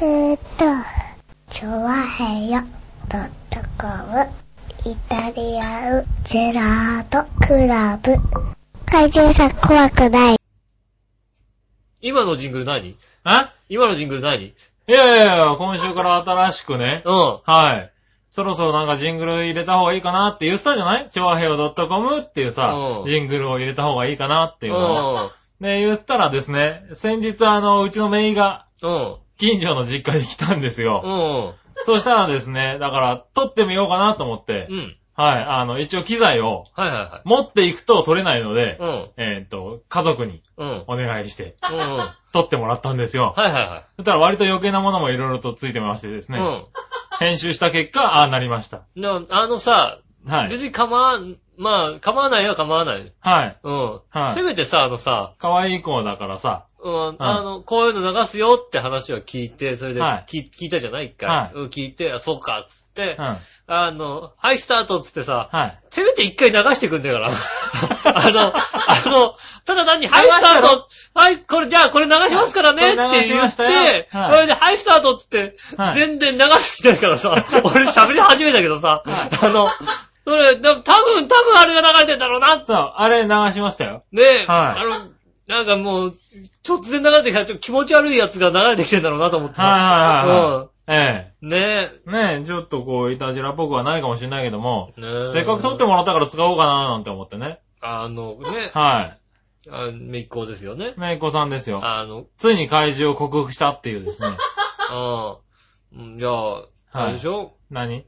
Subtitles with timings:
[0.00, 0.64] えーっと、
[1.50, 2.60] チョワヘヨ
[3.08, 4.28] ドットコム
[4.84, 8.16] イタリアンジェラートクラブ。
[8.86, 10.36] 怪獣さん怖くない。
[12.00, 12.96] 今のジングル何？
[13.22, 14.46] あ今のジングル何？
[14.46, 14.54] い
[14.88, 17.02] やいやいや、今週から新しくね。
[17.04, 17.40] うん。
[17.44, 17.92] はい。
[18.30, 21.10] そろそろなんかジングル入れた方がいいかなって言ってたじゃない？
[21.10, 25.14] 調和平和 .com っていうさう、んジングルを入れた方がいいかなっていうのを。
[25.14, 25.30] うん。
[25.60, 29.16] で、言ったらですね、先日あの、うちのメイがうん。
[29.38, 31.02] 近所の実家に来たんですよ。
[31.04, 31.84] うん。
[31.86, 34.96] そしたらですね、だから撮ってみようかなと思ってう、ん。
[35.16, 37.28] はい、あの、一応機材をはいはいはい。
[37.28, 39.10] 持っていくと撮れないので、うん。
[39.16, 40.84] えーっと、家族にうん。
[40.88, 41.78] お願いしてうん。
[41.78, 43.34] は撮ってもらったんですよ。
[43.36, 46.34] いはいはそしたら割と余計なものもいろいろとついてましてですい。
[46.34, 46.64] ね、
[47.20, 48.82] 編集した結果、ああなりました。
[48.96, 49.02] うん。
[49.02, 50.48] なあのさ、はい。
[50.48, 53.12] 別に構わん、まあ、構わないよ構わない。
[53.20, 53.58] はい。
[53.62, 54.00] うん。
[54.10, 61.28] はいせめてさ、あのさ、可愛い子だからさ、うん、あの、こういうの流すよって話は聞いて、それで、はい聞聞いたじゃない一回。
[61.28, 63.36] はいうん聞いて、あ、そうか、つって、うん。
[63.66, 65.78] あの、はい、スタートっつってさ、はい。
[65.90, 67.30] せめて一回流してくんだから。
[68.14, 77.30] あの、あの、ただ単に、はい、スタートはい、これ、じゃあこれ流しますからねって言って、はいそれで、はい、スタートっつって、はい全然流す気ないからさ、
[77.64, 79.68] 俺喋り始めたけどさ、あの、
[80.24, 84.04] それ、でも多分、多分あれが流れてんだろうな、そう、あれ流しましたよ。
[84.12, 85.10] ねえ、はいあの、
[85.46, 86.16] なんかもう、
[86.64, 89.64] 突然流れてきたちょっと気持ち悪いやつが流れてきてんだろうなと思ってさ。
[89.66, 90.68] はいはいはいはい。
[90.86, 91.48] えうん。
[91.48, 92.10] ねえ。
[92.10, 95.00] ねえ、ちょっとこう、いたじらっぽくはないかもしれないけども、え。
[95.00, 95.32] ねえ。
[95.32, 97.60] せっかく撮ってもらったから使おうかななんて思ってね。
[97.82, 99.16] あの、ね、は
[99.70, 101.00] あめいっ子ですよねい。。
[101.00, 101.80] めいこさんですよ。
[101.82, 104.28] あの、ついに怪獣を克服したっていうですね。
[105.96, 106.16] うん。
[106.16, 107.52] じゃあ、あれでしょ？
[107.70, 108.04] 何？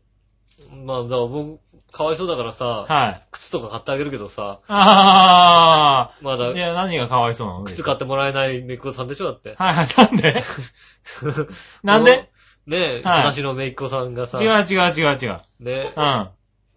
[0.84, 1.61] まあ、だから僕、
[1.92, 3.22] かわいそうだからさ、はい。
[3.30, 6.50] 靴とか買ってあげるけどさ、あまだあ。
[6.50, 7.64] い、や、何がかわいそうなの？
[7.64, 9.54] 靴買ってもらえないめいっ子さんでしょだって。
[9.56, 10.42] はいはい、なんで？
[11.82, 12.30] なんで？
[12.66, 15.40] ねえ、はい話のめいっ子さんがさ、違う違う違う違う。
[15.60, 16.28] ねうん。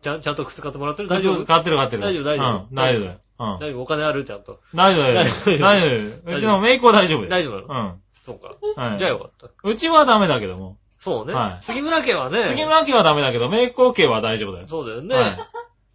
[0.01, 1.09] ちゃん、ちゃんと靴買ってもらってる？
[1.09, 1.45] 大丈夫？
[1.45, 2.03] 買ってる買ってる。
[2.03, 2.23] 大丈夫？
[2.23, 2.67] 大丈夫？
[2.69, 3.19] うん、大丈夫だよ。
[3.39, 3.47] うん。
[3.59, 3.81] 大丈夫？
[3.81, 4.23] お金ある？
[4.23, 4.59] ちゃんと。
[4.75, 5.15] 大丈夫だよ。
[5.15, 5.25] 大
[5.59, 6.37] 大丈夫丈夫。
[6.37, 7.29] うちのメイクは大丈夫だよ。
[7.31, 7.89] 大丈夫なの？
[7.89, 8.01] うん。
[8.23, 8.81] そうか。
[8.81, 8.99] はい。
[8.99, 9.49] じゃあよかった。
[9.63, 10.77] うちはダメだけども。
[10.99, 11.33] そうね。
[11.33, 12.43] はい杉村家はね。
[12.43, 14.67] 杉村家はダメだけど、メイク OK は大丈夫だよ。
[14.67, 15.15] そうだよね。
[15.15, 15.37] はい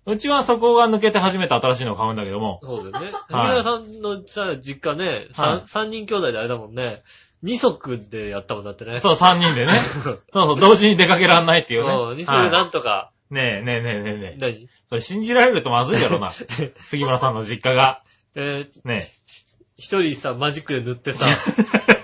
[0.06, 2.60] うちはそこが抜けて初めて新しいのを買うんだけども。
[2.62, 3.12] そうだよね。
[3.30, 7.02] 杉村さんのさ、実家ね、はい三三人兄弟であれだもんね。
[7.42, 9.00] 二足でやったもんだってね。
[9.00, 9.78] そう、3人でね。
[9.80, 11.94] そうそう、同時に出かけらんないっていうね。
[11.94, 14.36] うん二足でなんとか、はいねえ、ねえねえねえねえ。
[14.38, 14.68] 何？
[14.86, 16.30] それ信じられるとまずいだろうな。
[16.84, 18.02] 杉村さんの実家が。
[18.34, 19.10] えー、ね
[19.76, 22.03] 一人さ、マジックで塗ってさ、え。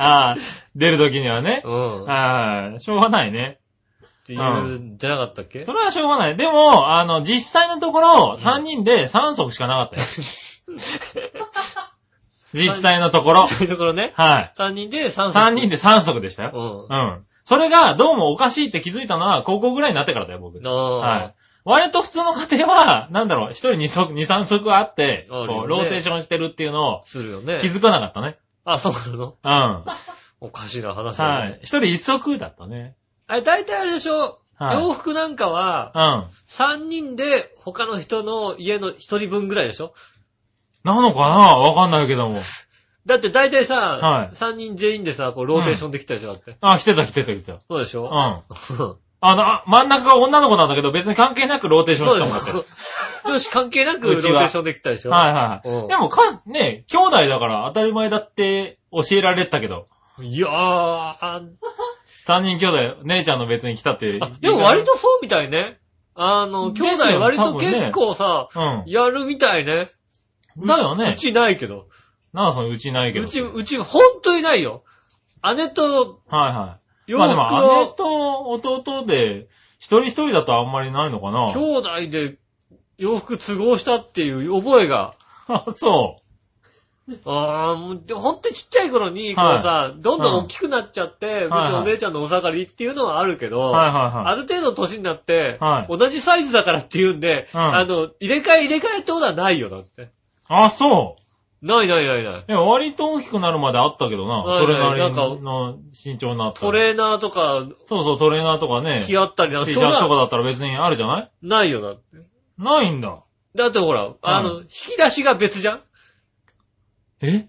[0.00, 0.36] ああ、
[0.74, 1.62] 出る時にはね。
[1.64, 2.02] うん。
[2.02, 2.80] っはい。
[2.80, 3.58] しょうがないね。
[4.26, 4.40] ていう
[4.94, 5.64] んじゃなかったっけ？
[5.64, 6.36] それはしょうがない。
[6.36, 10.02] でも、あの、実際のところ、3人で3足しかなかったよ。
[12.52, 13.46] 実際のところ。
[13.46, 14.12] そういうところね。
[14.14, 14.52] はい。
[14.56, 15.38] 三人で三足。
[15.38, 16.86] 3人で3足でしたよ。
[16.88, 16.96] うん。
[16.96, 17.26] うん。
[17.44, 20.60] それが、どうもおかしいって気づいたのは、高校ぐらいになってからだよ、僕。
[20.64, 20.96] ああ。
[20.98, 21.34] はい。
[21.64, 27.58] 割と普通の家庭は、なんだろう、一人二足、二三足あって、あるよねこう、ローテーションしてるっていうのをするよね。
[27.60, 28.38] 気づかなかったね。
[28.72, 29.36] あ、そうなの？
[29.42, 29.50] うん。
[29.50, 29.84] は
[30.40, 31.58] おかしいな話だね。
[31.62, 31.64] い。
[31.64, 32.96] 一人一足だったね。
[33.26, 34.40] あれ、大体あれでしょ？
[34.56, 36.30] はい洋服なんかは、うん。
[36.46, 39.94] 三人で他の人の家の一人分ぐらいでしょ？
[40.84, 41.56] なのかな？
[41.56, 42.38] わかんないけども。
[43.06, 46.34] だって大体さ、はい三人全員でさ、こう、ローテーションできたでしょ？
[46.34, 46.56] だって。
[46.60, 47.58] あ、来てた来てた来てた。
[47.68, 48.44] そうでしょ？
[48.48, 48.96] うん。
[49.22, 55.10] あの、あ真ん中が女の子なんだけど、別に関係なくローテーションそうしてもらってでしょ女子関係なくローテうちはーションできたでしょ？
[55.10, 55.88] はいはい。
[55.88, 59.86] でもか、ね、兄弟だから当たり前だって教えられてたけど、
[60.20, 61.42] いやー、あ
[62.24, 64.18] 三人兄弟、姉ちゃんの別に来たって。
[64.20, 65.78] あでも割とそうみたいね。
[66.14, 68.90] あの、兄ですよ弟割と結構さ、うん。
[68.90, 69.90] やるみたいね。
[70.56, 71.88] だよねうちないけど。
[72.32, 73.26] なんだそのうちないけど。
[73.26, 74.82] うち、うち、ほんといないよ。
[75.56, 76.78] 姉とはいは
[77.10, 77.12] い。
[77.12, 79.48] 洋まあ服でも姉を、と弟で、
[79.78, 82.36] 一人一人だとあんまりないのかな兄弟で
[82.98, 85.14] 洋服都合したっていう覚えが。
[85.48, 86.20] あ、そ
[87.24, 93.50] ああ、もう、でもほんとにちっちゃい頃に、こうさ、どんどん大きくなっちゃって、うちはいのお姉ちゃんのお下がりっていうのはあるけう。
[93.50, 94.26] ど、はいはいはい。
[94.26, 100.10] ある程度年になって、はい同じサイズだからっていうんで、うんあの、入れ替え入れ替えってことはないよ、だって。
[100.48, 101.22] あ、そう。
[101.62, 102.44] ないないないない。
[102.48, 104.38] いや、割と大きくなるまであったけどな。
[104.38, 106.66] はいそれなりなんかの身長になったら。
[106.68, 109.02] トレーナーとか、そうそう、トレーナーとかね。
[109.04, 111.30] 着合ったりなん T か、シャツとかだったら別にあるじゃない？
[111.42, 112.02] ないよ、だって。
[112.56, 113.22] ないんだ。
[113.54, 115.80] だってほら、あの、引き出しが別じゃん？
[117.20, 117.46] え？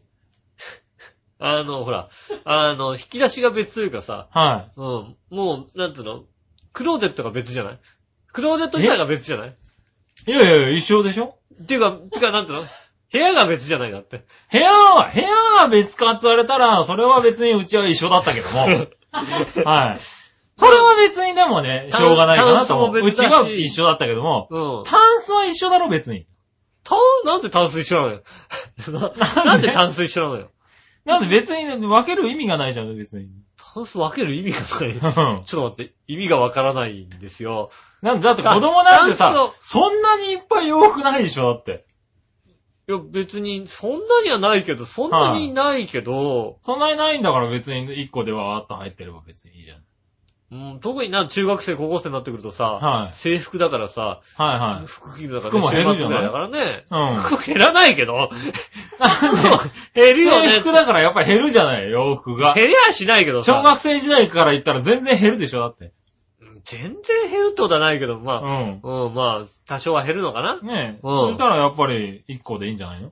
[1.39, 2.09] あの、ほら、
[2.43, 6.23] あの、引き出しが別というかさ、はうん、もう、なんていうの？
[6.73, 7.79] クローゼットが別じゃない？
[8.33, 9.55] クローゼット自体が別じゃない？
[10.27, 10.31] い。
[10.31, 11.37] いやいやいや、一緒でしょ？
[11.63, 12.67] っていうか、てか、なんていうの？
[13.11, 14.25] 部屋が別じゃないだって。
[14.51, 15.27] 部屋は、部屋
[15.61, 18.87] は別かって言われたら、それは別にうちは一緒だったけども。
[19.65, 19.99] はい。
[20.55, 22.97] それは別にでもね、しょうがないかなと思う。
[22.97, 24.83] うち別だしは一緒だったけども、うん。
[24.85, 26.25] タンスは一緒だろ、別に。
[26.83, 28.21] タン、なんで炭水一緒なのよ。
[29.35, 29.71] ななんで？
[29.71, 30.51] 炭水一緒なのよ。
[31.03, 33.27] なんで別に分ける意味がないじゃん、別に。
[33.73, 35.35] 炭素分ける意味がない。
[35.35, 37.71] うんちょっと待って、意味がわからないんですよ。
[38.01, 41.85] なんで、だって子供なんてさそんなにいっぱい洋服ないでしょ、だって。
[42.91, 49.77] いや、別に、そんなにはないけど、そんなにないけど、そんなにないんだから別に1個ではあった入ってれば別にいいじゃん。
[50.53, 54.85] うん、特にな、中学生、高校生になってくるとさ、はい制服だからさ、はいはい。
[54.85, 56.09] 服着るだから、服も減るじゃない？
[56.09, 56.85] 週末ぐらいだからね。
[56.91, 58.29] うん服減らないけど、
[59.93, 60.51] 減るよね。
[60.51, 62.53] 制服だからやっぱり減るじゃない、洋服が。
[62.53, 63.53] 減りゃしないけどさ。
[63.53, 65.93] 小学生時代から言ったら全然減るでしょ、だって。
[66.63, 68.79] 全然減るってことはないけど、まあ、うん。
[68.81, 70.59] うん、まあ、多少は減るのかな。
[70.61, 70.99] ねえ。
[71.03, 73.11] うんそしたらやっぱり1個でいいんじゃないの？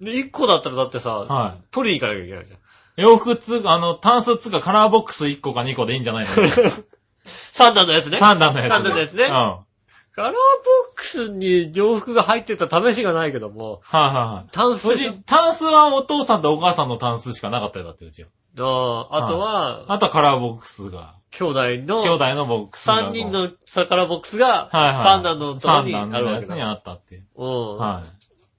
[0.00, 2.58] で、1個だったらだってさ、は取りに行かなきゃいけないじゃん。
[2.58, 2.60] い。
[2.96, 6.30] 洋服つうか、あの、タンスつうかカラーボックス1個か2個でいいんじゃないの？
[7.24, 8.18] 三段のやつね。
[8.18, 8.72] 三段のやつ。
[8.72, 9.32] 三段のやつねうん。
[9.32, 9.72] はい
[10.14, 14.50] カラーボックスに洋服が入ってた試しがないけども、はいはい。
[14.52, 18.28] タンスうち、タンスはお父さんとお母さんのタンスしかなかったよ、だってうちは。
[18.58, 21.14] ああとは、あとはカラーボックスが。
[21.32, 22.96] 兄弟の、兄弟のボックスが。
[22.96, 23.48] 三人の
[23.88, 25.04] カラーボックスが、はいはい。
[25.04, 26.70] 三段のとこにあ段のやつにるわけだ。
[26.70, 27.26] あったっていう。
[27.36, 27.76] うん。
[27.78, 28.08] はい。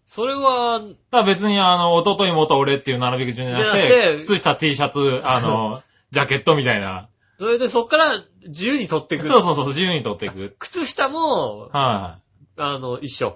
[0.06, 0.82] それは、
[1.12, 5.82] だ別にあの、弟妹俺っていう並び順じゃなくて、て靴下 T シャツ、あの、
[6.12, 7.10] ジャケットみたいな。
[7.40, 9.28] それでそっから自由に取っていく。
[9.28, 10.56] そうそうそう、自由に取っていく。
[10.60, 12.20] 靴下も、は
[12.58, 13.30] あの、一緒。
[13.30, 13.32] い。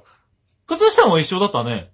[0.67, 1.91] 靴下も一緒だったね。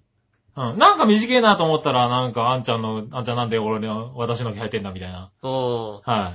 [0.56, 0.78] うん。
[0.78, 5.30] なんか短いなと思ったら、なんか、あんちゃんの、あんちゃんなんで俺の、私の着履いてんだみたいな。
[5.42, 5.94] うん。
[6.02, 6.34] は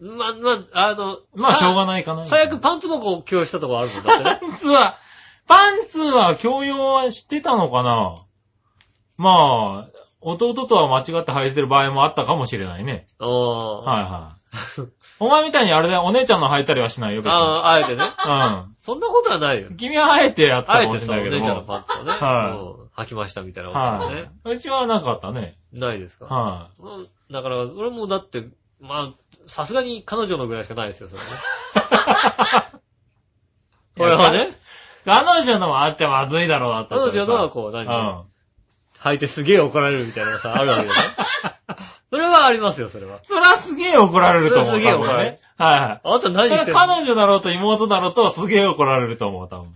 [0.00, 1.18] ま、ま、あの、い。
[1.34, 2.04] まあ、しょうがない。
[2.04, 2.24] かな。
[2.24, 4.38] 最悪パンツもこう共有したとこあるもんだってね。
[4.40, 4.98] パンツは、
[5.46, 8.14] パンツは共用はしてたのかな
[9.16, 13.06] まあ、弟とは間違って履いてる場合もあったかもしれないね。
[13.18, 13.28] うん。
[13.28, 14.38] はいはい。
[15.20, 17.36] お前みたいにあれだよ、お姉ちゃんの履いたりはしないよ、別に。
[17.38, 18.04] ああ、あえてね。
[18.04, 19.76] うそんなことはないよん。。
[19.76, 21.66] 君はあえてやったかもしれないけど姉ちゃんのも。
[21.66, 24.30] パンツをね、はいうん履きましたみたいなことははね。
[24.46, 24.52] い。
[24.54, 25.56] うちはなかったね。
[25.72, 26.24] ないですか？
[26.26, 28.48] はうんだから、俺もだって、
[28.80, 29.12] まあ、
[29.48, 31.26] さすがに彼女のぐらいしかないですよ、それね。
[33.96, 33.98] い。
[33.98, 34.56] これはね、
[35.04, 38.24] 彼女のはあっちゃまずいだろうだった彼女のはうこう、何、ん。
[39.00, 41.00] 履いてすげえ怒られるみたいなのさ、あるわけだね。
[42.10, 43.20] それはありますよ、それは。
[43.24, 44.66] それはすげえ怒られると思う。
[44.66, 45.70] それはすげえ怒られる多分ね。
[45.70, 46.00] はい。
[46.04, 46.78] あなた何してんの？
[46.80, 49.72] 彼女だろうと妹だろうとすげえ怒られると思う、多分。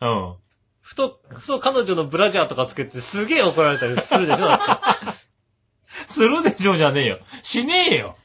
[0.00, 0.34] うん。
[0.80, 5.12] ふと、ふと彼女のブラジャーとかつけてすげえ怒られたりするでしょ、だって。
[6.12, 7.18] するでしょじゃねえよ。
[7.42, 8.16] しねえよ。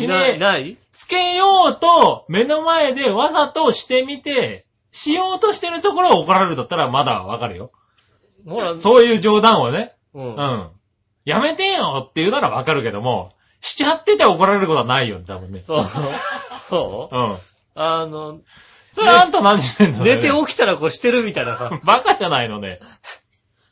[0.00, 0.76] しない、ない？
[0.92, 7.70] つけようと、目の前でわざとしてみて、しようとしてるところを怒られるだったらまだわかるよ。
[8.46, 9.92] ほら、そういう冗談をね。
[10.14, 10.40] うんう。
[10.40, 10.70] ん。
[11.24, 15.64] やめてよって言うならわかるけども、しちゃってて怒られることはないよ、多分ね。
[15.66, 15.84] そう。
[16.68, 17.16] そう？
[17.16, 17.36] うん。
[17.74, 18.40] あの、
[18.92, 20.04] それあんた何してんの？
[20.04, 21.70] 寝て起きたらこうしてるみたいなさ。
[21.82, 22.78] バカじゃないのね。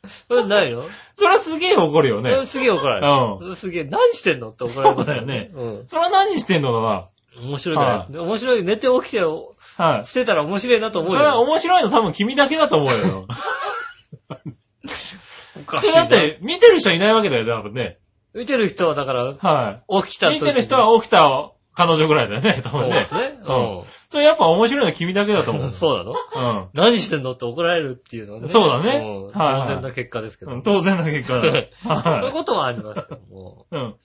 [0.05, 0.83] それないの？
[1.15, 2.45] それはすげえ怒るよね。
[2.45, 3.07] すげえ怒られる。
[3.47, 4.95] うんすげえ、何してんのって怒られる。
[4.97, 5.87] そうだよねうん。
[5.87, 7.09] それは何してんのか
[7.41, 8.21] 面白いから。
[8.21, 8.63] 面白い。
[8.63, 9.27] 寝て起きてな。
[9.77, 10.05] はい。
[10.05, 11.41] してたら面白いなと思そうれはよ。
[11.41, 13.27] 面白いの多分君だけだと思うよ。
[15.57, 16.01] おかしいな。
[16.01, 17.97] だって、見てる人いないわけだよ、多分ね。
[18.33, 20.03] 見てる人はだから、はい。
[20.03, 23.27] 起きた時見てる人は起きた彼女ぐらいだよね、多分ねそうで。
[23.29, 23.39] すね。
[23.41, 23.85] うんそ
[24.19, 25.69] れやっぱ面白いのは君だけだと思う。
[25.73, 26.11] そうなの？
[26.11, 28.47] う何してんのって怒られるっていうのはね。
[28.47, 30.55] そうだねんはいはい当然な結果ですけど。
[30.55, 30.63] ん。
[30.63, 31.41] 当然の結果だ。
[31.41, 33.19] そういうはことはありますよ。
[33.29, 33.75] もい。
[33.75, 33.95] うん。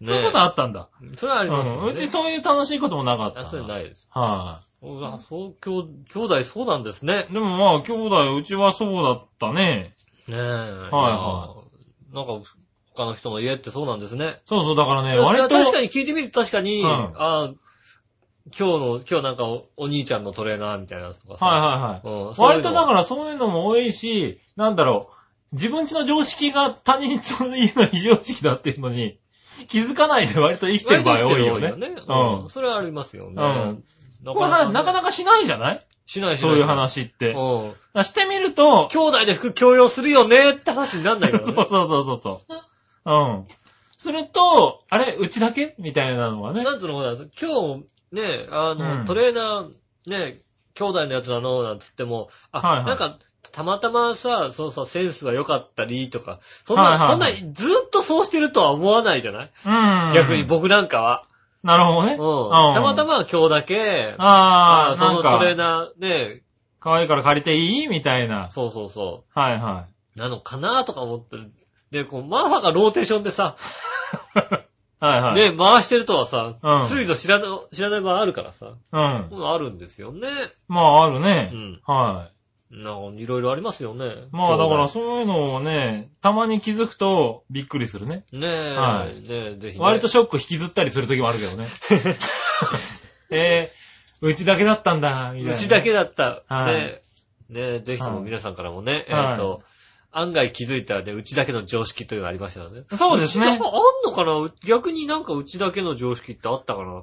[0.00, 0.88] うそういうことあったんだ。
[1.00, 1.80] ねそれはありますよね。
[1.80, 1.88] うん。
[1.88, 3.48] うちそういう楽しいこともなかったあ、な。
[3.48, 4.08] それないです。
[4.12, 7.26] はうわ、そう、兄兄弟そうなんですね。
[7.30, 7.32] い。
[7.32, 9.94] でもまあ、兄弟、うちはそうだったね。
[10.28, 10.38] ねえ。
[10.38, 12.40] はいなんか、
[12.94, 14.40] 他の人の家ってそうなんですね。
[14.46, 15.48] そうそう、だからね、割と。
[15.48, 17.52] 確かに聞いてみると確かに、うんあ
[18.56, 21.46] 今日の、今日なんかおお兄ちゃんのトレーナーみたいなのとかさ。
[21.46, 22.28] はいはいはい。
[22.28, 25.10] うん、割とだら、からそういうのも多いし、なんだろ
[25.52, 29.18] う、自分家の常識が他人の家の非常識だっていうのに、
[29.68, 31.72] 気づかないで割と生きてる場合多いよね。
[31.72, 31.96] ね。
[32.06, 32.48] うんうん。
[32.48, 33.34] それはありますよね。
[33.36, 33.84] うん
[34.22, 35.86] なこういう話なかかなかしないじゃない？
[36.06, 36.50] しないしない。
[36.50, 37.32] そういう話って。
[37.32, 37.72] うん。
[37.92, 41.52] らしてみると、兄弟で服共用するよねって話になんないからね。
[41.52, 42.40] そうそうそうそうそ
[43.04, 43.12] う。
[43.12, 43.44] うん。
[43.96, 45.74] すると、あれ、うちだけ？
[45.78, 46.64] みたいなのはね。
[46.64, 50.38] なんつうのかな、今日、ね、あの、うんトレーナー、ね、
[50.74, 53.18] 兄弟のやつなの、なんつっても、あ、はいはいなんか、
[53.52, 59.68] たまたまさ、そうそう、センスが良かったりとか、そんな、はいはいはいそんな、ずっとそうしてるとは思わないじゃない、う
[60.10, 60.14] ん。
[60.14, 60.44] 逆に。
[60.44, 61.24] 僕なんかは。
[61.62, 62.12] なるほどね。
[62.12, 62.74] うん。
[62.74, 66.42] たまたま今日だけ、ああ、そのなんかトレーナー、ね、
[66.80, 67.88] 可愛いから借りていい？
[67.88, 68.50] みたいな。
[68.52, 69.86] そうそうそはいは
[70.16, 70.18] う。
[70.18, 71.36] なのかなとか思って。
[71.90, 73.56] で、こう、まさかローテーションでさ、
[74.36, 74.40] い。
[75.00, 75.52] はいはい。
[75.52, 79.28] ね、回してるとはさ、うんついぞ知らな知らない場合あるからさ、うん。
[79.30, 80.28] うんあるんですよね。
[80.66, 81.56] まあ、あるねう。
[81.56, 81.80] ん。
[81.84, 82.30] は
[82.70, 84.06] なんかいろいろありますよね。
[84.06, 84.08] い。
[84.30, 88.24] まあ、だから兄そういうのをね、たまに気づくとびっくりするね。
[88.32, 89.84] 弟ねえ、はいねえ、ぜひ、ね。
[89.84, 91.66] 割とショック引きずったりする時もあるけどね。
[93.30, 95.54] えー、うちだけだったんだ、みたいな。
[95.54, 96.42] うちだけだった。
[96.46, 97.00] はいね
[97.50, 99.62] え、ねえ、ぜひとも皆さんからもね、はいえっと、
[100.10, 102.84] 案外気づいたらね、うちだけの常識というのがありましたよね。
[102.92, 104.50] そうですねあんのかな？
[104.64, 107.02] 逆になんかうちだけの常識ってあったかな？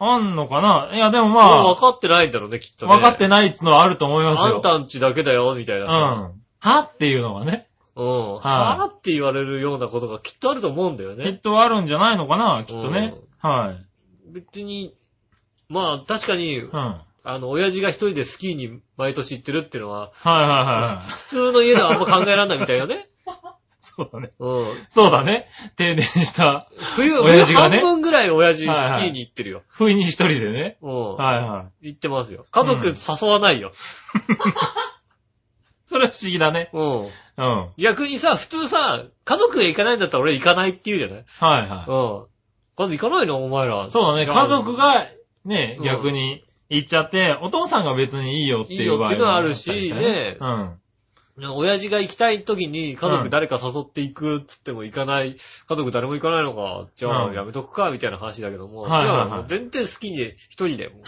[0.00, 0.90] あんのかな？
[0.94, 3.02] いや、でもま分かってないんだろうね、きっとあ、ね。
[3.02, 4.56] 分かってないってのはあると思いますよ。
[4.56, 5.88] あんたんちだけだよ、みたいなうん。
[5.90, 6.32] さ。
[6.60, 8.34] はっていうのがね、うん。
[8.36, 11.32] はぁって言われるようなことがきっとあると思うんだよきっね。
[11.34, 13.14] とあるんじゃないのかな、きっとね。
[13.40, 13.76] は
[14.30, 14.32] い。
[14.32, 14.94] 別に、
[15.68, 17.00] まあ確かに、うん。
[17.24, 20.48] はいあの、親父が一人でスキーに毎年行ってるっていうのは、はいはい
[20.94, 21.04] はい。
[21.04, 23.08] 普通の家ではあんま考えられないみたいよね。
[23.80, 24.30] そうだね。
[24.38, 24.66] うん。
[24.88, 25.48] そうだね。
[25.76, 29.62] 定年した、冬、親父がね冬半分ぐらい親父スキはいはいーに行ってるよ。
[29.68, 30.78] 不意に一人でね。
[30.82, 31.14] うん。
[31.16, 31.88] はいはい。
[31.88, 32.46] 行ってますよ。
[32.50, 33.72] 家族誘わないよ。
[35.86, 36.70] それは不思議だね。
[36.72, 36.82] うん。
[36.82, 37.08] うん。
[37.38, 41.24] はい逆にさ、普通さ、家族が行かないんだったら俺行かないって言うじゃない？
[41.68, 42.84] はうん。
[42.84, 43.44] 家族行かないの？
[43.44, 43.86] お前ら。
[43.86, 43.90] い。
[43.90, 44.24] そうだね。
[44.24, 45.06] じゃあ家族が、
[45.44, 50.78] ねう、ん逆に行っちゃって、お父さんが別にいいよっていう場合いいよっていうのはあるしてねうん。
[51.54, 61.02] 親父が行きたい時に家族誰か誘っていくっつっても行かない、家族誰も行かないのか、じゃあうんやめとくか、みたいな話だけども、はいはいはいじゃあもう全然好きに一人でも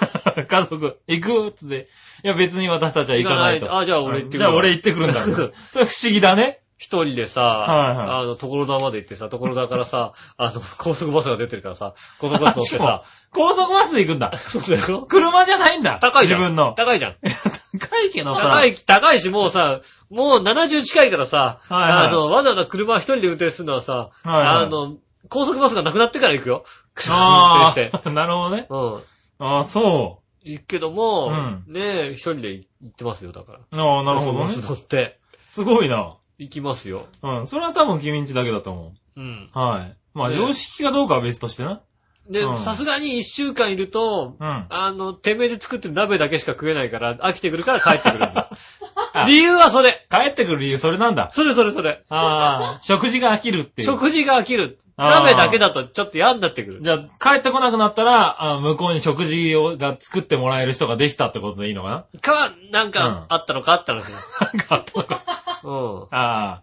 [0.46, 1.88] 家族、行くっつって。
[2.24, 3.76] いや別に私たちは行かないと。
[3.76, 4.38] あ、じゃあ俺行ってくる。
[4.38, 5.20] じゃあ俺行ってくるんだ。
[5.70, 6.60] それ不思議だね。
[6.78, 13.02] 一人でさ、はいはいあの、所沢まで行ってさ、所沢からさ、 あの、高速バスが出てるからさ、高速バス乗ってさ、
[13.32, 14.36] 高速バスで行くんだ。
[14.36, 15.02] そうだよ。
[15.02, 15.98] 車じゃないんだ。
[16.00, 16.40] 高いじゃん。
[16.40, 16.74] 自分の。
[16.74, 17.16] 高いじゃん。
[17.80, 18.42] 高いけどさ。
[18.42, 19.80] 高い、高いし、もうさ、
[20.10, 24.96] もう70近いからさ、はいはいあの、わざわざ車一人で運転するのはさ、はいはいあの、
[25.28, 26.64] 高速バスがなくなってから行くよ。
[27.08, 28.08] あ 運転して。
[28.08, 28.66] あ、なるほどね。
[28.68, 29.02] うん。
[29.38, 33.58] ああ、そ行くけども、うんねえ、一人で行ってますよ、だから。
[33.58, 33.64] う。
[33.72, 36.16] ああ、なるほどね乗って、すごいな。
[36.38, 37.06] 行きますよ。
[37.22, 37.46] うん。
[37.46, 39.50] それは多分君んちだけだと思うん。
[39.54, 39.58] う。
[39.58, 39.96] はい。
[40.14, 41.80] まあ、ね常識かどうかは別としてな。
[42.30, 44.66] でう、んさすがに一週間いると、うん。
[44.68, 48.50] あの、てめえで作ってる鍋だけしか食えないから、飽きてくるから帰ってくるんだ
[49.12, 49.22] あ。
[49.28, 50.06] 理由はそれ。
[50.10, 51.30] 帰ってくる理由、それなんだ。
[51.30, 52.02] それそれそれ。
[52.08, 53.86] ああ、食事が飽きるっていう。
[53.86, 54.78] 食事が飽きる。
[54.96, 56.80] 鍋だけだとちょっと嫌になってくる。
[56.82, 56.98] じゃあ、
[57.30, 62.20] 帰ってこなくなったら、あ向こうに食事をが作ってもらえる人ができたってことでいいのかな？
[62.20, 64.08] か、なんか、あったのかあったのか。
[64.40, 65.22] なんかあったのか。
[65.64, 66.02] うん。
[66.04, 66.62] ああ、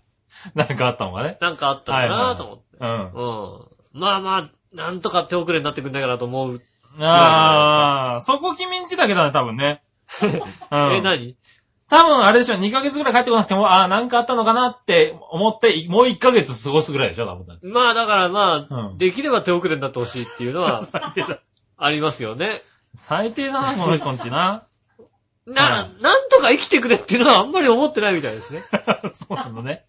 [0.56, 1.38] なんかあったのかね。
[1.42, 2.64] なんかあったのかなと思って。
[2.80, 2.90] うん。
[2.90, 4.00] うん。
[4.00, 6.62] まあまあ、なんとか手遅れになってくんないかなと思う。
[7.00, 9.84] ああ、そこ君んちだけだね、多分ね。
[10.22, 10.96] うん。
[10.96, 11.38] え、何？
[11.90, 17.60] 多分あれでしょ、2ヶ月ぐらい帰ってこなくても、ああ、なんかあったのかなって思って、もう1ヶ月過ごすぐらいでしょ、多分。
[17.62, 20.82] まあだからまあ、うんできれば手遅れになってほしいっていうのは、
[21.78, 22.64] ありますよね。
[22.96, 24.64] 最低だな、この人んちな。
[25.46, 28.64] なは、なんとか生きてくれっていうのはあんまり思ってないみたいですね。
[29.14, 29.86] そうなのね。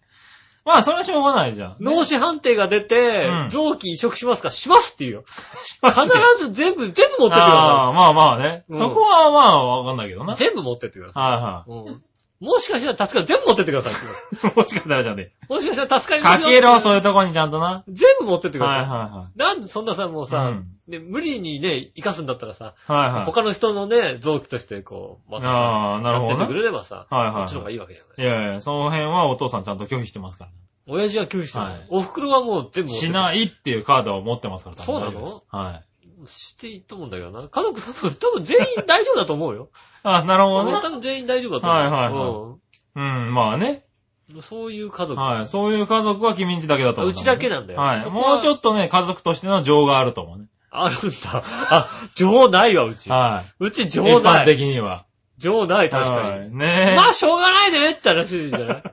[0.65, 1.75] まあ、それはしょうがないじゃん。
[1.83, 5.23] 脳死判定が出て、うん臓器移植しますかしますって言うよ。
[5.27, 8.63] 必ず全部、全部持ってってくだあさあ、まあまあね。
[8.67, 10.33] うんそこはまあ、わかんないけどな。
[10.33, 10.35] い。
[10.35, 11.19] 全部持ってってくださ。
[11.19, 12.03] はいはいうん
[12.39, 13.25] もしかしたら助かる。
[13.25, 14.51] 全部持ってってくださいって。
[14.59, 16.19] もしかしたらじゃねもしかしたら助かえ。
[16.19, 16.45] りますよ。
[16.45, 17.83] かけろ、そういうとこにちゃんとな。
[17.87, 18.79] 全部持ってってください。
[18.81, 23.01] はいはなんでそんなさ、もうさ、うんね、無理にね、生かすんだったらさ、いはい。
[23.05, 23.25] はいはい。
[23.25, 28.27] 他の人のね、臓器としてこう、またさなるほどねやってくれればさ、はいはいこっちの方がいいわけじゃない。
[28.27, 30.51] いやいや、その辺はお父さんちゃんと拒否してますから。
[30.87, 34.77] 親父は拒否してる、はいお袋はもう全部しないっていうカードを持ってますから。
[34.77, 35.41] そうなの？
[35.49, 35.83] はい。
[36.25, 37.47] していいと思うんだけどな。
[37.47, 39.69] 家族多分、多分全員大丈夫だと思うよ。
[40.03, 40.79] あ、なるほどね。
[40.81, 41.81] 多分全員大丈夫だと思う。
[41.81, 42.55] はいはいは
[42.95, 43.67] うん、まあね。
[43.69, 45.21] うんそういう家族。
[45.21, 45.45] はい。
[45.45, 47.11] そういう家族は君んちだけだと思う。
[47.11, 47.79] うちだけなんだよ。
[47.79, 48.09] はい。
[48.09, 50.45] もうちょっとね、家族としての情があると思うね。
[50.71, 51.43] あるんだ。
[51.69, 53.11] あ、情ないわ、うち。
[53.11, 53.65] はい。
[53.65, 54.45] うち一情な般い。
[54.45, 55.05] 的には。
[55.37, 56.29] 情ない、確かに。
[56.29, 56.49] はい。
[56.49, 56.95] ねえ。
[56.95, 58.83] まあ、しょうがないねって話じゃない？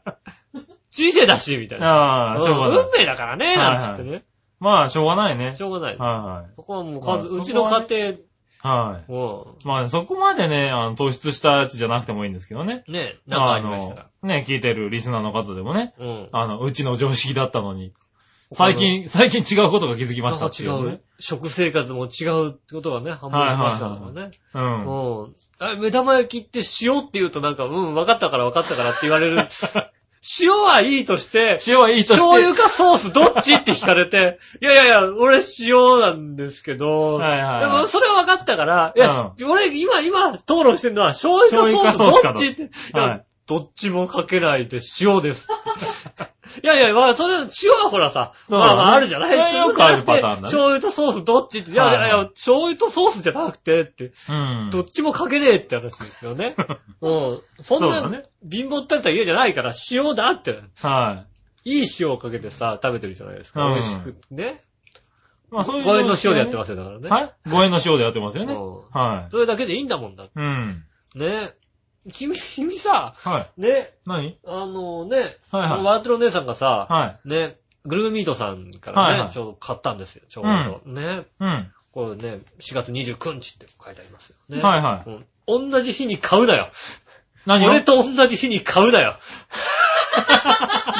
[0.92, 1.86] 人生だし、みたいな。
[1.88, 2.78] ああ、しょうがない。
[2.78, 4.24] 運命だからね、なんつってね。
[4.62, 5.62] まあ、しょうがないねし。
[5.62, 5.98] ょうがない。
[5.98, 8.22] はそこはもうまあか、うちの家庭、いはい。
[8.62, 9.10] はい。
[9.10, 12.84] もまあ、そこまでね、あの、突出したやつじゃなくてもいいんですけどね。
[12.86, 14.10] う、ね、なんかありましたら。
[14.22, 16.28] の、ね、聞いてるリスナーの方でもね、うん。
[16.30, 17.92] あの、うちの常識だったのに、
[18.52, 21.00] 最近、最近違うことが気づきましたって違いうねう。。
[21.18, 24.30] 食生活も違うってことがね、判明しましたからね。
[24.54, 25.22] うん。
[25.22, 25.34] うん。
[25.58, 29.38] あ目玉焼きって塩って言うとなんか、うん、分かったから分かったからって言われる。
[30.40, 32.14] 塩はいいとして、塩はいいとして。
[32.14, 45.48] 醤油かソースどっちって聞かれて、 いやいやいや、俺塩なんですけど、はいはいはいでもそれは分かったから、いや、俺今、今討論してるのは醤油かソースどっちって、いやはいどっちもかけないで塩です。
[46.62, 54.70] いやいや、まあ、それ、塩はほらさ、そうだねまあまああるじゃないそれはよくあるパターンだね醤油とソースどっちって、いやいやいはいはや、醤油とソースじゃなくてって、うん。
[54.70, 56.56] どっちもかけねえって話ですよね。
[57.00, 57.42] うん。
[57.62, 60.62] そんな、そうだね貧乏ってったら家じゃないから塩だって。
[60.82, 61.24] は
[61.64, 63.64] いい塩をかけてさ、食べてるじゃないですか。
[63.64, 64.64] うん美味しくね。
[65.50, 65.54] い。
[65.54, 65.86] まあそういう。
[65.86, 67.08] 5円の塩でやってますすよ、だからね。
[67.08, 68.54] はい ?5 円の塩でやってますよね。
[68.54, 70.24] うんはそれだけでいいんだもんだ。
[70.24, 70.28] い。
[70.34, 70.84] うん。
[71.14, 71.54] ね。
[72.10, 73.60] 君、君さ、はい。
[73.60, 74.38] ね、何？
[74.44, 80.92] あのね、はいはいワートロ姉さんがさ、はね、グルメミートさんからね、はいはいちょうど買ったんですよ、ちょうど。
[80.92, 81.26] ね。
[81.40, 81.44] い。
[81.44, 81.72] うん。
[81.92, 84.62] これね、4月29日って書いてありますよね。
[84.62, 86.68] はいはいうん同じ日に買うなよ。
[87.46, 87.70] 何を？
[87.70, 89.16] 俺と同じ日に買うなよ。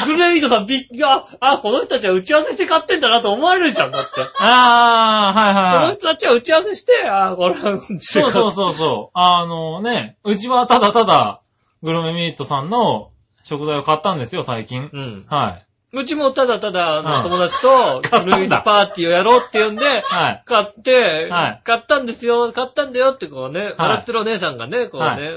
[0.04, 4.10] グルメミートさんびっあ、あ、この人たちは打ち合わせして買ってんだなと思われるじゃん、だって。
[4.38, 5.88] あー、はいこはいはい。
[5.88, 9.18] の人たちは打ち合わせして、あ、これは、そうそうそうそう。
[9.18, 11.40] あのね、うちはただただ、
[11.82, 13.10] グルメミートさんの
[13.44, 14.90] 食材を買ったんですよ、最近。
[14.92, 15.26] うん。
[15.28, 15.66] はい。
[15.94, 20.42] うちもただただ、あのうん友達と、 買ったんだグルメミートパーティーをやろうって言うんで、はい。
[20.46, 25.32] 買って、はい買ったんですよ、買ったんだよってこうね、はい笑ってるお姉さんがね、こうね、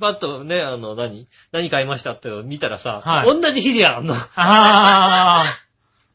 [0.00, 1.26] はパッとね、あの、何？
[1.52, 4.14] 何買いましたって見たらさ、はい同じ日でやんの。
[4.36, 5.44] あ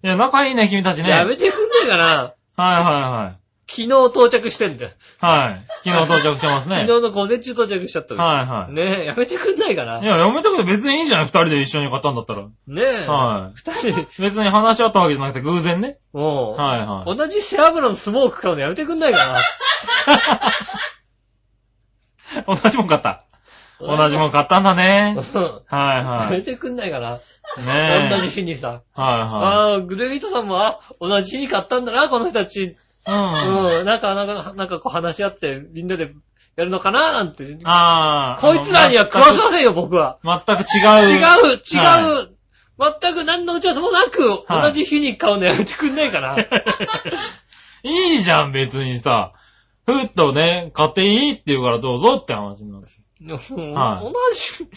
[0.04, 0.08] ー。
[0.08, 1.10] いや、仲いいね、君たちね。
[1.10, 3.44] やめてくんないかなはいはいはい。
[3.66, 4.92] 昨日到着してんだよ。
[5.20, 5.90] はい。
[5.90, 6.82] 昨日到着してますね。
[6.88, 8.74] 昨日の午前中到着しちゃったはいはい。
[8.74, 12.42] ねえ、やめてくんないかないや、やめたけど別にいいんじゃない二人で一緒に買ったんだったら。
[12.42, 13.08] ねえ。
[13.08, 13.54] はい。
[13.56, 15.98] 二人で、別に話し合ったわけじゃなくて偶然ね。
[16.12, 17.16] もう、はいはい。
[17.18, 19.40] 同じ背脂のスモーク買うのやめてくんないかな
[22.56, 23.26] 同じもん買った。
[23.80, 25.16] 同じもん買ったんだね。
[25.18, 26.32] うんはいはい。
[26.34, 28.10] やめてくんないかな、ねえ。
[28.10, 28.68] 同じ日にさ。
[28.70, 32.64] はいはああ、グレビートさんも、あ、同じ日に買ったんだな、この人たち。
[32.64, 32.76] い。
[33.08, 33.80] うん。
[33.80, 36.14] うん、なんか、なんか、なんかこう話し合って、みんなで
[36.56, 37.58] やるのかな、なんて。
[37.64, 38.42] ああ。
[38.42, 40.20] こいつらには食わせませんよ、僕は。
[40.24, 41.10] 全く違う。
[41.10, 41.80] 違う、違う、
[42.78, 46.36] は全く何の打ち合わせもなく、はい同じ日に買うのやめてくんないかな。
[47.84, 49.34] いいじゃん、別にさ。
[49.86, 52.88] ふっとね、買っていいって言うからどうぞって話になる。
[53.26, 54.68] うんはい同じ、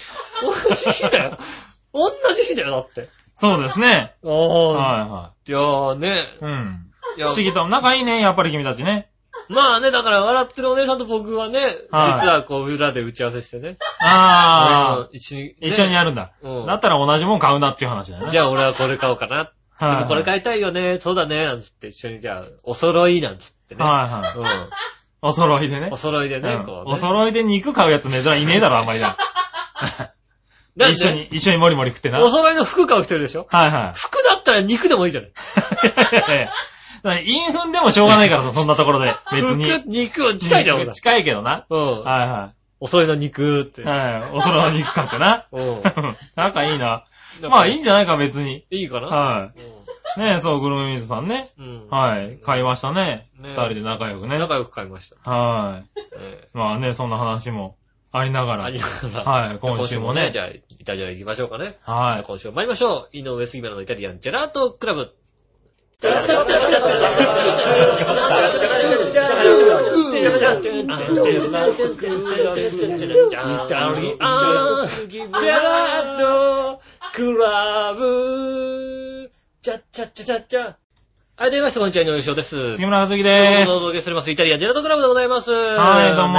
[0.68, 1.38] 同じ日だよ。
[1.92, 3.08] 同じ日だよ、だって。
[3.34, 4.14] そうですね。
[4.24, 6.24] ああ、はいはいやーね。
[6.40, 6.44] い。
[6.44, 6.90] うん。
[7.16, 9.10] いや不思議と、仲いいね、やっぱり君たちね。
[9.48, 13.76] まあね、だから笑ってるお姉さんと僕はね、はい実はこう裏で打ち合わせしてね。
[14.00, 14.98] ああ。
[14.98, 16.32] うん一緒に、ね一緒にやるんだ。
[16.42, 18.30] うんだったら同じもん買うなっていう話だよね。
[18.30, 19.36] じゃあ俺はこれ買おうかな。
[19.36, 23.84] はいはい、でもこれ買いたいよね、そうだね、なんつって一緒にじゃあ、お揃いなんつってね。
[23.84, 24.38] はいはい。
[24.38, 24.44] うん。
[25.26, 25.96] お揃いでねお。
[25.96, 26.92] 揃いでね、うんこう、ね。
[26.92, 29.16] お揃いで肉買うやつ珍いねえだろ、あんまりな。
[30.76, 32.18] だって一緒に、一緒にもりもり食ってな。
[32.18, 33.46] はいお揃いの服買う人いるでしょ？
[33.50, 35.30] は服だったら肉でもいいじゃない。
[35.30, 35.32] い。
[35.90, 36.48] だか
[37.02, 39.14] らインフンでもしょうがないからさ、そんなところで。
[39.32, 39.64] 別に。
[39.64, 40.92] 服、肉、近いじゃん、ほら。
[40.92, 41.66] 近いけどな。
[41.70, 42.04] うん。
[42.04, 43.80] はいはお揃いの肉って。
[43.82, 43.84] い。
[43.84, 44.36] はい。
[44.36, 45.46] お揃いの肉買ってな。
[45.50, 45.82] うん。
[46.36, 47.04] 仲いいな。
[47.42, 48.66] まあいいんじゃないか、別に。
[48.70, 49.06] いいかな？
[49.08, 49.75] はうい。
[50.16, 51.50] ねえ、そう、グルメミートさんね。
[51.58, 51.62] ん。
[51.62, 51.88] うん。
[51.90, 52.38] はい。
[52.38, 53.28] 買いましたね。
[53.38, 54.38] ね二人で仲良くね。
[54.38, 55.30] 仲良く買いました。
[55.30, 56.00] はい。
[56.18, 57.76] えまあね、そんな話も
[58.12, 58.62] ありながら。
[58.64, 59.30] えありながら。
[59.30, 61.78] はい今週もねじゃあ、イタリア行きましょうかね。
[61.82, 62.26] はい。
[62.26, 63.16] 今週も参りましょう。
[63.16, 65.12] 井上杉村のイタリアンジェラートクラブ。
[77.12, 79.30] クラブ。
[79.66, 80.76] チャッチャッチャチャッチャ。
[81.36, 82.74] はい、出ました、こんにちは、井上翔です。
[82.74, 83.80] 杉村和樹でどうぞおす。
[83.80, 84.30] 届けしております。
[84.30, 85.50] イタリアンジェラートクラブでございます。
[85.50, 86.34] はいどうも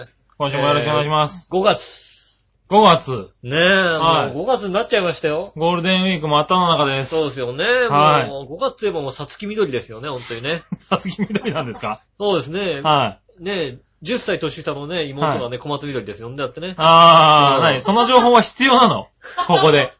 [0.00, 1.48] ね今週もよろしくお願いします。
[1.52, 2.48] え5月。
[2.68, 5.52] 5月、ねえ、はいもう5月になっちゃいましたよ。
[5.54, 7.10] ゴールデンウィーク真っ只中です。
[7.12, 7.64] そうですよね。
[7.64, 10.64] はいもう5月といえばもうさつき緑ですよね、本当にね。
[10.90, 12.02] さつき緑なんですか？
[12.18, 12.80] そうですね。
[12.80, 13.44] はい。
[13.44, 16.36] ねえ、10歳年下のね、妹がね、小松緑ですよね。
[16.36, 16.74] だってね。
[16.76, 19.06] あー、うんなにその情報は必要なの？
[19.46, 19.92] ここで。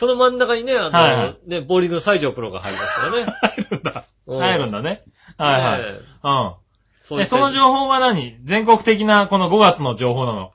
[0.00, 3.32] その真ん中にね、あの、はいはいね、ボーリングの西条プロが入りますからね。
[3.42, 4.04] 入るんだ。
[4.28, 5.02] うん入るんだね。
[5.36, 5.82] はいはい。
[5.82, 6.54] ねえうん。
[6.54, 6.54] え、
[7.02, 8.38] そういったその情報は何？
[8.42, 10.52] 全国的なこの5月の情報なの？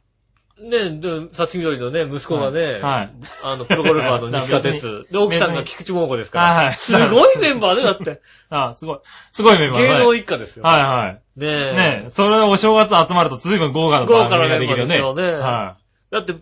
[0.58, 5.06] ね、で、さつき緑のね、息子がね、はいあの、プロゴルファーの 西川別哲。
[5.12, 6.46] で、奥さんが菊池桃子ですから。
[6.46, 8.22] はいはいすごいメンバーね、だって。
[8.50, 9.00] あすごい。
[9.30, 10.16] すごいメンバー芸能。
[10.16, 10.64] 一家ですよ。
[10.64, 11.14] はいはい。
[11.14, 11.48] ねえ。
[11.48, 15.00] ねえ、それお正月集まると随分豪華な番組ができるよね。
[15.02, 15.78] 豪華なメンバーですよねは
[16.10, 16.34] だって、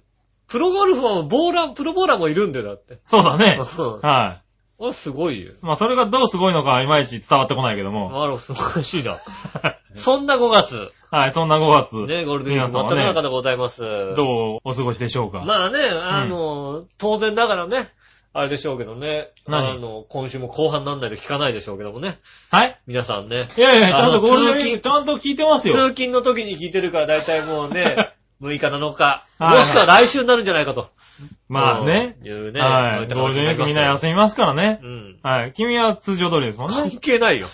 [0.47, 2.95] プロゴルファーもボーラー、プロボーラーもいるんだよ、だって。
[2.95, 2.97] い。
[3.05, 3.59] そうだね。
[3.59, 4.43] うんは
[4.79, 5.53] あれすごいよ。
[5.61, 8.21] まあ、それがどうすごいのかはいまいち伝わってこないけども。
[8.23, 9.17] あら、素晴らしいな。
[9.95, 10.91] そんな5月。
[11.11, 11.95] はい、そんな5月。
[12.07, 13.81] ね、ゴールデンウィーク真っ只中でございます。
[14.15, 15.43] どうお過ごしでしょうか？
[15.45, 17.91] まあね、あの、当然ながらね、
[18.33, 19.29] あれでしょうけどね。
[19.47, 19.69] 何？
[19.69, 22.19] あの、今週も後半なんないと聞かないでしょうけどもね。
[22.49, 22.77] はい？
[22.87, 23.47] 皆さんね。
[23.55, 25.75] いやいや、ちゃんとゴールデンウィークちゃんと聞いてますよ。
[25.75, 28.12] 通勤の時に聞いてるから大体もうね、
[28.43, 29.03] 6日7日。
[29.03, 30.89] はいもしくは来週になるんじゃないかと。
[31.49, 32.17] まあね。
[32.21, 32.61] うんいうね。
[32.61, 33.07] はい。
[33.07, 34.87] ゴールデンウィークみんな休みますからねう。
[34.87, 35.19] ん。
[35.23, 35.51] はい。
[35.53, 36.97] 君は通常通りですもん関ね。
[37.01, 37.47] 係ないよ。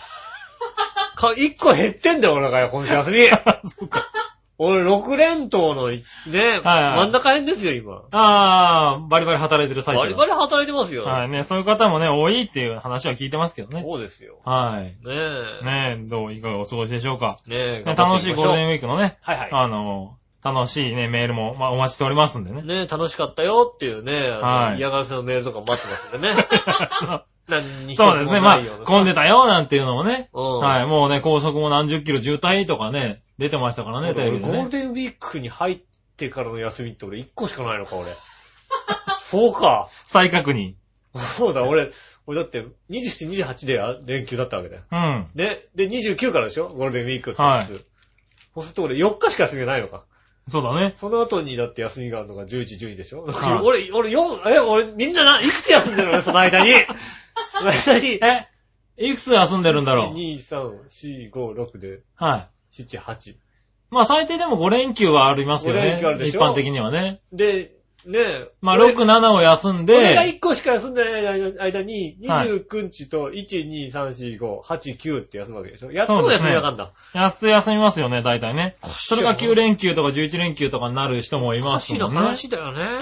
[1.16, 3.28] か、1個減ってんだよ、俺がよ、今週休み。
[3.70, 4.08] そうか。
[4.62, 6.02] 俺、6連投の、ね、
[6.64, 8.02] はい真ん中辺ですよ、今。
[8.12, 10.18] あー、バリバリ働いてる最中だ。
[10.18, 11.06] バリバリ働いてますよ。
[11.06, 13.82] はいね、そういう方もね、多いっていう話は聞いてますけどね。
[13.82, 14.40] そうですよ。
[14.44, 14.84] はい。
[14.84, 14.96] ね
[15.62, 15.66] え。
[15.66, 17.38] ねえ、どう、いかがお過ごしでしょうか。
[17.48, 17.84] ねえ。
[17.86, 18.70] ね楽しいゴールデンン。
[18.72, 19.50] ウィークのね、はいはい。
[19.54, 22.62] あの、楽しいね、メールも、まあ、お待ちしておりますんでね。
[22.62, 26.46] ねえ、楽しかったよっていうね、はい嫌がらせのメールとか待ってますんでね。
[27.96, 30.30] そうですね、まあ混んでたよ、なんていうのもね。
[30.34, 34.52] うんはい、もうね、高速も何十キロ渋滞とかね、出てましたからね、テレビでね。
[34.56, 35.82] ゴールデンウィークに入っ
[36.16, 38.12] てからの休みって俺1個しかないのか、俺。
[39.20, 39.90] そうか。
[40.06, 40.76] 再確認。
[41.16, 41.92] そうだ、俺、
[42.28, 44.84] 俺だって27、28であ連休だったわけだよ。
[44.92, 45.28] うん。
[45.34, 45.66] ね。
[45.74, 46.68] で、29からでしょ？
[46.68, 47.72] ゴールデンウィークってやつ。
[47.72, 47.82] はい
[48.56, 50.04] そうすると俺4日しか休みがないのか。
[50.50, 50.94] そうだね。
[50.98, 56.18] その後にだって休みがあるのが11、12でしょ、はい俺、俺4、え、俺みんなな、いくつ休んでるの？
[56.18, 56.72] ね、 その間に。
[57.54, 58.20] その間に。
[58.24, 58.48] え、
[58.98, 62.84] いくつ休んでるんだろう ?2、3、4、5、6で、はい。
[62.84, 63.36] 7、8。
[63.92, 65.86] まあ最低でも5連休はありますよ5ね。
[65.92, 66.42] 連休あるでしょ？
[66.42, 67.22] 一般的にはね。
[67.32, 67.72] で、
[68.06, 68.52] ねえ。
[68.62, 75.92] まあ俺6、7を休ん俺がで、1個しか休んでない間に、はい29日と1、2、3、4、5、8、9って休むわけでしょ？
[75.92, 76.92] やっとも休みなかんだ。
[77.14, 78.78] 安い休みますよね、大体ね。
[78.84, 82.28] それが9連連休とか11連休とかになる人もいおかしいなますもんね。
[82.30, 82.98] 話だよね。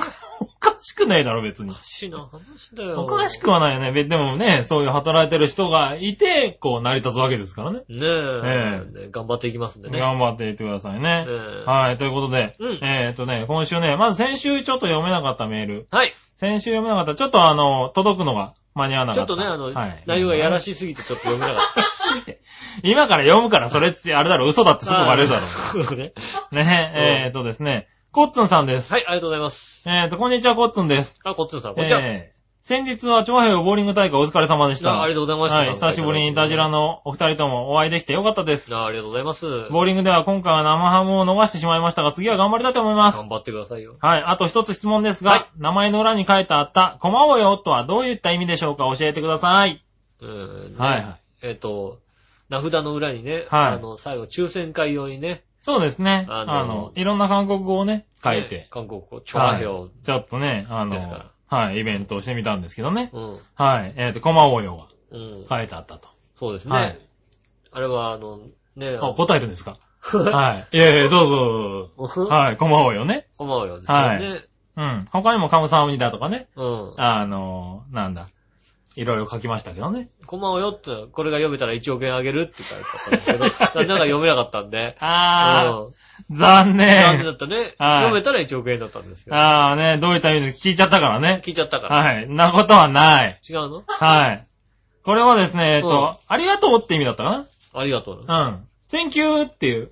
[0.60, 1.74] おかしくないだろ、別にお。
[1.74, 3.04] かしいな話だよ。
[3.04, 3.92] おかしくはないよね。
[3.92, 7.80] べでもね、そういう働いてる人がいて、こう成り立つわけですからね。
[7.80, 10.00] ねええね頑張っていきますんでね。
[10.00, 11.26] 頑張っていってくださいね。
[11.28, 15.88] ええはい、ということで、うんえーっとね、今週ね、まず先週ちょっと読めなかったメール。
[15.92, 16.14] はい。
[16.36, 19.28] 先週読めなかった、ちょっとあの、届くのが間に合わなかった。
[19.28, 21.88] ちょっとね、あの、はい、内容がやらししすぎてちょっと読めなかった。
[22.84, 26.14] 今から読むから、それって、あれだろ、嘘だってすぐバレるだろそうね。
[26.52, 26.56] う。
[26.56, 28.92] ね、えーっとですね、コッツンさんです。
[28.92, 29.88] はい、ありがとうございます。
[29.88, 31.20] えーっと、こんにちは、コッツンです。
[31.24, 32.00] あ、こっちのさん、こんにちは。
[32.02, 34.96] えー先日は長平ボーリング大会お疲れ様でした。
[34.96, 35.58] あありがとうございました。
[35.60, 38.76] はい、久しぶりにイタジラのお二人ともお会いできてよかったです。
[38.76, 39.46] あありがとうございます。
[39.70, 43.20] ボーリングでは今回は生ハムを逃してしまいましたが、次は頑張りたいと思います。
[43.20, 43.96] 頑張ってくださいよ。
[44.02, 49.82] はい、あと一つ質問ですが、はい名前の裏に書いてあった、コマオよとはどういった意味でしょうか教えてください。
[50.20, 50.74] うん。
[50.74, 51.20] ねはいはい。
[51.44, 52.00] えっと、
[52.50, 56.26] 名札の裏にね、はいあの、最後、抽選会用にね、そうですね。
[56.30, 59.90] ああのの、いろんな韓国語をね、書いねて、韓国語、チョアヘオ。
[60.02, 60.96] ちょっとね、あの
[61.48, 63.10] はい、イベントをしてみたんですけどね。
[63.12, 63.40] うん。
[63.54, 65.46] はい、えっ、と、コマオよはうん。
[65.46, 66.08] 書いてあったと。
[66.40, 67.00] そうですはいね。
[67.74, 68.40] あれは、あの、
[68.78, 69.78] ね、あ、答えるんですか？
[70.08, 70.78] はい。
[70.78, 72.26] いやいや、どうぞどうぞ。
[72.28, 73.28] はい、コマオよね。
[73.38, 74.46] こんばんはよですよね。
[74.78, 75.06] うん。
[75.12, 76.48] 他にもカムサハムニだとかね。
[76.56, 76.94] うん。
[76.96, 78.28] あの、なんだ。
[78.98, 80.10] いろいろ書きましたけどね。
[80.26, 84.98] こんばんはよって、これが読めたら1億円あげるって書いてあったんですけど、なんか読めなかったんで。
[85.00, 87.32] あうんー、残残念だ念。
[87.32, 87.58] ったね。
[87.58, 89.38] はい読めたら1億円だったんですけど。
[89.38, 91.42] あーね、どういった意味で聞いちゃったからね。
[91.46, 92.00] 聞いちゃったから。
[92.00, 92.28] はい。
[92.28, 93.40] なことはない。
[93.48, 93.84] 違うの？
[93.86, 94.48] はい。
[95.04, 98.46] これはですね、えっうんと、ありがとうって意味だったかありがとうな。
[98.46, 98.68] なうん。
[98.92, 99.92] Thank you っていう。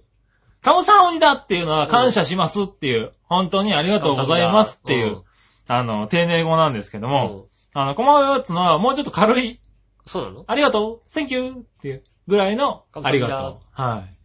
[0.64, 3.12] カムサハムニだっていうのは感謝しますっていう。
[3.28, 5.22] 本当にありがとうございますっていう、
[5.68, 7.14] あの、丁寧語なんですけどうん。
[7.14, 9.60] も、うんあの、コマオよってのはもうちょっと軽い、
[10.06, 10.46] そうなの？
[10.48, 13.82] ありがとう Thank you っていうぐらいのありがとう。
[13.82, 14.16] はい。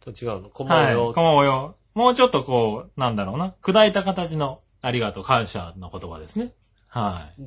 [0.00, 0.48] と違うの。
[0.48, 0.94] こんばんははい。
[0.94, 1.22] よこ。
[1.22, 1.76] まおよ。
[1.94, 3.54] もうちょっとこう、なんだろうな。
[3.62, 6.54] 砕いた形のありがとう、感謝の言葉ですね。
[6.88, 7.42] はい。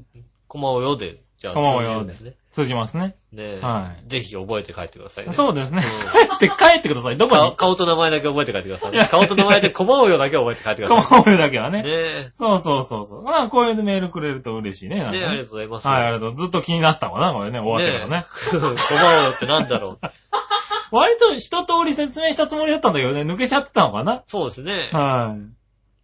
[0.55, 2.33] こんばんはよで、じゃあ、通じるんですね。
[2.49, 3.17] 通じますね。
[3.33, 3.59] ねえ。
[3.59, 5.33] はいぜひ覚えて帰ってくださいね。
[5.33, 5.81] そうですね。
[5.81, 7.17] う帰って、 帰ってください。
[7.17, 7.55] どこ顔に？
[7.57, 9.05] 顔と名前だけ覚えて帰ってくださいね。
[9.11, 11.81] 顔と名前でこんばんはよだけ覚えて帰ってくだこさまおよだけはいね。
[11.81, 12.29] ねえ。
[12.35, 13.23] そうそうそうそう。
[13.23, 14.95] まあ、こういうメールくれると嬉しいね。
[14.95, 15.87] ねえ、ねありがとうございます。
[15.89, 16.35] はい、ありがとう。
[16.37, 17.59] ずっと気になってたわな、これね。
[17.59, 18.25] 終わってからね。
[18.47, 18.51] え。
[18.55, 20.07] こんばんはよってなんだろう。
[20.95, 24.89] 割と一通り説明したつもりだったんだけどね、抜けちゃってたのかなそうですね。
[24.93, 25.39] はい。
[25.39, 25.49] ね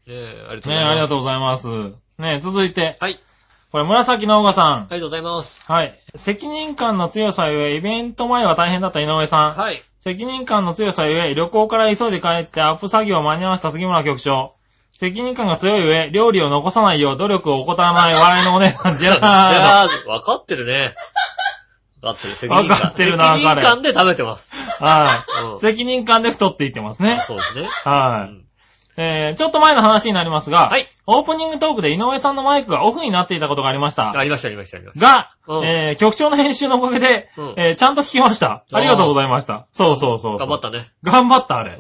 [0.10, 0.92] え、ありがとうごねざいます。
[0.92, 1.68] ありがとうございます。
[2.18, 3.22] ね続いて、はい。
[3.72, 4.66] これ紫のオガさん。
[4.66, 5.62] ありがとうございます。
[5.66, 5.98] はい。
[6.16, 9.54] 責任感の強さゆえ、イベント前は大変だった井上さん。
[9.54, 9.82] はい。
[10.00, 14.56] 責任感の強さゆえ、旅行から急いで帰ってアップ作業を間に合わせた杉村局長。
[14.92, 19.26] 責任感が強いゆえ、料理を残さないよう努力を怠らない笑いのお姉さん、ジェラード。
[19.26, 20.94] あーわかってるね。
[22.02, 22.36] わかってる。
[22.36, 22.78] 責任感。
[22.78, 24.52] わかってるな責任感で食べてます。
[24.80, 25.60] はうんい。
[25.60, 27.22] 責任感で太っていってますね。
[27.26, 27.70] そうですね。
[27.86, 28.32] はい。
[28.32, 28.46] うん
[29.02, 30.88] えー、ちょっと前の話になりますが、はい。
[31.08, 34.12] オープニングトークで井上さんのマイクがオフになっていたことがありました。
[34.12, 35.06] ありました、ありました、ありました。
[35.06, 38.64] が、うんえー、局長の編集のおかげで、うんえー、ちゃんと聞きました。
[38.72, 39.66] ありがとうございました。
[39.72, 40.38] そうそうそう。
[40.38, 40.92] 頑張ったね。
[41.04, 41.80] 頑張った、あれ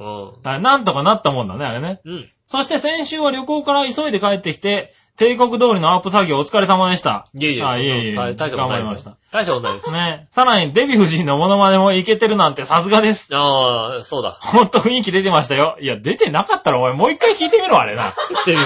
[0.59, 2.01] なんとかなったもんだね、あれね。
[2.03, 2.29] うん。
[2.47, 7.27] そして先週は旅行から急いで帰ってきて、帝国通りのアップ作業お疲れ様でした。
[7.35, 7.63] いえいえ。
[7.63, 9.17] あいえいえ大大したことないですよ頑張りました。
[9.31, 9.91] 大したことないです。
[9.91, 10.27] ね。
[10.31, 13.27] さらにデヴィ夫人のモノマネもいけてるなんてさすがです。
[13.31, 14.39] ああ、そうだ。
[14.41, 15.77] ほんと雰囲気出てましたよ。
[15.79, 18.15] いや、出てなかったらお前もう一回聞いてみろ、あれな。
[18.47, 18.63] デヴィ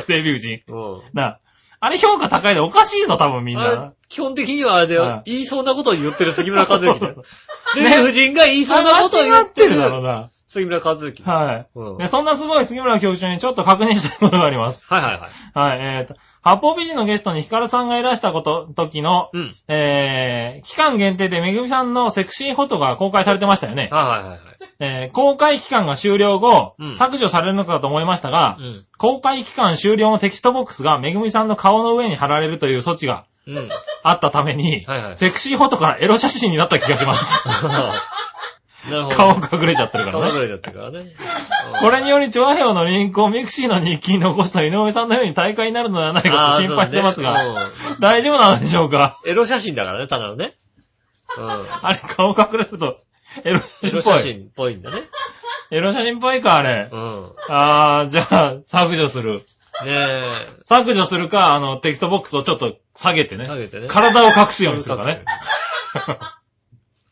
[0.00, 0.62] 夫 デヴィ夫人。
[0.66, 0.74] 人。
[0.74, 1.00] うん。
[1.14, 1.38] な。
[1.80, 3.92] あれ評価高いでおかしいぞ、多分みんあれな。
[4.10, 5.22] 基本的にはあれだは。
[5.24, 7.22] 言いそうなことを言ってる杉村和之だよ。
[7.74, 10.28] デねヴィ夫人が言いそうなことを言間違ってってるるだろうな。
[10.48, 11.22] 杉村和之。
[11.24, 11.66] ははい。
[11.74, 14.86] うんね、そんなすごい杉村局長にちょっと確認したいことがあります。
[14.90, 15.68] いはいはい。
[15.68, 19.56] はい、えーと、八方美人のゲストにヒカルさんがいらしたこと、時の、うん。
[19.68, 23.88] えー、期間限定でめぐみさんのセクシーフォトが公開されてましたよね。
[23.90, 24.40] はいはいはいはい。
[24.78, 28.86] えー、公開期間が終了後、うん削除されるのかと思いましたが、うん。
[28.98, 33.68] 公開期間終了のテキストボックスがめぐみさんの顔の上に貼られるという措置がうん。
[34.02, 37.42] あったために、はいはいセクシーフォトからエロ写真になった気がします。
[38.90, 39.16] なるほど。
[39.16, 40.30] 顔隠れちゃってるからね。
[40.30, 41.14] 顔隠れちゃってるからね。
[41.80, 47.44] これにより、チョアヘオのリンクをミクシーの日記に残した井上さんのように退会になるのではないかと心配してますが、
[48.00, 49.18] 大丈夫なのでしょうか？
[49.24, 50.54] うんエロ写真だからね、ただのね。
[51.36, 51.44] うん。
[51.50, 53.00] あれ、顔隠れると、
[53.44, 54.18] エロエロ写真っぽい。
[54.18, 55.02] 写真っぽいんだね。
[55.70, 56.88] エロ写真っぽいか、あれ。
[56.92, 57.32] うん。
[57.48, 59.44] あー、じゃあ、削除する。
[59.84, 60.22] ねえ。
[60.64, 63.44] 削除するか、あの、テキストボックスをちょっと下げてね。
[63.44, 63.88] 下げてね。
[63.88, 65.22] 体を隠すようにするかね。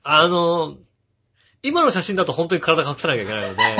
[0.02, 0.76] あの、
[1.64, 3.62] 今の写真だと本当に体隠さなきゃいけないので、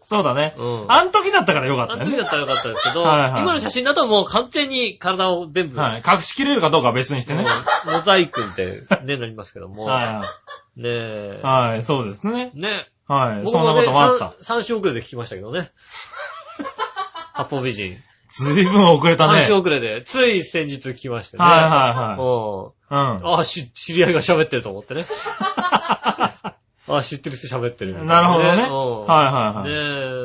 [0.00, 0.54] そうだね。
[0.56, 0.84] うん。
[0.86, 1.96] あん時だったからよかったあ。
[1.96, 6.02] の時だったらよかったですけど、はいはい今の写真だともう完全に体を全部、はい。
[6.06, 7.44] 隠しきれるかどうかは別にしてね。
[7.84, 10.22] モザイクってね、なりますけども、は
[10.76, 11.44] ねえい。
[11.44, 12.52] はい、そうですね。
[12.54, 13.50] ねはい。
[13.50, 14.26] そんなこともあった。
[14.44, 15.72] 3週遅れで聞きましたけどね。
[17.34, 17.96] 八方美人。
[18.36, 19.40] ずいぶん遅れたね。
[19.40, 21.44] 3週遅れで、つい先日聞きましてね。
[21.44, 25.06] はいはいもうはあ、し、知り合いが喋ってると思ってね。
[26.88, 29.78] あ、知ってる人喋ってるなるほどねうんはいはいはいねえ、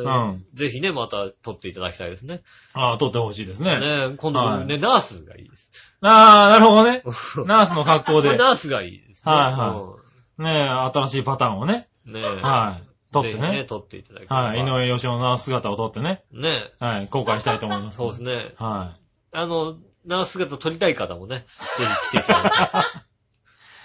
[0.03, 2.35] うんぜひね、また撮っていただきたいですね。
[2.35, 2.39] い。
[2.73, 3.79] ああ、撮ってほしいですね。
[3.79, 5.69] ねえ、今度はいね、ナースがいいです。
[6.01, 7.01] ああ、なるほどね。
[7.47, 8.35] ナースの格好で。
[8.37, 9.31] ナースがいいですね。
[9.31, 9.95] はいは
[10.37, 11.87] ねえ、新しいパターンをね。
[12.07, 12.13] い。
[12.13, 12.23] ねえ。
[12.23, 12.90] はい。
[13.11, 13.65] 撮ってね、ね。
[13.65, 14.43] 撮っていただきたい。
[14.43, 14.59] はい。
[14.59, 16.23] 井上義雄の姿を撮ってね。
[16.31, 16.85] ねえ。
[16.85, 17.07] はい。
[17.07, 17.97] 公開したいと思います。
[17.97, 18.53] そうですね。
[18.57, 18.95] は
[19.33, 21.45] あの、ナース姿撮りたい方もね、
[21.77, 22.49] ぜひ来ていただいて。
[22.49, 23.01] い。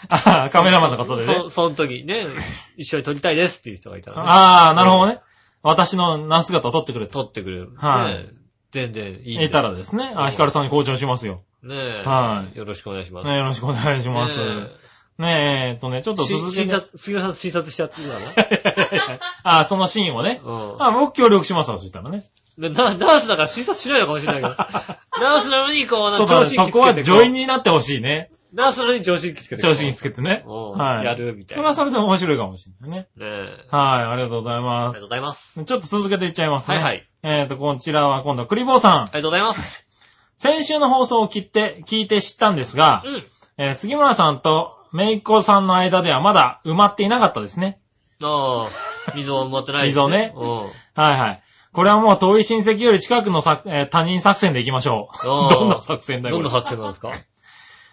[0.09, 1.51] ああ、カメラマンの方でね そ。
[1.51, 2.27] その時ね、
[2.77, 4.23] 一緒に撮りたいですっていう人がいたらね。
[4.29, 5.21] ああ、なるほどね。
[5.63, 7.25] 私のナース姿を撮ってくれと。
[7.25, 7.73] 撮ってくれる。
[7.77, 8.29] はい
[8.73, 9.45] 全然いい。
[9.45, 10.13] いたらですね。
[10.15, 11.43] あ、ヒカルさんに校長しますよ。
[11.63, 12.03] ねえ。
[12.05, 13.27] はいよろしくお願いします。
[13.27, 14.39] ねよろしくお願いします。
[14.39, 14.69] ね
[15.19, 16.63] ねえ、えっとね、ちょっとし続けて。
[16.65, 20.43] 診察、杉浦さん診察しちゃってるか あ、そのシーンをね。
[20.45, 20.51] な。
[20.51, 20.83] うん。
[20.83, 22.25] あ、僕協力しますわ、そしたらね。
[22.59, 24.55] でな、ナースだから診察しないのかもしれないけど。
[25.21, 28.31] ナースなのに、こう、そうだね、聴診器つけてそこは女医こになってほしいね。
[28.33, 29.63] うナースなのに聴診器つけて。
[29.63, 30.45] 調子につけてね。
[30.47, 31.05] うんはい。
[31.07, 33.09] やるみたいなそれはそれで面白いかもしれないね。
[33.17, 33.67] ねえ。
[33.71, 35.03] はい、ありがとうございますありがとう。
[35.03, 35.65] ございます。
[35.65, 36.77] ちょっと続けていっちゃいますね。
[36.77, 37.09] はいはい。
[37.23, 39.05] えっと、こちらは今度、クリボーさんあ。
[39.07, 39.85] りがとうございます。
[40.37, 43.25] 先週の放送を聞いて、聞いて知ったんですが、うん。
[43.59, 47.79] えー杉村さんとメイコさんの間ではまだ埋まっていなかったですね。
[48.23, 50.47] ああ、溝を持ってないです溝ねうん。
[50.61, 51.43] はいはい。
[51.73, 55.29] これはもう遠い親戚より近くのさ、えー他人作戦で行きましょう。
[55.29, 56.37] あー どんな作戦だよ。
[56.37, 57.13] どんな作戦なんですか？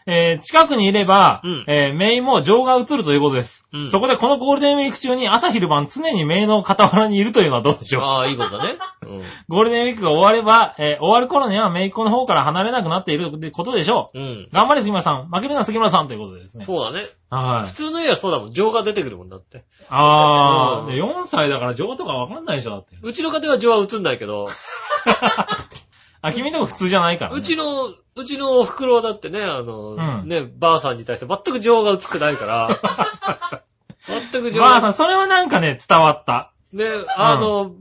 [0.06, 3.64] えー近くにいれば、うんえーメイも情が映るということです。
[3.74, 8.78] うんそこでこのゴールデンウィーク中に朝昼晩常にメイの傍らにいるというのはどうでしょうああ、いいことだね。
[9.02, 9.22] うん。
[9.48, 14.20] ゴールデンウィークが終われば、えー終わる頃にはメイっ子の方から離れなくなっていることでしょう。
[14.20, 14.50] うん。
[14.52, 15.30] 頑張れ杉村さん。
[15.32, 16.66] 負けるな杉村さんということでですね。
[16.66, 17.08] そうだね。
[17.30, 17.74] はい普。
[17.74, 18.52] 通の家はそうだもん。
[18.54, 19.58] 情が出てくるもんだって。
[19.58, 22.96] うんあー、で4歳だから情とかわかんないでしょ、だって。
[23.02, 24.46] うちの家庭は情は映んないけど、
[26.22, 27.38] あ、君でも普通じゃないから、ね。
[27.38, 33.64] うちの、うちのお袋はだってね、あの、うんね、ばあさんに対して全く情が映ってないから、
[34.32, 36.52] 全く情が、ばあさん、それはなんかね、伝わった。
[36.72, 37.72] ね、あの、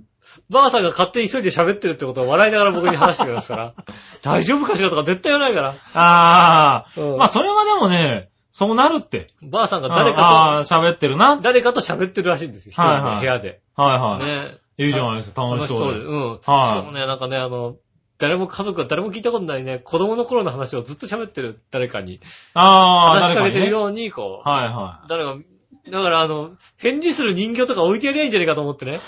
[0.49, 3.75] ばあさんが勝手に一人で喋ってるってことを笑いながら僕に話してくれますから、
[4.23, 7.13] 大丈夫かしらとか絶対言わないから、あー。
[7.13, 9.29] うんまあ、それはでもね、そうなるって。
[9.43, 11.37] ばあさんがうん誰かあー、喋ってるな。
[11.37, 13.61] と、誰かと喋ってるらしいんですよ、一人ではいはい部屋で。
[13.77, 14.25] はいはい。
[14.25, 14.59] ね。
[14.79, 16.01] いいじゃないですか、楽しそうで。
[16.01, 16.41] うん。
[16.43, 17.77] しはいかもね、なんかね、あの、
[18.23, 22.21] 誰も家族が誰も聞いたことないね、子供の頃の話をずっと喋ってる誰かに、
[22.55, 23.69] あー、話しかけてる。
[23.69, 25.35] ように、こう、はいは誰が、
[25.91, 29.01] だからあの、返事する人形とか置いてやりゃいいんじゃねえかと思ってね。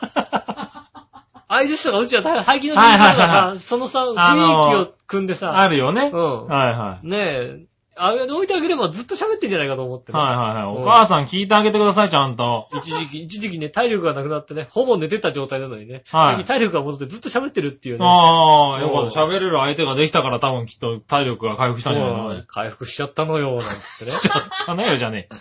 [1.46, 5.36] 相手とかうちは廃棄の人形とかはいはいはさ、そのさ、雰囲気を組んでい。
[5.36, 6.10] さ、あるよね。
[6.10, 6.46] うん。
[6.46, 10.18] はいはねえ、あれで置いてあげればずっと喋ってんじゃないかと思ってね。
[10.18, 10.64] はいはいはい。
[10.64, 12.68] うんお母さん聞いてあげてください、ちゃんと。
[12.74, 18.04] 一時期、一時期ね、体力がなくなってね、ほぼ寝てた状態なのにね、はい体力が戻ってずっと喋ってるっていうね。
[18.04, 19.22] ああ、よかった。
[19.22, 22.30] うん喋れる相手ができたから多分きっと体力が回復したんじゃないの？
[22.32, 23.68] そう回復しちゃったのよ、なんつっ
[24.00, 24.10] てね。
[24.10, 25.34] しちゃったのよじゃねえ。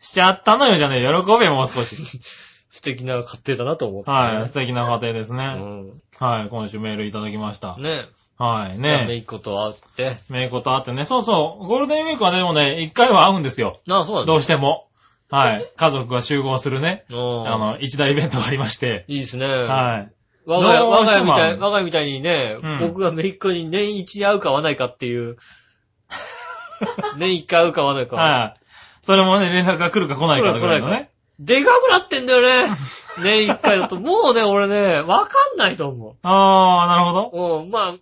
[0.00, 1.06] しちゃったのよじゃねえ。
[1.06, 1.96] 喜べもう少し。
[2.74, 4.48] 素敵な家庭だなと思って、はい。
[4.48, 5.46] 素敵な家庭ですうね。
[5.46, 5.92] ん。
[6.18, 6.48] はい。
[6.50, 7.76] 今週メールいただきました。
[7.78, 8.02] ね
[8.38, 8.78] はい。
[8.78, 10.16] ねめねいっ子と会って。
[10.28, 11.04] めいことあってね。
[11.04, 11.66] そうそう。
[11.66, 13.80] ゴールデンウィークはでもね、一回は会うんですよ。
[13.88, 14.24] ああ、そうだ。
[14.24, 14.88] どうしても。
[15.30, 15.72] はい。
[15.76, 17.04] 家族が集合するね。
[17.10, 19.04] うんあの、一大イベントがありまして。
[19.08, 19.46] いいですね。
[19.46, 20.12] はい。
[20.46, 25.36] 我が家、我が家みたい、我が家みたいにね、うん僕がめいっ子に年一に会うか会わないかっていう。
[27.16, 28.16] 年一回会うか会わないか。
[28.16, 28.60] はい。
[29.02, 31.10] それもね、連絡が来るか来ないかぐらいの来るかね。
[31.38, 32.76] でかくなってんだよね。
[33.22, 33.98] 年一回だと。
[34.00, 37.30] もうね、俺ね、わかんないと思あー、なるほど。
[37.32, 37.62] う。
[37.64, 38.00] うん、まあ、うん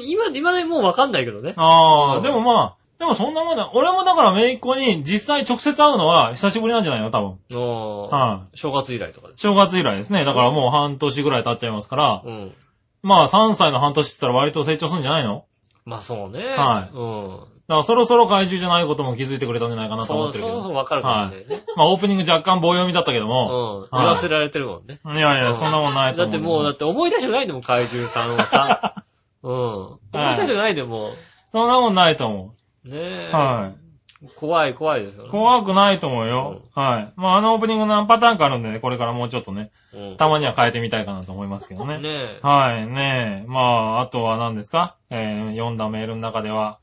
[0.00, 1.54] 今、今ね、もうわかんないけどね。
[1.56, 3.70] あー、うんでもまあ、でもそんなもんだ。
[3.74, 7.10] 俺もだからめいっ子に実際直接会うのは久しぶりなんじゃないの？
[7.10, 7.38] 多分。
[7.50, 8.56] うんはい。
[8.56, 9.40] 正月以来とかです。
[9.40, 10.24] 正月以来ですね。
[10.24, 12.54] だからもう半年ぐらい経っちゃいますから、うん。
[13.02, 15.44] まあ3歳の半年って言ったら割と成長するんじゃないの？
[15.84, 16.42] まあそうね。
[16.42, 17.40] はいうん。
[17.68, 20.54] だからそろそろ怪獣じゃないことも気づいてくれたんじゃないかなと思ってるけど。
[20.54, 21.64] そうそうわかるかもしれないね。
[21.76, 23.88] まあオープニング若干棒読みだったけどうも、ん。
[23.92, 25.00] 言わせられてるもんね。
[25.04, 26.32] いやいや、そんなもんないと思う。
[26.32, 28.94] だってもう、だって思い出したくないんだもん、怪獣さんをさ。
[29.48, 30.20] うん。
[30.20, 31.10] 思い出したくないでも
[31.52, 32.54] そんなもんないと思
[32.84, 32.88] う。
[32.88, 33.30] ねえ。
[33.32, 33.36] う。
[33.36, 33.86] はい。
[34.34, 35.30] 怖い、怖いですよね。
[35.30, 36.62] 怖くないと思うよ。
[36.74, 37.12] はい。
[37.16, 40.16] まああのオープニング何パターンかあるんでね、これからもうちょっとね、うん。
[40.16, 41.98] たまには変えてみたいかなと思いますけどね。
[41.98, 42.40] ねえ。
[42.42, 43.46] はい、ねえ。
[43.46, 44.96] まあ、あとは何ですか？
[45.10, 46.78] えー、読んだメールの中では、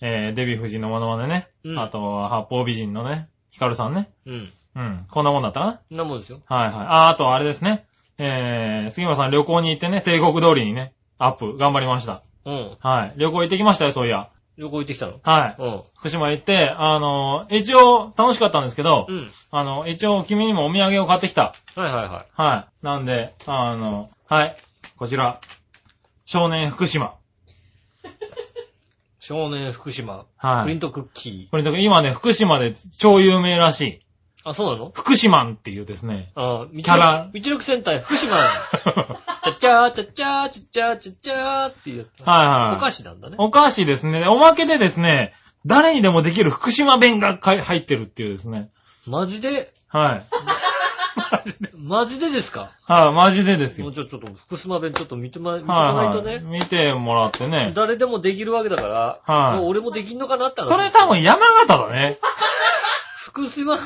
[0.00, 1.48] えー、デヴィ夫人のモノマネね。
[1.64, 4.10] うんあとは、八方美人のね、ヒカルさんね。
[4.24, 4.52] うん。
[4.76, 5.06] うん。
[5.10, 5.80] こんなもんだったかな？
[5.88, 6.40] そんなもんですよ。
[6.46, 6.74] はいはい。
[6.86, 7.84] あ、あとあれですね。
[8.18, 12.22] えー、杉村さん旅行に行ってね、帝国通りにね、アップ、頑張りました。
[12.44, 12.76] うん。
[12.80, 13.14] はい。
[13.16, 14.30] 旅行行ってきましたよ、そういや。
[14.56, 15.20] 旅行行ってきたの？
[15.22, 15.62] はい。
[15.62, 15.80] うん。
[15.96, 19.30] 福島行って、あの、一応、楽しかったんですけど、うん。
[19.50, 21.54] あの、一応、君にもお土産を買ってきた。
[21.74, 22.42] はいはいはい。
[22.42, 22.84] はい。
[22.84, 24.56] なんで、あの、はい。
[24.96, 25.40] こちら。
[26.24, 27.14] 少年福島。
[29.20, 30.24] 少年福島。
[30.36, 30.62] はい。
[30.62, 34.00] プリントクッキこれだから今ね、福島で超有名らしい。
[34.46, 34.50] ー。
[34.50, 34.90] あ、そうなの？
[34.94, 36.30] 福島んっていうですね。
[36.34, 38.36] あ、キキャラ道力戦隊福島。
[39.44, 42.06] ちゃっちゃーちゃっちゃーちゃっちゃーちゃっちゃーっていう。
[42.24, 42.76] はいはい。
[42.76, 43.36] お菓子なんだね。
[43.38, 44.26] お菓子ですね。
[44.28, 45.32] おまけでですね、
[45.66, 48.70] 誰にでもできる福島弁が入ってるっていうですね。
[49.06, 50.26] マジで、はい。
[51.76, 52.72] マジでですか？
[52.86, 53.94] はい、マジでですよもう。
[53.94, 56.40] ちょ、ちょっと福島弁ちょっと見てま、見てはい、はいかないとね。
[56.40, 57.72] 見てもらってね。
[57.74, 62.18] 誰でもできるわけだから、はいもう俺もできんのかなって話それ多分山形だね。
[63.16, 63.76] 福島、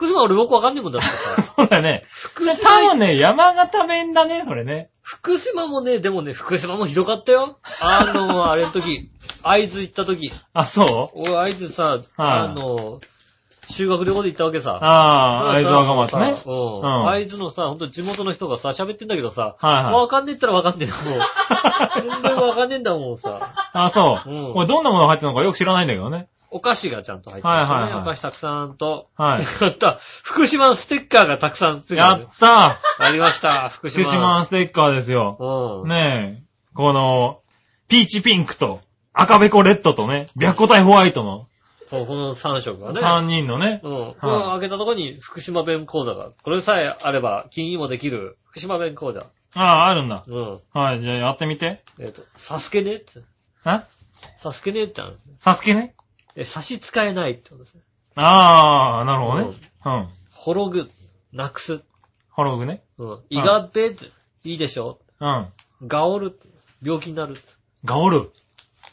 [0.00, 1.42] 福島俺よくわかんねえもんだってさ。
[1.56, 2.02] そうだね。
[2.10, 4.88] 福島、多分ね、山形弁だね、それね。
[5.02, 7.58] 福島もね、でもね、福島もひどかったよ。
[7.82, 9.10] あの、 あれの時、
[9.42, 10.32] 会津行った時。
[10.54, 11.20] あ、そう？
[11.20, 12.98] 俺、会津さ、あの、
[13.68, 14.78] 修学旅行で行ったわけさ。
[14.80, 16.34] ああ、会津若松ね。
[16.46, 16.80] うん。
[16.80, 22.12] うん会津のさ、ほんと地元の人がさ、喋ってんだけどさ、はいはいわかんねえったらわかんねえんだもん。
[22.22, 23.50] 全然わかんねえんだもんさ。
[23.74, 24.30] あ、そう。
[24.30, 26.28] うん俺どんなものが入ってるのかよく知らないんだけどね。
[26.50, 27.74] お菓子がちゃんと入ってますね。
[27.74, 29.08] はいはいはいお菓子たくさんと。
[29.16, 29.44] はい。
[29.64, 29.98] やった。
[30.22, 33.68] 福島のステッカーがたくさんついてるやったありました。
[33.68, 34.04] 福島。
[34.04, 35.82] 福島ステッカーですよ。
[35.82, 35.88] うん。
[35.88, 36.50] ねえ。
[36.74, 37.40] この、
[37.88, 38.80] ピーチピンクと、
[39.12, 41.46] 赤べこレッドとね、白虎体ホワイトの
[41.90, 43.00] そう、この3色がね。
[43.00, 43.80] 3人のね。
[43.82, 44.14] うん。
[44.14, 46.30] これを開けたとこに福島弁講座が。
[46.44, 49.26] これさえあれば、金にもできる福島弁講座。
[49.56, 50.22] ああ、あるんだ。
[50.24, 50.60] うん。
[50.72, 51.82] はい、じゃあやってみて。
[51.98, 53.22] えっ、と、サスケねって。
[53.64, 53.84] あ
[54.36, 55.34] サスケねってあるんですね。
[55.40, 55.94] サスケね？
[55.98, 55.99] え、
[56.44, 57.82] 差し支えないってことですね。
[58.16, 59.56] ああ、なるほどね。
[59.84, 60.08] うん。
[60.32, 60.90] 滅ぐ、
[61.32, 61.82] なくす。
[62.30, 62.82] ホログね。
[62.98, 63.18] うん。
[63.30, 64.06] いがべって、
[64.44, 64.98] いいでしょ？
[65.20, 65.48] うん。
[65.86, 66.38] がおる。
[66.82, 67.36] 病気になる。
[67.84, 68.30] ガオル。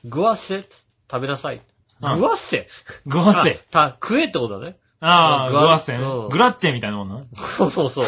[0.06, 0.66] ぐわっせ。
[1.10, 1.62] 食べなさい。
[2.02, 2.68] うんぐわっせ？
[3.06, 3.60] グワッセ。
[3.72, 4.78] あた、食えってことだね。
[5.00, 6.30] ああ、グワグワッセねうん。
[6.30, 7.24] グラッチェみたいなもんな。
[7.34, 8.06] そうそうそう。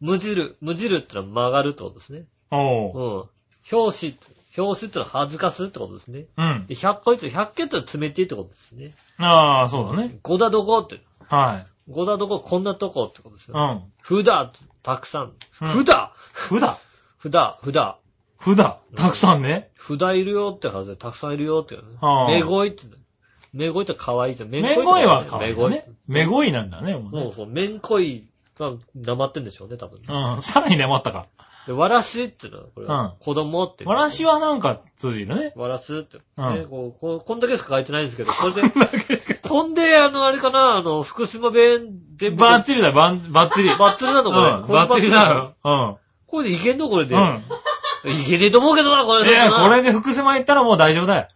[0.00, 0.56] 無汁。
[0.60, 2.26] 無汁ってのは曲がるってことですね。
[2.50, 3.18] おう。
[3.18, 3.24] うん。
[3.70, 4.18] 表紙。
[4.56, 6.24] 表紙ってのは恥ずかすってことですね。
[6.36, 6.66] うん。
[6.66, 8.94] で、100個いつ、100件ってのは詰めてってことですね。
[9.18, 10.18] ああ、そうだね。
[10.22, 11.02] 五だどこって。
[11.28, 11.90] はい。
[11.90, 13.56] 五だどこ、こんなとこってことですよ。
[13.56, 13.92] うん。
[14.00, 14.50] ふだ
[14.82, 15.22] たくさん。
[15.24, 16.78] うんふだふだ。
[17.18, 17.98] ふだ、ふだ。
[18.38, 18.78] ふだ。
[18.94, 19.70] たくさんね。
[19.74, 21.82] ふだいるよってはずで、たくさんいるよって、ね。
[22.00, 22.84] ああめごいって。
[23.52, 24.50] めごいって可愛いじゃん。
[24.50, 25.82] めめごいは可愛めごい。
[26.06, 27.22] めごいなんだね、もうね。
[27.22, 30.06] そうそう、めんこいが黙ってんでしょうね、多分ね。
[30.08, 30.42] うん。
[30.42, 31.26] さらに粘ったか。
[31.66, 33.84] で、わらしってのは、これ、うん子供って。
[33.84, 35.52] わらしはなんか通じるね。
[35.56, 36.18] わらすって。
[36.36, 42.42] うんね、こう、こう、こんだけしか書いてないんですけど、 これで、こんで、あの、あれかな、あの、福島弁全部。
[42.42, 43.68] バッチリだよ、バンバッチリ。
[43.76, 44.50] バッツリなのこれ。
[44.50, 45.54] うん、バッチリだよ。
[45.64, 45.96] うん。
[46.26, 47.16] これでいけんのこれで。
[47.16, 47.42] うん。
[48.04, 49.76] いけねえと思うけどな、これいや、これ。
[49.76, 51.26] れで福島行ったらもう大丈夫だよ。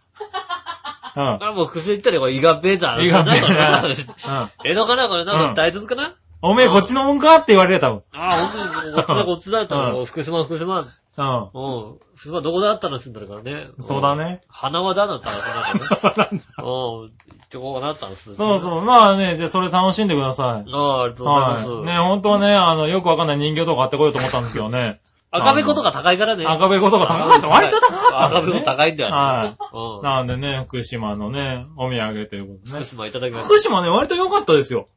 [1.13, 3.03] あ、もう薬言ったらこれイガベーター。
[3.03, 4.51] イガベーだん。
[4.63, 6.13] 江戸かなこれなんうんか大豆かな？
[6.41, 8.03] おめえこっちのもんかって言われる多分。
[8.13, 10.79] ああ、ほんとに、こっちだこっちだったら、うん福島福島。
[11.17, 11.43] うん。
[11.53, 11.99] うん。
[12.15, 13.67] 福島どこだったのって言うんだからね。
[13.81, 14.41] そうだね。
[14.47, 16.41] 花輪だなったらね。
[16.57, 16.63] うん。
[16.63, 18.81] 行ってこうかなったんですそうそう。
[18.81, 20.71] まあね、じゃあそれ楽しんでください。
[20.71, 21.67] ああ、ありがとうございます。
[21.69, 21.85] はい。
[21.85, 25.01] ね、ほんとはね、あの、よくわかんない人形とか買ってこようと思ったんですけどね。
[25.33, 26.45] 赤べことが高いからね。
[26.45, 27.47] 赤べことか高かった。
[27.47, 29.15] 割と高かった、赤べこ高いんだよね。
[29.15, 30.03] はうん。
[30.03, 32.85] なんでね、福島のね、お土産ということで福ね。
[32.85, 33.47] 島いただきました。
[33.47, 34.87] 福島ね、割と良かったですよ。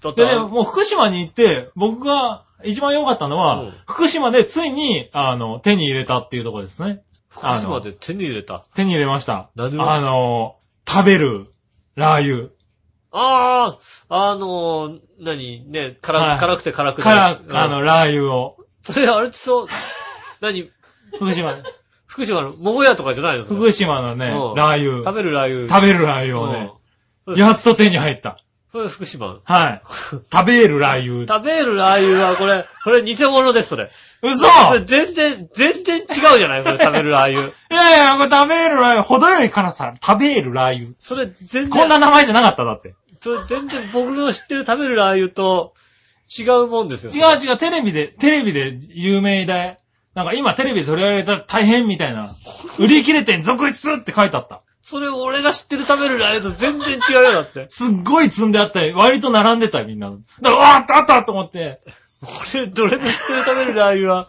[0.00, 7.02] ちょっとでね、もう福島に行って、僕が一番良かったのは、うん福島でついに、あの、手に入れたっていうところですね。
[7.28, 8.64] 福島で手に入れた？
[8.74, 9.50] 手に入れました。
[9.56, 10.56] 何をあの、
[10.88, 11.46] 食べる、
[11.96, 12.48] ラー油。
[13.12, 13.76] あ
[14.08, 15.70] あ、あのー、何？
[15.70, 17.02] ね、はい辛く、辛くて辛くて。
[17.02, 18.56] から、うんあの、ラー油を。
[18.82, 19.66] それあれってそう、
[20.40, 20.70] 何？
[21.18, 21.58] 福島、
[22.06, 23.44] 福島の桃屋とかじゃないの？
[23.44, 25.04] 福島のね、うんラー油。
[25.04, 25.68] 食べるラー油。
[25.68, 26.72] 食べるラー油をね、
[27.26, 28.38] うんやっと手に入った。
[28.72, 29.40] それ福島。
[29.44, 29.82] はい。
[30.32, 31.26] 食べるラー油。
[31.26, 33.90] 食べるラー油はこれ、これ偽物です、それ。
[34.22, 37.48] 嘘それ全然、全然違うじゃないこれ食べるラー油。
[37.50, 40.90] いやいや、これ食べるラー油、程よい辛さ、食べるラー油。
[40.98, 42.94] それ全然、こんな名前じゃなかった、だって。
[43.20, 45.74] それ全然僕の知ってる食べるラー油と
[46.38, 47.10] 違うもんですよ。
[47.10, 49.78] 違う違う、テレビで、テレビで有名で、
[50.14, 52.30] なんか今テレビで取り上げたら大変みたいな、
[52.78, 54.62] 売り切れて続出って書いてあった。
[54.82, 57.66] それ俺が知ってる食べるラー油と全然違うよ、だって。
[57.70, 60.10] すっごい積んであったり、割と並んでたみんな。
[60.10, 61.78] だから、うわーあったあったと思って、
[62.54, 64.28] 俺、どれの知ってる食べるラー油は、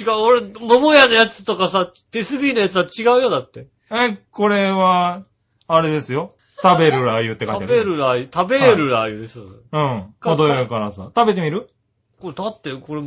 [0.00, 3.66] 違う、俺、桃屋のやつとかさ、手すびのやつは違うよ、だって。
[3.90, 5.22] え、これは、
[5.66, 6.34] あれですよ。
[6.62, 7.66] 食べるラー油って書いてある。
[7.68, 9.44] 食べるラー油、食べるラー油ですよ。
[9.72, 10.14] うん。
[10.20, 11.10] 程よい辛さ。
[11.14, 11.70] 食べてみる？
[12.20, 13.02] これ、だって、これ、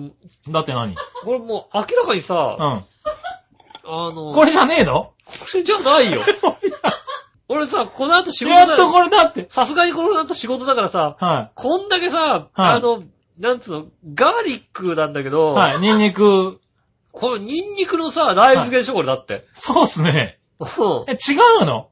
[0.50, 0.96] だって何？
[1.24, 2.86] これもう明らかにさ、うん。
[3.84, 4.94] あの、これじゃねえの？
[4.94, 5.14] こ
[5.54, 6.22] れ じゃないよ。
[7.48, 9.48] 俺さ、この後仕事だやっとこれだって。
[9.50, 13.04] さすがにこの後仕事だからさ、はこんだけさ、あの、
[13.40, 15.32] なんつうの、ガーリックなんだけい。
[15.32, 15.80] ど、はい。
[15.80, 16.60] ニンニク、
[17.12, 19.46] このニンニクのさ、ラー油漬けでしょ、これだって。
[19.54, 20.40] そうっすね。
[20.60, 20.68] うん
[21.08, 21.90] え、違うの？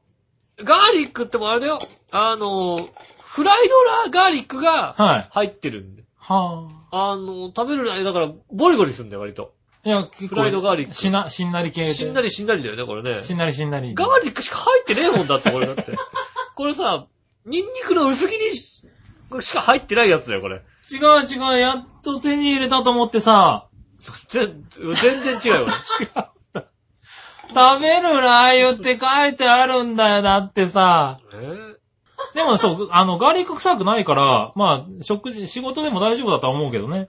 [0.62, 1.78] ガーリックってもあれだよ。
[2.10, 2.78] あの、
[3.18, 5.28] フライドラーガーリックがはい。
[5.30, 6.04] 入ってるんで。
[6.18, 9.52] はあの、食べるラー油だから、ボリボリするんだよ、割と。
[9.84, 9.88] あ。
[9.88, 11.94] いや、結フライドガーリックしな、しんなり系で。
[11.94, 13.22] しんなりしんなりだよね、これね。
[13.22, 13.94] しんなりしんなり。
[13.94, 15.96] ガーリックしか入ってねえもんだって、これだって。
[16.54, 17.06] これさ、
[17.46, 18.84] ニンニクの薄切りし
[19.40, 20.62] しか入ってないやつだよ、これ。
[20.90, 23.68] 違う違う、やっと手に入れたと思ってさ。
[24.28, 25.68] 全全然違うよ。
[26.00, 26.32] 違った。
[27.48, 31.20] 食べるラー油って書いてあるんだよ、だってさ。
[31.34, 31.80] え？
[32.34, 37.08] でもそう、あの、ガーリック臭くないから、まあ、食事、仕事でも大丈夫だとは思うけどね。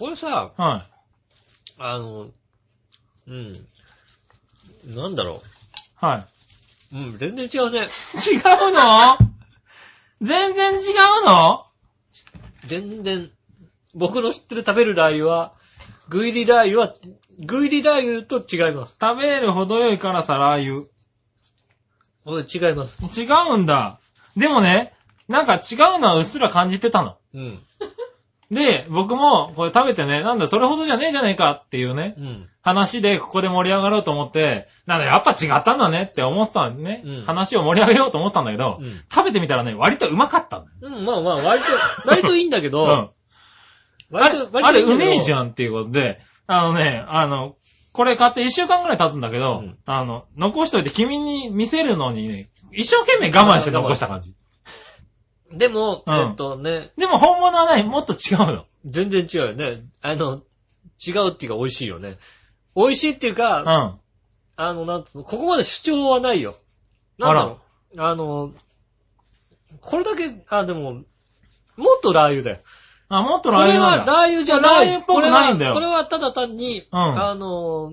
[0.00, 0.86] これさ、は
[1.78, 2.30] あの、
[3.28, 3.66] うん。
[4.86, 5.40] なんだろい。
[6.02, 6.26] は
[6.90, 6.96] う。
[6.96, 7.80] うん、全然違うね。
[7.80, 7.82] い。
[7.82, 8.42] 違う
[8.72, 9.18] の？
[10.22, 10.92] 全然違
[11.22, 11.66] うの？
[12.64, 13.30] 全然、
[13.94, 15.52] 僕の知ってる食べるラー油は、
[16.08, 16.94] 具入りラー油は、
[17.38, 18.96] 具入りラー油と違います。
[18.98, 20.88] 食べる程よい辛さラー油。
[22.24, 23.20] うん、違います。
[23.20, 24.00] 違うんだ。
[24.34, 24.94] でもね、
[25.28, 27.18] なんか違うのはうっすら感じてたの。
[27.34, 27.62] うん。
[28.50, 32.48] で、僕もこれ食べてね、なんだそれほどじゃねえじゃねえかっていうね、うん。
[32.62, 40.96] 話でここで盛り上がろうと思って、なんだやっぱ違ったんだねって思ってたんでね、うん話を盛り上げようと思ったんだけど、うん食べてみたらね、割とうまかったんだよ。
[40.96, 41.66] うん、まあまあ、割と、
[42.08, 42.90] 割といいんだけど、うん。
[42.90, 43.10] あ
[44.10, 45.36] 割と、、れあれうめえじん。
[45.36, 47.54] ゃんっていうことで、あのね、あの、
[47.92, 54.34] これ買って一週間くらい経つんだけど、うんあの、残しといて君に見せるのにね、一生懸命我慢して残した感じ。
[55.52, 58.64] でも、うんえっとね、でも本物はね、もっと違うの？
[58.86, 59.82] 全然違うよね。
[60.00, 60.42] あの、
[61.04, 62.18] 違うっていうか美味しいよね。
[62.76, 64.00] 美味しいっていうか、うん。
[64.56, 66.54] あの、なんつうの、ここまで主張はないよ。
[67.18, 67.58] なんだろ
[67.94, 68.00] う？
[68.00, 68.52] あの、
[69.80, 70.92] これだけ、あ、でも、
[71.76, 72.58] もっとラー油だよ。
[73.08, 74.20] あ、もっとこラーれはラー油なんだ。
[74.22, 74.86] 油じゃない。
[74.86, 77.92] ラー油っぽくないんだよこれはこれはただ単に、うんあの、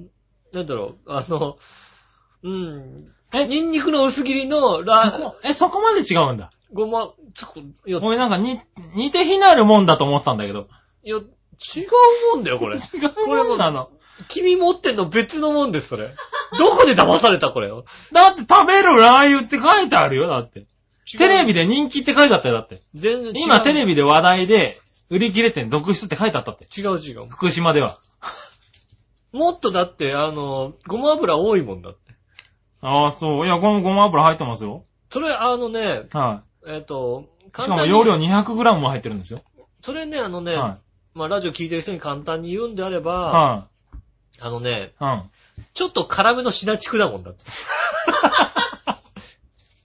[0.53, 1.57] なんだろう、あの、
[2.43, 3.05] うん。
[3.33, 3.45] え？
[3.47, 6.49] ニンニクの薄切りのラーそこ、え、そこまで違うんだ。
[6.73, 8.59] ごま、つこいや、俺なんかに、
[8.95, 10.67] 似て非なるもんだと思ってたんだけど。
[11.03, 12.77] いや、違うもんだよ、これ。
[12.79, 12.79] 違
[13.25, 13.89] うもんなの。
[14.29, 16.13] 君持ってんの別のもんです、それ。
[16.57, 17.69] どこで騙された、これ。
[17.69, 20.65] だって食べるラー油って書いてあるよ、だって。
[21.17, 22.81] テレビでで人気って書いてあったよ、だって。
[22.93, 23.33] 全然違う。
[23.37, 26.65] 今テレビで話題で、売り切れ店続出って書いてあったって。
[26.65, 27.27] 違う違う。
[27.29, 27.99] 福島では。
[29.31, 32.06] もっとだって、あの、ごま油多いもんだって。
[32.81, 33.45] ああ、そう。
[33.45, 34.83] いや、このごま油入ってますよ。
[35.09, 37.61] それ、あのね、はえっ、と、い。
[37.61, 39.41] しかも容量 200g も入ってるんですよ。
[39.81, 40.77] それね、あのね、は
[41.13, 43.15] まあ、ラジオ聞いてる人に簡単に言うんであれば、い。
[43.15, 43.67] は
[44.41, 45.03] あのね、い。
[45.03, 45.23] うん。
[45.73, 47.43] ちょっと辛めのシナチクだもんだって。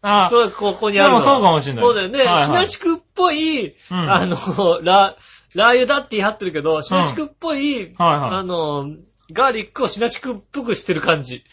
[0.05, 2.19] あこれここにあるのもそうかもしんないそうだよね。
[2.19, 4.37] はいはいシナチクっぽい、うんあの、
[4.83, 5.17] ラ、
[5.55, 8.91] ラー油だって言い張ってるけど、シナチクっぽい、はいはいあの、
[9.31, 11.45] ガーリックをシナチクっぽくしてる感じ。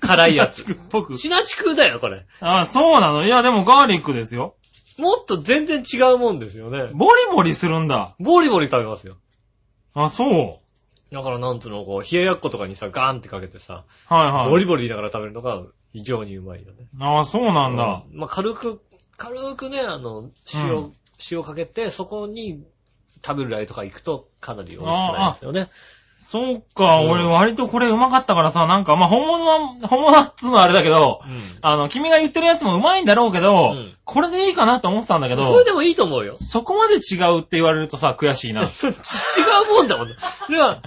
[0.00, 0.68] 辛いやつシナ。
[0.68, 1.14] チクっぽく。
[1.16, 2.26] シナチクだよ、これ。
[2.40, 4.56] あ、そうなのいや、でもガーリックですよ。
[4.98, 6.90] もっと全然違うもんですよね。
[6.94, 8.14] ボリボリするんだ。
[8.18, 9.16] ボリボリ食べますよ。
[9.94, 10.60] あ、そ
[11.10, 11.14] う。
[11.14, 14.50] だからなんつうの、こう、冷ややっことかにさ、ガーンってかけてさ、はいはい。
[14.50, 15.62] ボリボリ言いながら食べるのが
[15.92, 16.86] 非常にうまいよね。
[17.00, 18.04] あ、そうなんだ。
[18.10, 18.80] うんまあ、軽く、
[19.16, 20.92] 軽くね、あの、塩、うん
[21.30, 22.64] 塩かけて、そこに
[23.24, 25.68] 食べるラー油とか行くとかなり美味しくなりますよね。
[26.32, 31.32] そうか、うん俺割とこれうまかったからさ、なんか、まあ、本物は、本物はっつうのはあれだけど、うん。
[31.60, 36.34] あの、君が言ってるやつもうまいんだろうけど、うんこれでいいかなと思ってたんだけど、それでもいいと思うよ。
[36.36, 38.62] そこまで違うって言われるとさ、悔しいな。
[38.64, 40.14] 違うもんだもんね。
[40.46, 40.82] それは、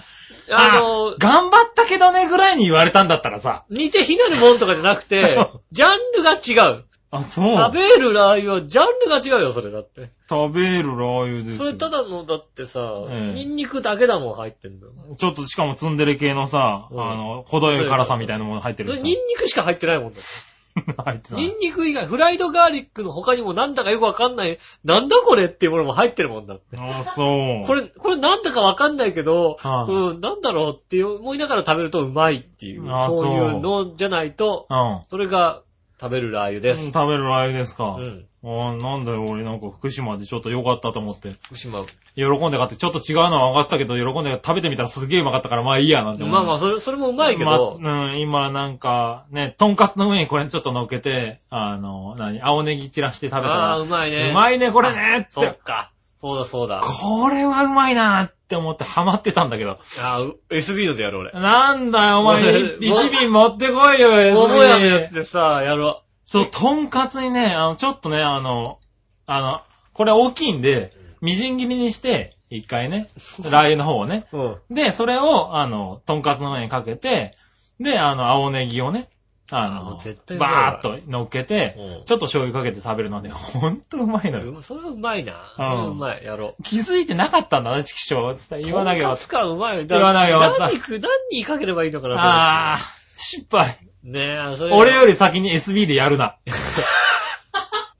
[0.51, 5.39] あの、頑張ったけどねぐらいに言われたんだったらさ、似て非なるもんとかじゃなくて、
[5.71, 6.85] ジャンルが違う。
[7.17, 7.55] あ、そう。
[7.55, 10.09] 食べるラー油はジャンルが違うよ、それだって。
[10.29, 11.57] 食べるラー油ですよ。
[11.57, 14.93] それただの、だってさ、ええニンニクだけだもん入ってんだよ。
[15.17, 18.93] ちょっとしかもツンデレ系のさ、うんあの、程よい辛さみたいなもの入ってる。
[18.95, 20.55] ニンニクしか入ってないもんだって。
[20.97, 26.77] 入ってないニンニク以外、フライドガーリックの他にもなんだかよくわかんない、なんだこれっていうものも入ってるもんだって。
[26.77, 27.65] あ、そう。
[27.65, 35.01] これ、これなんだかわかんないけど、はいうん、なんだろうって思いながら食べるとうまいっていう、あそういうのじゃないと、うん。
[35.09, 35.61] それが
[35.99, 36.85] 食べるラー油です。
[36.91, 37.97] 食べるラー油ですか。
[37.99, 38.25] うん。
[38.47, 41.31] あなんだよ、俺なんか福島でちょっと良かったと思って。
[41.47, 41.83] 福島。
[42.15, 46.23] 喜んで買って、ちょっと違うのは分かったけど、喜んで食べてみたらすげえうまかったから、まあいいや、なんて。
[46.23, 54.29] まあまあ、それ、それもうまいけど、まうん、今なんか、ね、とんかつの上にこれちょっと乗っけて、あの、何、青ネギ散らして食べたああ、ら、うまいね。
[54.29, 55.25] うまいね、これねっ。
[55.29, 55.91] そってか。
[56.25, 56.81] そうだそうだ。
[56.81, 59.77] これはうまいなって思ってハマってたんだけど。
[60.01, 61.31] ああ、う SB のでやろう、俺。
[61.33, 68.79] なんだよ、お前、俺 一瓶持ってこいよ、桃屋のや SB つでさ、やろそう、とんかつにね、あの、ちょっとね、あの、
[69.27, 69.61] あの、
[69.93, 73.07] これ大きいんで、みじん切りにして、一回ね、
[73.51, 74.25] ラー油の方をね。
[74.31, 74.37] う。
[74.37, 74.75] うん。
[74.75, 77.37] で、それを、あの、とんかつの上にかけて、
[77.79, 79.09] で、あの、青ネギをね、
[79.51, 84.49] ああの、絶対うまいわバーっと乗っけて、うんちょっと醤油かけて食べるのね、 ほんとうまいのよ。
[84.49, 85.53] うまそれはうまいな。
[85.55, 86.23] それはうまい。
[86.23, 86.63] やろう。
[86.63, 88.63] 気づいてなかったんだね、チキショー。
[88.63, 89.85] 言わなきゃよかっつかうまいよ。
[89.85, 92.15] 言わなきゃよかった何く、何にかければいいのかた。
[92.15, 92.81] な、あー、
[93.17, 93.77] 失敗。
[94.03, 94.75] ねえ、それ。
[94.75, 96.37] 俺より先に SB でやるな。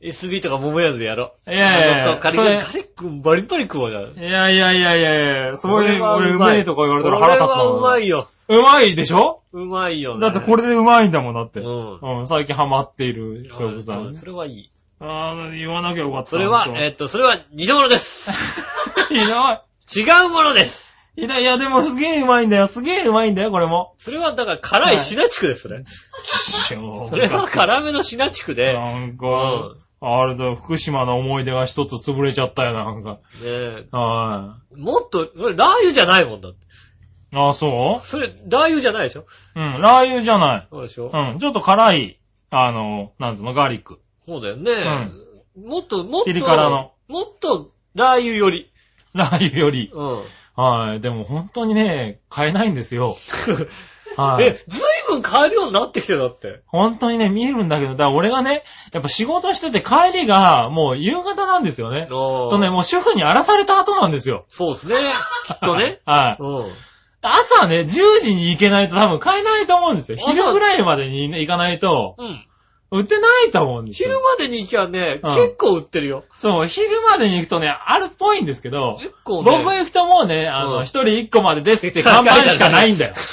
[0.01, 1.51] SB とか桃屋でやろう。
[1.51, 4.23] いやいやいやカリそれカリ食う、バリバリ食おうじゃん。
[4.23, 7.53] いやいやいやいやいや、それ、は俺うめえとか言われたら腹立つな。
[7.55, 8.27] それはうまいよ。
[8.47, 9.41] うまいでしょ？
[9.53, 10.21] うまいよね。
[10.21, 11.59] だってこれでうまいんだもん、だって。
[11.61, 12.19] うん。
[12.19, 14.15] うん、最近ハマっている食材。
[14.15, 14.71] それはいい。
[14.99, 16.29] ああ、言わなきゃよかった。
[16.29, 18.31] それは、ええっと、それは偽物です。
[19.09, 19.27] ひどい。
[19.27, 20.95] 違うものです。
[21.15, 21.41] ひどい。
[21.41, 22.67] いや、でもすげえうまいんだよ。
[22.67, 23.93] すげえうまいんだよ、これも。
[23.97, 25.83] それは、だから辛いシナチクです、それ。
[26.23, 33.19] そそれは辛めのシナチクで、ねなんか、あれだ、福島の思い出が一つ潰れちゃったよ、なんか。
[33.43, 36.64] え、はもっと、ラー油じゃないもんだって。
[37.35, 37.49] い。
[37.49, 39.25] あ、そそれ、ラー油じゃないでしょ？
[39.55, 40.67] ううん、ラー油じゃない。
[40.71, 41.11] そうでしょ？
[41.13, 42.17] うん、ちょっと辛い、
[42.49, 43.99] あの、なんつうの、ガーリック。
[44.25, 45.09] そうだよね。
[45.55, 48.71] もっと、もっと、ピリ辛のもっと、ラー油より。
[49.13, 49.91] ラー油より。
[49.93, 50.23] うん。
[50.55, 50.99] はい。
[51.01, 53.17] でも本当にね、買えないんですよ。
[54.17, 54.45] はい。
[54.45, 56.61] え、ずいぶん買えるようになってきてるだって。
[56.67, 58.63] 本当にね、見えるんだけど、だから俺がね、
[58.93, 62.07] やっぱ仕事してて帰りがもう夕方なんですよね。
[62.07, 64.45] ととね、もう主婦に荒らされた後なんですよ。
[64.47, 64.95] そうですね。
[65.45, 65.99] きっとね。
[66.07, 66.43] はい。
[66.43, 66.71] うん。
[67.27, 67.87] 朝ね、10
[68.21, 70.17] 時に行けないと多分買えないと思うんですよ。
[70.19, 72.45] 朝昼ぐらいまでにね行かないと、うん。
[72.91, 74.09] 売ってないと思うんですよ。
[74.09, 76.23] 昼までに行きゃね、うん結構売ってるよ。
[76.37, 79.51] そう、昼までに行くとね、あるっぽいんですけど、結構ね。
[79.51, 83.15] 僕行くともうね、あの、うん一人一個までですって看板しかないんだよ。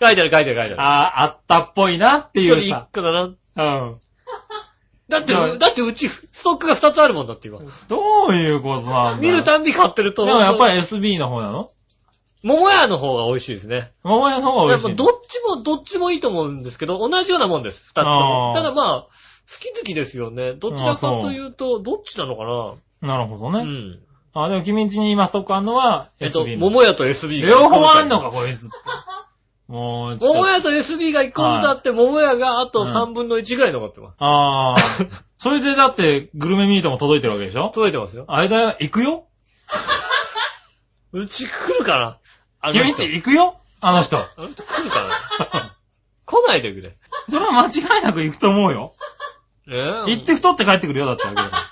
[0.00, 0.80] 書いてある書いてある書いてある。
[0.80, 2.86] ああ、あったっぽいなってい一人一。
[2.92, 3.22] 個だな。
[3.22, 3.30] う
[3.86, 4.00] ん。
[5.08, 7.60] だって、はいだってうち、ストックが2つあるもんだって今。
[7.88, 10.24] どういうことなんだ見るたんび買ってると。
[10.24, 11.70] でもやっぱり SB の方なの？
[12.42, 13.92] 桃屋の方が美味しいですね。
[14.02, 14.96] 桃屋の方が美味しいの。
[14.96, 17.82] どっちも、どっちもいいと思うんですけど、同じようなもんです。
[17.88, 19.08] 二つともただまあ、好
[19.60, 20.54] き好きですよね。
[20.54, 22.44] どちらかというと、どっちなのか
[23.02, 23.14] な？
[23.16, 23.60] なるほどね。
[23.60, 24.00] うん。
[24.34, 26.46] あ、でも君んちに今ストックあんのはえっと。
[26.46, 27.48] 桃屋と SB が。
[27.48, 28.68] 両方あんのか、こいつ。
[29.68, 34.14] もう、桃屋と SB が1個ずつあって、桃屋があとうん3分の1ぐらい残ってます。
[34.18, 34.76] ああ。
[35.38, 37.70] それでだって、グルメミートも届いてるわけでしょ？
[37.70, 38.24] 届いてますよ。
[38.28, 39.26] あれだよ、行くよ？
[41.12, 42.18] うち来るかな？
[42.62, 43.14] あの人君んち。
[43.16, 44.18] 行くよあの人。
[44.18, 45.02] あの人来るか
[45.52, 45.76] な
[46.24, 46.96] 来ないでくれ。
[47.28, 48.94] それは間違いなく行くと思うよ。
[49.68, 51.70] えー行って太って帰ってくるよ、だってあ。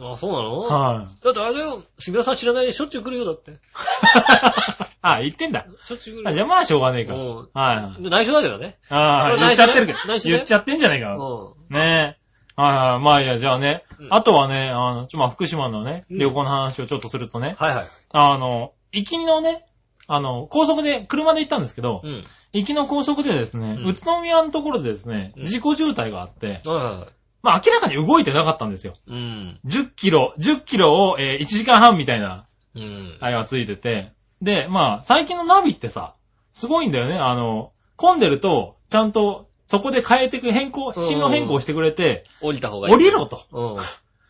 [0.00, 0.60] あ、そうなの？
[0.60, 1.24] はい。
[1.24, 3.58] だってあれだよ、杉村さん知らないでしょっちゅう来るよ、だって。
[5.02, 5.66] あ、言ってんだ。
[5.84, 6.28] しょっちゅう来る。
[6.28, 7.14] あ、じゃあまあしょうがねえか。
[7.14, 8.02] うはいはい。
[8.02, 8.78] 内緒だけどね。
[8.90, 11.16] ああ、それ言っちゃってるけど内緒ね言っちゃってんじゃねえか。
[11.16, 12.16] うね
[12.56, 12.60] え。
[12.60, 13.00] はいはい。
[13.00, 13.84] まあいいや、じゃあね。
[13.98, 17.86] うんあとはね、あの、ちょ、まあ福島のね、うん旅行の話をちょっとするとねん。、はいはい。
[18.12, 19.64] あの、行きのね、
[20.08, 22.24] あの、高速で、車で行ったんですけど、うん。
[22.52, 27.08] 行きの高速でですね、うん宇都宮のところでですね、うん事故渋滞があって、はいはいはい。
[27.42, 28.94] まあ明らかに動いてなかったんですよ。
[29.06, 29.60] うん。
[29.66, 33.16] 10キロ、10キロを、えー1時間半みたいな、うん。
[33.20, 36.14] あれがついてて、で、まあ、最近のナビってさ、
[36.52, 37.16] すごいんだよね。
[37.18, 42.94] あの、混んでると、ちゃんと、そこで変えてく、変更、うん進路変更してくれて、降りた方がいい。
[42.94, 43.74] 降りろとうん。
[43.74, 43.84] は い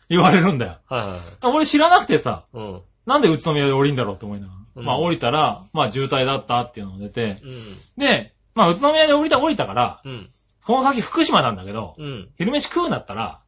[0.09, 0.77] 言われるんだよ。
[0.89, 1.19] はいはい。
[1.43, 2.81] 俺知らなくてさ、うん。
[3.09, 4.59] なんで宇都宮で降りんだろうって思いながら。
[4.75, 7.77] うんまあ降りたら、まあ渋滞だったっていうのが出て、うん。
[7.97, 10.29] で、まあ宇都宮で降りた、降りたから、うん。
[10.65, 12.29] この先福島なんだけど、うん。
[12.37, 13.41] 昼飯食うんだったら、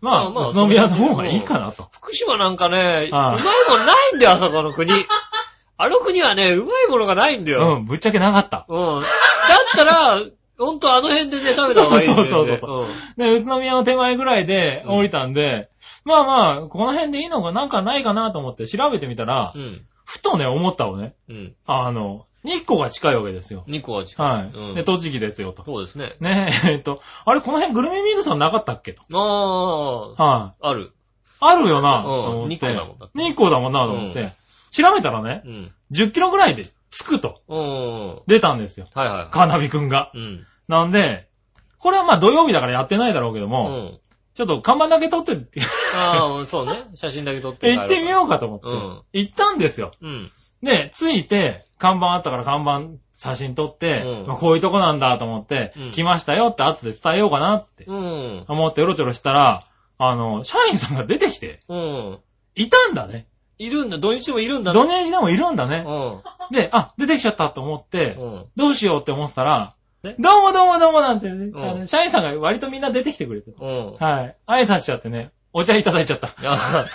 [0.00, 1.88] まあ、まあまあ宇都宮の方がいいかなと。
[1.90, 4.92] 福島なんかね、うああまいもんないんだよ、あそこの国。
[5.80, 7.76] あの国はね、うまいものがないんだよ。
[7.76, 8.66] うん、ぶっちゃけなかった。
[8.68, 9.00] うん。
[9.00, 9.06] だっ
[9.74, 10.20] たら、
[10.58, 12.28] ほんとあの辺でね、食べた方がいいんだよ、ね。
[12.28, 12.86] そうそうそう
[13.16, 15.70] で、宇都宮の手前ぐらいで降りたんで、
[16.04, 19.62] まあまあ、この辺でいいのがなんかないかなと思って調べてみたら、うん。
[19.62, 19.86] うん。
[20.04, 21.14] ふとね、思ったのね。
[21.28, 21.54] うん。
[21.66, 23.64] あの、日光が近いわけですよ。
[23.68, 24.26] 2個は近い。
[24.26, 24.50] はい。
[24.54, 25.64] うんで、栃木ですよと。
[25.64, 26.14] そうですね。
[26.20, 28.94] ねえ、えっと、あれ、この辺グルメ水さんなかったっけ？
[28.94, 29.02] と。
[29.12, 30.52] ああ、はい。
[30.60, 30.92] ある。
[31.40, 32.54] あるよな、うんと思って。
[32.54, 34.20] 日光だもんだって日光だもんな、と思って。
[34.20, 34.32] うん
[34.70, 35.72] 調べたらね、うん。
[35.92, 37.42] 10キロぐらいで着くと。
[37.48, 38.22] うん。
[38.26, 38.86] 出たんですよ。
[38.94, 39.32] はいはい。
[39.32, 40.10] カーナビくんが。
[40.14, 40.46] うん。
[40.68, 41.28] なんで、
[41.78, 43.98] これはまあ土曜日だからやってないだろうけどうも、ん。
[44.34, 45.60] ちょっと看板だけ撮ってって
[45.96, 46.84] ああ、そうね。
[46.94, 48.66] 写真だけ撮って 行ってみようかと思って。
[48.66, 49.92] うん行ったんですよ。
[50.00, 50.30] うん。
[50.62, 58.44] で、着いて、看板あったから看板写真撮って、うんまあこういうとこなんだと思って、うん来ましたよって後で伝えようかなってうん。
[58.48, 59.64] 思ってうろちょろしたら、
[59.98, 62.18] あの、社員さんが出てきて、うん。
[62.54, 63.26] いたんだね。
[63.58, 63.98] いるんだ。
[63.98, 64.78] 土日もいるんだね。
[64.78, 65.84] 土日でもいるんだね。
[65.86, 66.54] うん。
[66.54, 68.44] で、あ、出てきちゃったと思って、うん。
[68.56, 73.50] どうしようって思ってたら、ねどうもどうもどうもなんてね、うんあの社員さんが割とみんな出てきてくれて。
[73.50, 73.96] うん。
[73.96, 74.36] はい。
[74.46, 76.34] 挨拶しちゃってね、お茶いただいちゃった。
[76.44, 76.86] あ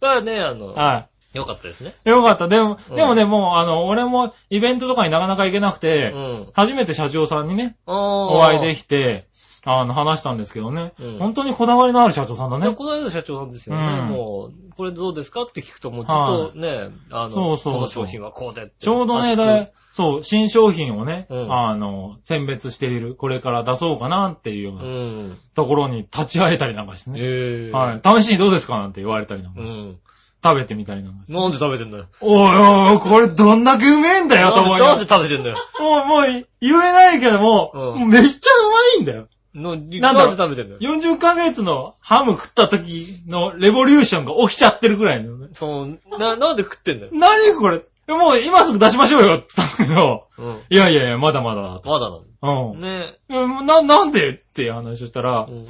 [0.00, 1.94] まあね、あの、はよかったですね。
[2.06, 2.08] い。
[2.08, 2.48] よかった。
[2.48, 6.50] でも、うんでもね、もう、あの、俺もイベントとかになかなか行けなくうて、ん。
[6.54, 9.27] 初めて社長さんにね、おお会いできて、
[9.70, 12.68] あの、話したんですけどね、うん本当にこだわりのある社長さんだね。
[12.68, 13.82] ね、この間の社長なんですよね。
[13.82, 18.72] うんもう、これどうですかって聞くと、もうずっとね、あの、そうそうそうの商品はこうでって。
[18.78, 24.76] ちょうどね、だそう、新商品をね、うんあの、選別している、これから出そうかなっていうようう。
[24.76, 27.20] なんところに立ち会えたりなんかしてね。
[27.20, 28.22] ええはい。
[28.22, 29.98] 試しにどうですかなんて言われたりなんかして、うん。
[30.42, 31.32] 食べてみたりなんかして。
[31.32, 32.06] なんで食べてんだよ。
[32.20, 35.08] おいおい、これどんだけうめえんだよ、と思いななんで。
[35.08, 35.56] 食べてんだよ。
[35.80, 39.26] もう、もう言えないけども、うめっちゃうまいんだよ。
[39.54, 40.80] のなんだなろ食べてんだよ。
[40.80, 45.48] 40ヶ月のハム食った時のレボリューションが起きちゃってるぐらいのね。
[45.52, 47.10] そう、な、なんで食ってんだよ。
[47.12, 47.82] 何これ？
[48.08, 50.60] もう今すぐ出しましょうよって言ったんだけど、うん。
[50.70, 51.90] いやいやいや、まだまだだと。
[51.90, 52.88] まだなんうんだ。。
[52.88, 55.66] ねうんな、なんでっていう話をしたら、うん。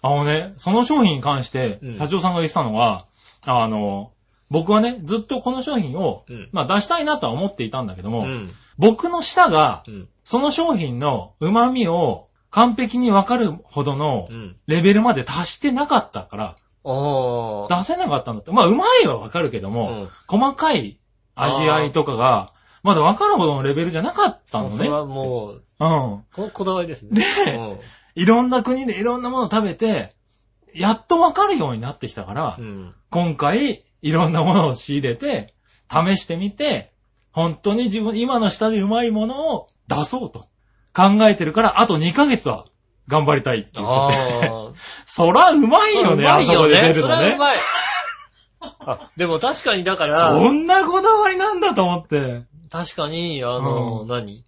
[0.00, 3.06] あのね、その商品に関してうん、社長さんが言ってたのは、
[3.44, 4.12] あの、
[4.50, 6.48] 僕はね、ずっとこの商品を、うん。
[6.52, 8.50] まあ出したいなとは思っていたんだけども、うん。
[8.78, 10.08] 僕の舌がう、ん。
[10.24, 14.56] その商品の旨味を完璧にわかるほどのうん。
[14.68, 17.78] レベルまで達してなかったから、ああ。
[17.78, 18.52] 出せなかったんだって。
[18.52, 20.08] まあ、うまいはわかるけども、うん。
[20.28, 21.00] 細かい
[21.34, 22.52] 味合いとかが、
[22.84, 24.76] まだわかるほどのレベルじゃなかったのね。
[24.76, 26.24] それはもう、うん。
[26.32, 27.20] ここだわりですね。
[27.44, 27.80] で
[28.14, 30.14] いろんな国でいろんなものを食べて、
[30.72, 32.64] やっとわかるようになってきたから、うん。
[32.64, 32.94] うん。
[33.10, 35.54] 今回、いろんなものを仕入れて、
[35.90, 36.92] 試してみて、
[37.32, 40.46] 本当に自分、今の舌でうまいものを出そうと
[40.94, 42.66] 考えてるから、あと2ヶ月は
[43.08, 44.48] 頑張りたいって言あってて。
[44.48, 44.68] あ。
[45.06, 46.92] そらうまいよね、うまいあそこで出よね。
[46.94, 47.28] るのね。
[47.30, 47.56] そうまい。
[48.86, 52.42] あ、でも確かにだから、そんなこだわりなんだと思って。
[52.70, 54.44] 確かに、あの、うん何？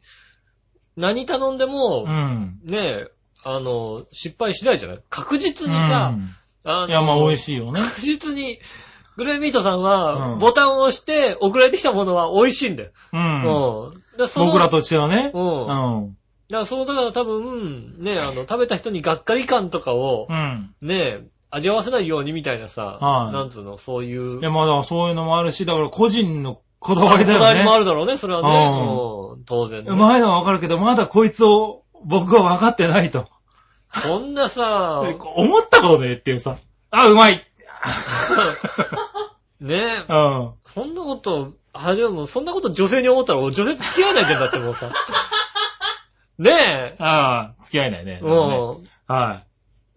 [0.97, 2.59] 何頼んでもう、ん。
[2.65, 3.09] ねえ、
[3.45, 4.99] あの、失敗しないじゃない？
[5.11, 6.15] 確実にさ、
[6.65, 7.81] あの、うんいや、まあ美味しいよね。
[7.81, 8.59] 確実に、
[9.17, 12.91] グレーミートさんは、うんボタンを押して送られてきたものは美味しいんだよ。
[13.13, 13.17] う。
[13.17, 13.91] うんん。
[13.93, 15.31] だからその僕らとしてはね。
[15.35, 15.39] う。
[15.39, 15.43] う
[16.01, 16.17] ん
[16.51, 16.61] だん。
[16.61, 20.75] からそう、だから多分、ね、あの、食べた人にがっかり感とかをう、ん。
[20.81, 27.79] ね、味わわせないようにみたいなさ、はいなんつうの、そういう、いや、まあだからそういうのもあるし、だから個人のこだわりだこだわりもあよね。
[27.81, 29.37] るだろうね、それはね。
[29.37, 29.91] うん、当然ね。
[29.91, 33.27] うまいのはわかるけど、まだこいつを僕は分かってないと。
[34.03, 35.01] そんなさ、
[35.35, 36.57] 思ったことねっていうさ。
[36.91, 37.45] あ、うまい。
[39.61, 40.51] ねうん。
[40.65, 44.91] そんなこと、あ、でも、そんなこと女性に思ったら、俺女性と付き合えないじゃんだってもうさ。
[46.39, 46.97] ねえ。
[46.99, 48.21] ああ、付き合えないね。
[48.23, 48.29] う
[49.07, 49.45] は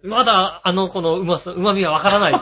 [0.04, 0.08] ん。
[0.08, 2.32] まだ、あの子のうまさ、うまみはわからない。
[2.32, 2.36] い。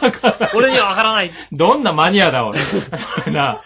[0.55, 1.31] 俺にはわからない。
[1.51, 2.59] どんなマニアだ、俺。
[2.59, 3.61] それな。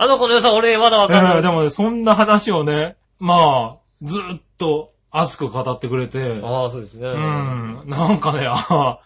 [0.00, 1.36] あの子の良さ俺まだわかんない。
[1.36, 7.08] えーでもね、そんな話をね、まあ、ずっと熱く語ってくれて、ああ、そうですね。
[7.08, 8.98] うん、なんかね、あー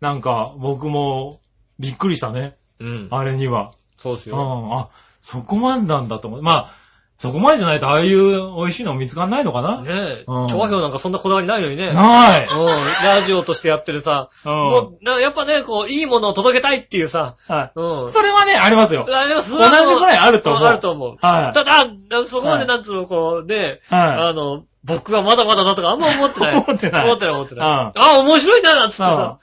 [0.00, 1.40] なんか僕も
[1.78, 3.08] びっくりしたね、うん。
[3.10, 3.72] あれには。
[3.72, 4.36] うそうですよ。
[4.36, 4.88] ん、あ、
[5.20, 6.42] そこまでなんだと思う。
[6.42, 6.70] まあ、
[7.18, 10.24] そこまでじゃないとああいう美味しいの見つかんないのかな、ねえ。
[10.28, 11.92] うん調和表なんかそんなこだわりないのにね。
[11.92, 12.66] ない、うん。
[13.02, 14.30] ラジオとしてやってるさ。
[14.44, 17.34] うんもう、なやっぱね、こう、いいものを届けたいっていうさ。
[17.48, 17.72] はい。
[17.74, 18.10] うん。
[18.10, 19.04] それはね、ありますよ。
[19.08, 21.16] あれはそ同じぐらいあると思うあると思う。
[21.20, 21.86] はいただ、
[22.24, 26.54] そこまはいでなんつうの、こう、ね、はあの、僕はまだまだだとかあんま思ってない。
[26.64, 27.68] 思ってない思ってない、思ってない。
[27.68, 29.38] うんあ、面白いな、なんつってさ。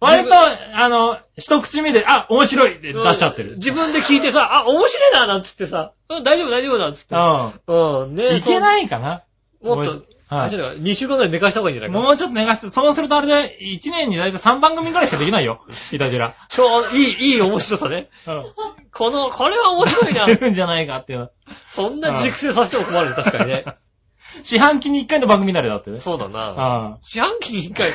[0.00, 3.56] 割と、あの、一口目で、あ、面白いって出しちゃってる。
[3.56, 7.14] 自分で聞いてさ、あ、面白いな、なんつってさ、うん大丈夫、大丈夫、なんつって。
[7.14, 8.14] うん。
[8.14, 8.36] ねうん。
[8.36, 9.22] いけいないかな？
[9.62, 12.06] もっと、はいあれじゃない2週間ぐらい寝かした方がいいんじゃないかな。
[12.06, 15.64] もうちょっと寝かして、そうするとあれで、1年にだいたい3番組ぐらいしかできないよ。
[15.90, 16.34] いたじら。
[16.48, 18.10] ちょう、いい、いい面白さね。
[18.28, 18.46] うん。
[18.92, 20.36] この、これは面白いな出。
[20.36, 21.30] るんじゃないかっていうの。
[21.70, 23.64] そんな熟成させても困るね、確かにね。
[24.44, 25.98] 四半期に1回の番組になれだってね。
[25.98, 26.54] そうだな。
[26.56, 27.90] あ四半期に一回、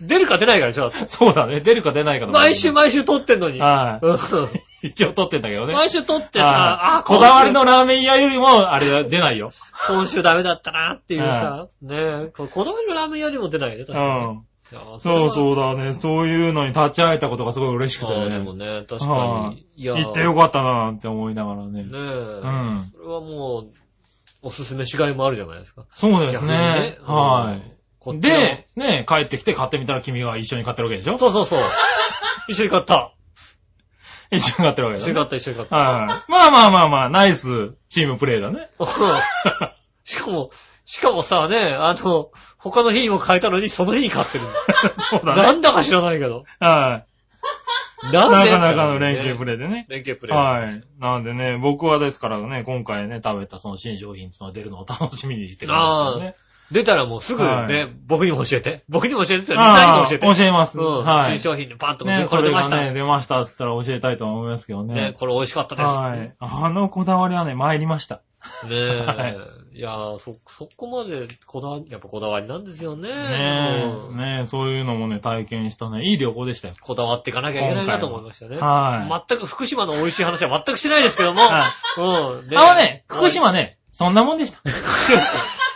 [0.00, 0.86] 出るか出ないかでしょ。
[0.86, 0.90] あ。
[1.06, 1.60] そうだね。
[1.60, 3.60] 出るか出ないかの毎週毎週撮ってんのに。
[3.60, 4.18] はうんい。
[4.88, 5.72] 一応撮ってんだけどね。
[5.74, 9.50] 毎週撮ってはいさ、あ、こだわりのラーメン屋よりも、あれだ出ないよ。
[9.88, 14.32] 今週ダメだったなっていうさ、ねえ、ここだわりのラーメンよりも出ないね、う確かに。
[14.36, 14.42] ん。
[14.98, 15.30] そうう。
[15.30, 15.94] そうだね。
[15.94, 18.80] そういうのに立ち会えたことがすごい嬉しくてああでもね。
[18.80, 19.66] ね、確かはいに。
[19.76, 21.88] いや行ってよかったななんて思いながらねね。
[21.92, 21.96] え。
[21.96, 23.66] んそれはもう、
[24.42, 25.84] おすすめしがいもあるじゃないですか。
[25.94, 26.98] そうです逆にね。
[27.00, 27.56] うんは
[28.04, 28.20] こっい。
[28.20, 31.18] ちので、ね、帰ってきて買ってみたら君は一緒に買ってるわけでしょ？
[31.18, 31.60] そうそうそう。
[32.48, 33.12] 一緒に買った。
[34.30, 35.04] 一緒に買ってるわけだね。
[35.04, 35.76] 一緒に買った、一緒に買った。
[35.76, 35.82] は
[36.26, 36.30] い。
[36.30, 38.68] まあまあまあまあ、ナイスチームプレイだね。
[38.78, 38.86] う ん
[40.04, 40.50] しかも、
[40.84, 44.44] しかもさ、ね、あの、他の日にも買えたのに、その日に買ってる。
[45.10, 45.42] そうだね。
[45.42, 46.44] なんだか知らないけど。
[46.60, 47.04] は
[48.02, 48.12] い。
[48.12, 48.50] なんで？
[48.50, 49.86] なかなかの連携プレイでね。
[49.88, 50.36] 連携プレイ。
[50.36, 50.82] はい。
[50.98, 56.34] なんでね、僕はですからね、今回ね、食べたその新商品っていうのが出るのを楽しみにしてるんですけどね。
[56.70, 58.84] 出たらもうすぐね、はい僕にも教えて。
[58.88, 60.38] 僕にも教えてって、みんああなにも教えて。
[60.38, 60.78] 教えます。
[60.78, 61.04] うん。
[61.04, 61.38] はい。
[61.38, 62.76] 新商品でパッと、ね、これ出ました。
[62.76, 65.14] ね、ね、出ましたって言ったら教えたいと思いますけどね。
[65.18, 65.88] これ美味しかったです。
[65.88, 66.34] はい。
[66.38, 68.22] あのこだわりはね、参りました。
[68.68, 69.00] ねえ。
[69.00, 73.08] はいい、やーそ、そこまでこだわり、やっぱこだわりなんですよね。
[73.08, 76.74] ねうんえ、ねえ、そういうのもね、体験したね、いい旅行でしたよ。
[76.80, 78.56] こだわっていかなきゃいけないなと思いましたね。
[78.56, 79.24] はい。
[79.28, 81.40] 全く福島の美味しい話は全くしてないですけども。
[81.40, 82.58] はいうん。
[82.58, 84.60] あのね、福島ね、そんなもんでした。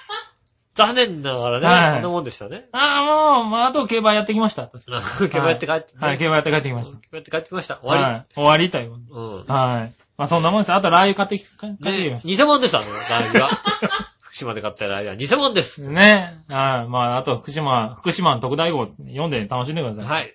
[0.78, 2.68] 残念ながらね、はいそんなもんでしたね。
[2.70, 4.68] ああ、もう、まあ、あと競馬やってきました。
[4.68, 7.74] 競馬やって帰って、はい、競馬やって帰ってきまし競馬やって帰ってきました。
[7.74, 7.80] た。
[7.82, 8.26] 終わはい。
[8.32, 8.90] 終わりという。
[8.90, 8.90] り。
[9.10, 9.44] うん。
[9.46, 9.92] はい。
[10.16, 10.72] まあ、そんなもんです。
[10.72, 13.50] あと、ラー油買ってき、買ってきま、しね偽物です、あの、ラー油は。
[14.22, 15.82] 福島で買ったラー油は偽物です。
[15.82, 15.90] た。
[15.90, 16.88] ねはい。
[16.88, 20.04] まあ、あと、福島、福島の特大号読んで楽しんでください。
[20.04, 20.34] はい。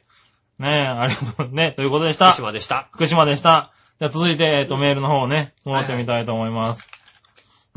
[0.59, 1.55] ねありがとう。
[1.55, 2.41] ね、ということでした福。
[2.41, 2.89] 島でした。
[2.91, 3.71] 福島でした。
[3.99, 6.91] じゃあ続いて、えっと、メールの方をね、戻ってみたいと思います。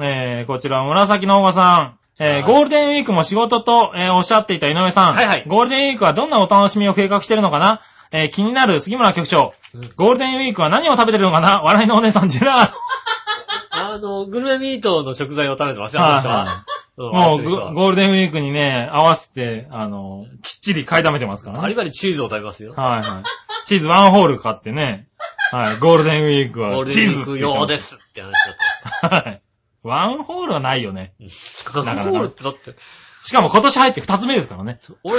[0.01, 1.99] えー、こちら、紫のおばさん。
[2.19, 5.14] えー、はいゴールデンウィークも仕事と、えーおっしゃっていた井上さん。
[5.14, 7.81] はいはいゴールデンウィークはどんなお楽しみを計画してるのかな？
[8.12, 9.53] えー、気になる杉村局長。
[9.75, 11.61] うんゴールデンウィークは何を食べてるのかな？
[11.62, 12.71] 笑いのお姉さん、ジェラー
[13.71, 16.64] あの、グルメミートの食材を食べてますよ、はいあの人は。
[16.97, 17.09] ド。
[17.09, 21.62] うんもうゴ、ゴールデンウィークにね、合わせて、あの、きっちり買いだめてますからね。
[21.62, 22.73] バリバリチーズを食べますよ。
[22.75, 23.67] はいはい。
[23.67, 25.09] チーズワンホール買ってね。
[25.53, 25.79] はい。
[25.79, 27.59] ゴールデンウィークはゴールチデンウィーク言ってます。
[27.61, 28.33] 用ですって話
[29.03, 29.43] だ はい。
[29.87, 31.14] ワンホールはないよね。
[31.20, 31.78] った。
[31.78, 32.74] なかなかゴールってだって、
[33.22, 34.78] しかも今年入って二つ目ですからね。
[35.03, 35.18] 俺、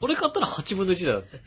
[0.00, 1.40] 俺買ったら8分の1だよって。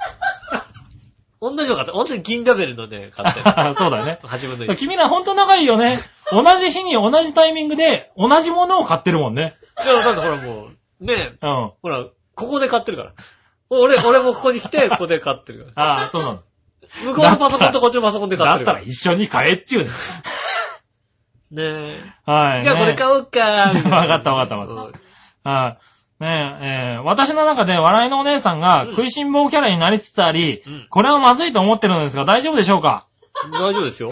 [1.41, 1.93] 同じの買った。
[1.93, 3.41] 同じ銀ラベルのね、買って。
[3.77, 4.19] そうだよね。
[4.23, 4.75] 8分の1。
[4.75, 5.99] 君らほんと仲いいよね。
[6.31, 9.55] 同じ日に同じタイミングで同じものを買ってるもんね。
[9.83, 11.71] でもだってほらもう、ねえ、うん。
[11.81, 13.13] ほら、ここで買ってるから。
[13.69, 16.35] 俺、俺もここに来て、ここで買ってるかああ、そうなの。
[16.35, 16.41] ら。
[17.03, 18.81] 向こうのパソコンとこっちのパソコンで買だっるから。
[18.81, 19.89] ってたら一緒に買えっちゅうね。
[21.51, 22.13] ねえ。
[22.25, 22.63] はい。
[22.63, 23.39] じゃあこれ買おうか。
[23.89, 24.93] わかったわかったわかうん
[25.43, 25.77] は
[26.19, 26.23] い。
[26.23, 33.07] ねえ、えー私の中で笑いのお姉さんがうん食いしん坊キャラになりつつあり、うんこれはまずいと思ってるのですが大丈夫でしょうか？
[33.53, 34.11] 大丈夫ですよ。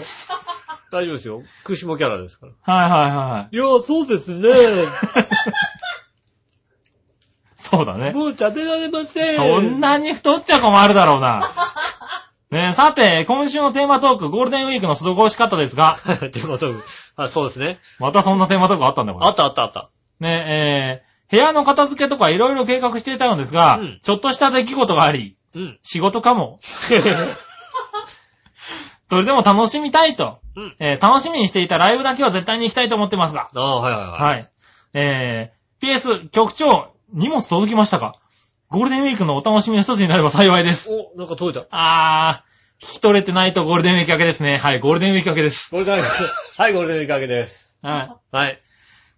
[0.90, 1.42] 大丈夫ですよ。
[1.64, 2.52] クシモキャラですから。
[2.74, 3.56] はいはいはい。
[3.56, 4.48] いや、そうですね。
[7.56, 8.12] そうだね。
[8.12, 9.36] もう食べられません。
[9.36, 11.42] そんなに太っちゃ困るだろうな。
[12.50, 16.72] ねえ、さて、今週のテーマトーク、ゴールデンウィークの過ごし方ですが、ってこと
[17.16, 17.78] あ、そうですね。
[17.98, 19.90] またそんなテーマトークあったんだこれあったあったあった。
[20.20, 25.78] ねえ、えー、部屋の片付けとかいろいろ計画していたのですが、うんちょっとした出来事があり、うん。
[25.82, 26.58] 仕事かも。
[29.10, 30.76] それでも楽しみたいと、うん。
[30.78, 33.50] えー楽しみにしていたライブだけは絶対に行きたいと思ってますが。
[33.54, 34.10] ああ、はいはいはい。
[34.20, 34.50] はい。
[34.94, 38.14] えー、PS、局長、荷物届きましたか？
[38.70, 40.90] ゴールデンウィークのお楽しみの一つになれば幸いです。
[40.90, 41.66] お、なんか届いた。
[41.70, 42.44] あ
[42.80, 44.58] 聞き取れてないとゴールデンウィーク明けですね。
[44.58, 45.70] はい、ゴールデンウィーク明けです。
[45.70, 46.62] ゴールデンウィーク。
[46.62, 47.78] はい、ゴールデンウィーク明けです。
[47.80, 48.36] はい。
[48.36, 48.60] はい。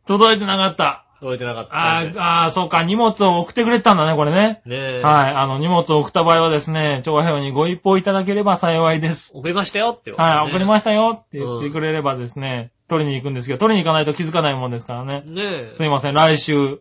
[0.06, 1.04] 届いてなかった。
[1.20, 2.02] 届いてなかったあ。
[2.04, 4.62] ーあー、そうか、荷物を送ってくれてたんだね、これね。
[4.64, 5.02] ねえ。
[5.02, 9.32] はい、あの、荷物を送った場合はですね、長平にご一報いただければ幸いです。
[9.34, 15.22] 送りましたよって、はい、送りまししたよって言ってくれればですね、取りに行くんですけど、取りに行かないと気づかないもんですからね。
[15.26, 15.30] た。
[15.30, 15.72] ねえ。
[15.76, 16.80] すいません、来週、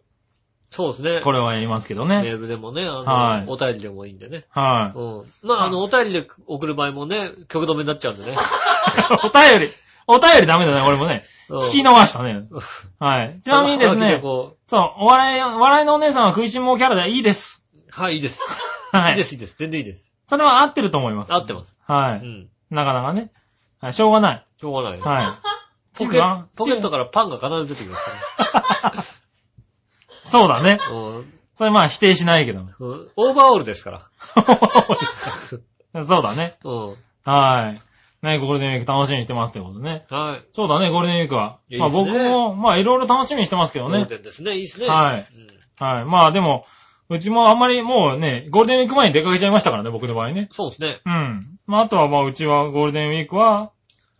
[0.71, 1.21] そうですね。
[1.21, 2.21] これは言いますけどね。
[2.21, 4.45] メールでもね、あの、はいお便りでもいいんでね。
[4.49, 5.01] はう
[5.45, 5.47] ん。
[5.47, 8.33] まあ、あの、お便りで送る場合もね、曲止めになっちゃうんでね。
[8.33, 8.35] い。
[9.25, 9.67] お便り、
[10.05, 11.23] お便りダメだね、これもね。
[11.25, 12.43] うん聞き逃したね。
[12.99, 13.39] はい。
[13.41, 17.67] ちなみにですはがきね、こそう、お笑い、笑いのお姉さんは食いしん坊キャラでいいです。
[17.75, 18.39] うはい、いいです。
[18.93, 19.55] はいいいです、いいです。
[19.57, 20.11] 全然いいです。
[20.27, 21.33] それは合ってると思います。
[21.33, 21.75] 合ってます。
[21.87, 22.19] はい。
[22.19, 22.49] うん。
[22.69, 23.31] なかなかね。
[23.81, 24.45] はい、しょうがない。
[24.57, 24.99] しょうがない。
[24.99, 25.49] はい。
[25.97, 26.07] ポ
[26.65, 29.18] ケットからパンが必ず出てきますか
[30.29, 30.77] そうだね。
[30.77, 30.89] ら。
[30.91, 32.61] うんそれまあ否定しないけど。
[32.61, 33.09] うん。
[33.17, 34.09] オーバーオールですから。
[36.05, 36.55] そうだね。
[36.63, 36.95] うん。
[37.25, 38.25] はい。
[38.25, 40.05] ね、ゴールデンウィーク楽しみにしてますってことね。
[40.09, 40.45] はい。
[40.53, 41.57] そうだね、ゴールデンウィークは。
[41.77, 44.05] まあいいですね僕も、まあいろいろ楽しみにしてますけどゴールね。
[44.05, 44.55] デンですね。
[44.55, 44.87] いいですね。
[44.87, 45.47] はいうん
[45.85, 46.05] はい。
[46.05, 46.65] まあでも、
[47.09, 50.47] うちもあんまりもうね、ゴールデンウィーク前に出かけちゃいましたからね、僕の場合ね。
[50.51, 50.99] そうですね。
[51.05, 51.41] うん。
[51.67, 53.71] まああとはまあうちはゴールデンウィークは、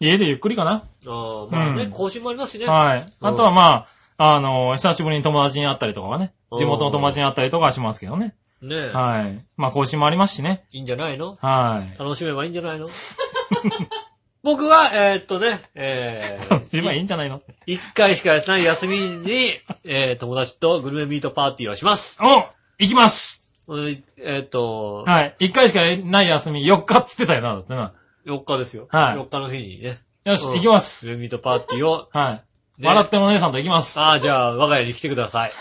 [0.01, 0.84] 家でゆっくりかな。
[1.07, 2.66] ああ、まあね、うん更新もありますしね。
[2.66, 3.05] はい。
[3.22, 3.88] あとはまあ、
[4.22, 8.36] あの、久しぶりに友達に会ったりとかはね、地元の友達に会ったりとかはしますけどね。
[8.61, 8.91] ねえ。
[8.91, 9.45] はい。
[9.55, 10.65] まあ更新もありますしね。
[10.72, 11.38] いいんじゃないの？
[11.39, 11.97] はい。
[11.97, 12.89] 楽しめばいいんじゃないの？
[14.43, 16.39] 僕は、えーっとね、え
[16.72, 17.41] 今いいー、んじゃないの？
[17.65, 19.51] 一回しかやってない休みに、
[19.86, 22.17] えー、友達とグルメミートパーティーをします。
[22.22, 22.45] お
[22.78, 25.36] 行きますうんえーっと、はい。
[25.39, 27.93] 一回しかない休み、4日っつってたよな、だってな。
[28.26, 28.88] 4日ですよ。
[28.91, 31.05] はい4日の日にね、よし、うん行きます。
[31.05, 32.43] グルメミートパーティーを、はい。
[32.80, 34.00] ね笑ってお姉さんと行きます。
[34.00, 35.52] ああ、じゃあ、我が家に来てください。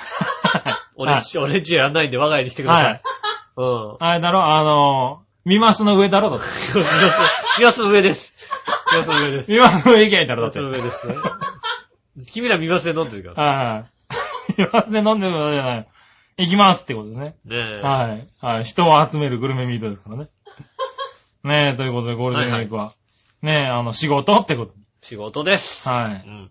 [0.97, 2.85] 俺んち、俺んちやんないんで我が家に来てください。
[2.85, 3.03] はい
[3.59, 3.97] うん。
[3.99, 6.47] あれだろ、あのー、ミマスの上だろ、だって。
[7.59, 8.33] ミマスの上です。
[8.93, 9.53] ミマスの上です。
[9.53, 10.61] ミマスの上行けないだろ、だって。
[10.61, 11.15] ミマスの上ですね。
[12.31, 13.49] 君らミマスで飲んでるから。
[13.49, 13.87] はいは
[14.57, 14.61] い。
[14.63, 15.89] ミマスで飲んでるのじゃない。
[16.39, 17.37] 行きますってことでね。
[17.45, 17.81] ねえ。
[17.83, 18.29] はい。
[18.41, 18.65] はい。
[18.65, 20.29] 人を集めるグルメミートですからね。
[21.43, 22.95] ねえ、ということで、ゴールデンウィークは。
[23.43, 24.75] ねえ、あの、仕事ってこと。
[25.01, 25.89] 仕事です。
[25.89, 26.29] はい。
[26.29, 26.51] うん。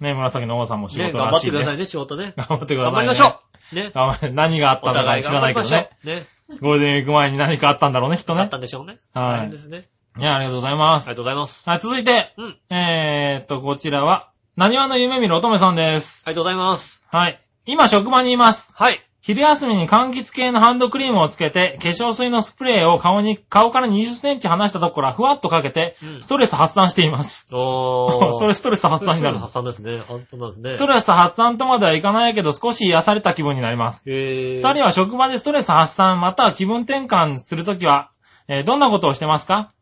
[0.00, 1.70] ねえ、紫の王さんも仕ね事頑張っくだらしていです。
[1.70, 2.34] さいね、仕事ね。
[2.36, 2.92] 頑張ってください、ね。
[2.92, 3.40] 頑張りましょ
[3.72, 3.74] う。
[3.74, 3.90] ね。
[3.94, 5.90] 頑張れ何があったおんだか知らないけどね。。
[6.04, 6.26] ね。
[6.60, 8.48] ゴールデンウィーク前に何かあったんだろうね、きっとあっね。
[8.48, 8.98] たんでしょうね。
[9.12, 9.88] はいですね。
[10.18, 11.08] いや、ありがとうございます。
[11.08, 11.68] ありがとうございます。
[11.68, 12.58] はい、続いて、うん。
[12.70, 16.22] えーっと、こちらは、何話の夢見る乙女さんです。
[16.24, 17.04] ありがとうございます。
[17.08, 17.40] はい。
[17.66, 18.72] 今、職場にいます。
[18.74, 19.07] はい。
[19.28, 27.46] 昼休みに柑橘系のハンドクリームをつけて、化粧水のスプレーを顔に、顔から20センチ離したところからふわっとかけて、うんストレス発散しています。
[27.52, 28.32] おー。
[28.40, 29.36] それストレス発散になる。
[29.36, 30.00] 発散ですね。
[30.08, 30.74] 本当なんですね。
[30.76, 34.02] ストレス発散とまではいかないけど、少し癒された気分になります。
[34.06, 34.66] えー。
[34.66, 38.08] 二人は職場でストレス発散、または気分転換するときは、
[38.48, 39.72] えーどんなことをしてますか？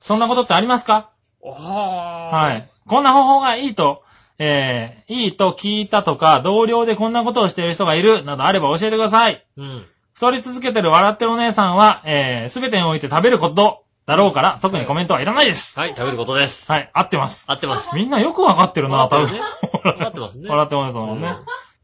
[0.00, 1.10] そんなことってありますか？
[1.44, 2.68] ははい。
[2.88, 4.02] こんな方法がいいと、
[4.42, 9.46] えー、いいと聞いたとか、同僚でこんなことをしている人がいる、などあれば教えてください。
[9.58, 9.86] うん。
[10.14, 15.78] 太り続けてる笑ってるお姉さんは、えー、すべてにおいて食べることだろうから、特にコメントはいらないです。
[15.78, 16.72] はい、食べることです。
[16.72, 17.44] はい、合ってます。
[17.48, 17.94] 合ってます。
[17.94, 19.28] みんなよくわかってるな、多分。
[19.36, 19.40] る
[20.08, 21.36] ってますね笑ってるお姉さんもね。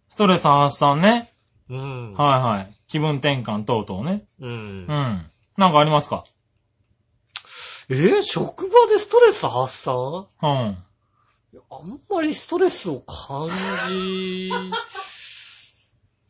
[0.09, 1.33] ストレス発散ね。
[1.69, 2.15] うん。
[2.15, 2.75] はいはい。
[2.89, 4.23] 気分転換等々ね。
[4.41, 4.47] う。
[4.47, 5.31] うんん。
[5.59, 6.25] なんかありますか？
[7.91, 10.27] えー職場でストレス発散？
[10.43, 10.79] うん。
[11.71, 13.49] あんまりストレスを感
[13.89, 14.51] じ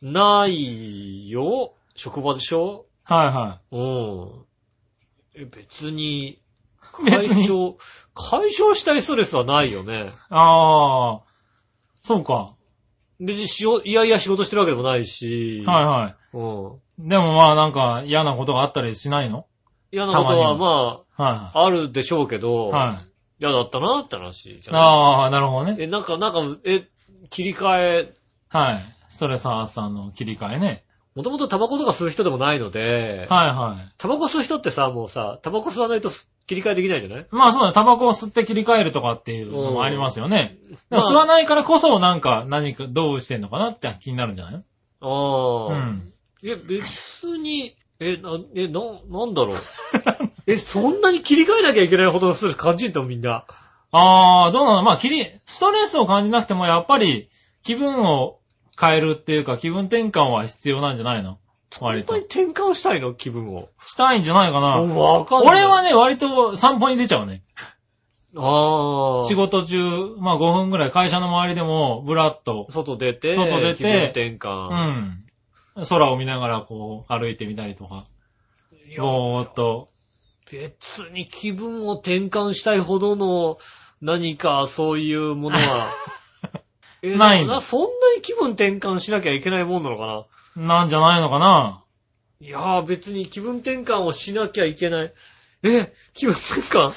[0.01, 1.73] ないよ。
[1.95, 2.85] 職場でしょ？
[3.03, 4.45] はいはうん。
[5.35, 6.39] え、別に、
[7.09, 7.75] 解消、
[8.13, 10.05] 解消したいストレスはないよね。
[10.07, 10.11] い。
[10.29, 11.21] あー、
[12.01, 12.53] そうか。
[13.19, 15.63] 別にしよ、いやいや仕事してるわけでもないし。
[15.65, 17.05] はいはうん。
[17.05, 17.09] い。
[17.09, 19.47] でもまあなんか嫌なことがあったりしないの？
[19.91, 22.71] 嫌なことはたまにまはあ、あるでしょうけど、い。
[22.71, 23.09] はい。
[23.39, 25.77] 嫌だったなって話じゃないあー、なるほどね。
[25.79, 26.83] え、なんか、なんか、え、
[27.29, 28.13] 切り替え、
[28.49, 28.85] はい。
[29.09, 30.83] ストレス発散の切り替えね。
[31.15, 33.93] もともとタバコとか吸う人でもないので、はいはい。
[33.97, 36.09] タバコ吸う人ってさ、もうさ、タバコ吸わないと
[36.45, 37.25] 切り替えできないじゃない？
[37.31, 40.57] まあそうだね、タバコを吸って切り替えるとかっていうのもありますよね。
[40.69, 44.63] でまあも吸わないからこそなんか何かどうしてんのかなって気になるんじゃない？
[45.01, 45.77] のああ。
[45.77, 46.13] うん。
[46.43, 48.79] え、別に、え、な、え、な、
[49.09, 49.57] なんだろう？
[50.47, 53.45] え、そんなに切り替えなきゃいけないほどのストレス感じんとみんな？
[53.91, 54.83] あー、どうなの？
[54.83, 57.29] まあ切り、ストレスを感じなくてもやっぱり
[57.63, 58.39] 気分を
[58.79, 61.37] 変えるっていうか気分転換は必要なんじゃないの？
[61.81, 62.47] 割と本当に。
[62.51, 63.13] 転換したいの？
[63.13, 63.69] 気分を。
[63.85, 64.67] したいんじゃないかな。
[64.67, 65.49] わかんない。
[65.49, 67.43] 俺はね、割と散歩に出ちゃうね。
[68.37, 69.27] ああ。
[69.27, 69.77] 仕事中、
[70.19, 74.69] まあ5分ぐらい会社の周りでもブラッと、外出て、外出て気分転う換。
[75.01, 75.23] ん。
[75.89, 78.05] 空を見ながらこう歩いてみたりとか、
[78.97, 79.89] ぼーっと
[80.51, 83.57] 別に気分を転換したいほどの
[84.01, 85.91] 何かそういうものは、
[87.01, 87.55] えないんだ。
[87.55, 90.79] なそんなに気分転換しなきゃいけないもんなのかな？
[90.79, 91.83] なんじゃないのかな？
[92.39, 95.13] いやー別に気分転換をしなきゃいけない。
[95.63, 96.93] え、気分転換？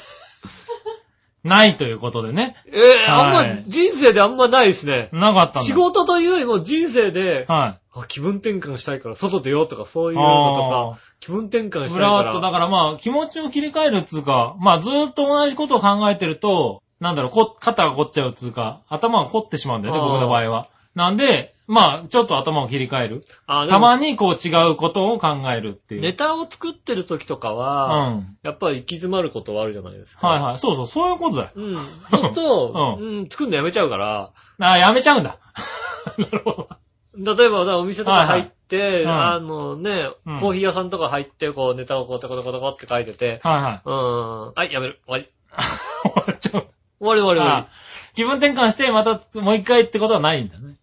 [1.43, 2.57] ないということでね。
[2.67, 5.09] えーあんまはい人生であんまないですね。
[5.13, 5.61] なかったんだ。
[5.63, 7.81] 仕事というよりも人生で、はい。
[7.93, 12.23] あ気分転換したいから外出ようとかそういうのとあか、気分転換したいふから。
[12.25, 20.69] らっと、だからまあ、気持ちを切り替えるっつうか、まあずーっと同じことを考えてると、なんだろう、こ肩が凝っちゃうっつうか、頭が凝ってしまうんだよね、あー僕の場合は。
[20.95, 23.25] なんで、まあ、ちょっと頭を切り替える。
[23.47, 26.01] たまにこう違うことを考えるっていう。
[26.01, 28.37] ネタを作ってる時とかうは、ん。
[28.43, 30.27] やっぱり行き詰まることはあるじゃないですか。
[30.27, 30.59] はいはい。
[30.59, 31.51] そうそう、そういうことだよ。
[31.55, 31.77] うん。
[32.11, 35.39] そうすると、ううん、作るのやめちゃうから、あやめちゃうんだ。
[36.19, 36.67] なるほ
[37.15, 37.37] ど。
[37.37, 43.83] 例えば、お店とか入って、はいはいうんあのね、うんコーヒー屋さんとか入って、こう、ネタをこう、トコトコトコって書いてて、はいはい。
[43.85, 44.99] うん、はい、やめる。
[45.07, 45.27] 終わり。
[46.03, 46.67] 終わっちゃう。
[46.99, 47.69] 終わり終わり終わあ
[48.15, 50.75] 気分転換して、またもう一回ってことはないんだね。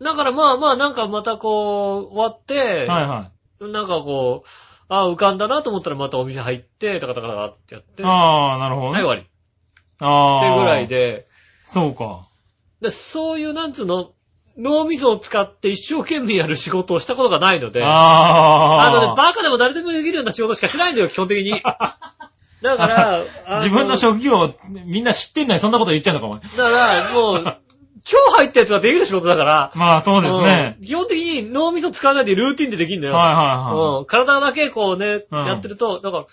[0.00, 0.04] り。
[0.04, 3.30] だからまあまあ、なんかまたこう、終わって、はいは
[3.60, 3.64] い。
[3.70, 4.48] なんかこう、
[4.88, 8.98] あ浮かんだなと思ったらまたお店入って、タカタカタカってやって、はああ、なるほどい、ね。
[8.98, 9.20] 終わり。
[9.22, 9.24] っ
[10.00, 10.40] ああ。
[10.40, 10.88] てぐらい。
[10.88, 11.28] で、
[11.64, 12.28] そうか。
[12.80, 14.12] でそういう、なんつうの、
[14.58, 18.88] 脳みそを使って一生懸命やる仕事をしたことがないので、ああ。
[18.88, 21.62] あのね、バカでも誰でもできるような仕事しかしてないんだよ、基本的に。
[22.62, 26.40] だから、あ自分の職業をみんな知ってんのにそんなこと言っちゃうのか、お前。
[26.40, 27.56] だから、もう、
[28.08, 30.76] 今日入ったやつができる仕事だから、まあ、そうですね。
[30.78, 33.14] うん基本的に脳みそ使わないでルーティンでできるんだよ。
[33.14, 33.98] はいはいはい。
[33.98, 36.26] うん、体だけこうね、うんやってると、だから、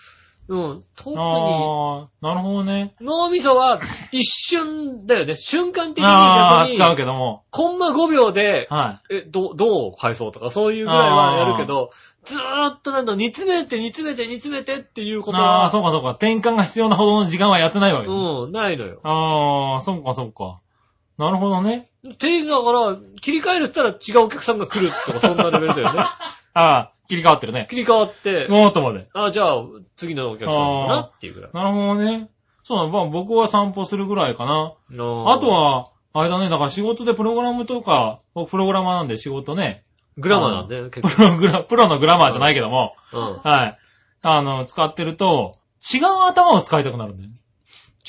[0.50, 2.96] うん、特に、ああ、なるほどね。
[3.02, 5.36] 脳みそは一瞬だよね。
[5.36, 7.44] 瞬間的にああ、逆に、使うけども。
[7.52, 11.90] コンマ5秒で、はえ、どう、どう返そうとか、そういうぐらいはやるけど、
[12.24, 15.22] ずーっとなんだ、煮詰めて煮詰めて煮詰めてっていうい。
[15.22, 16.12] ことああ、は、そうかそうか。
[16.12, 18.14] 転換が必要なほどの時間はやってないわけだ。
[18.14, 19.02] うん、ないのよ。
[19.04, 20.60] ああ、そうかそうか。
[21.18, 21.90] なるほどね。
[22.20, 26.00] ていうだから、切り替えるったら違うお客さんが来るとか、そんなレベルだよね。
[26.54, 27.68] ああ、切り替わってるね。
[27.70, 29.08] 切り替わって、ごーっとまで。
[29.14, 29.64] あ、じゃあ、
[29.96, 31.52] 次のお客さんかなっていうぐらい。
[31.54, 32.30] なるほどね。
[32.64, 34.74] そうだ、まあ僕は散歩するぐらいかな。
[35.26, 39.86] ああと、は、あれだね、だから仕事でプログラムとか、僕プログラマーなんで仕事ね、
[40.18, 43.20] グラマーなんで、結プロ グラ、プロのグラマーじゃないけども、構。
[43.20, 43.38] うん。
[43.44, 43.78] はい。
[44.22, 45.56] あの、使ってると、
[45.94, 47.36] 違う頭を使いたくなるんだよね。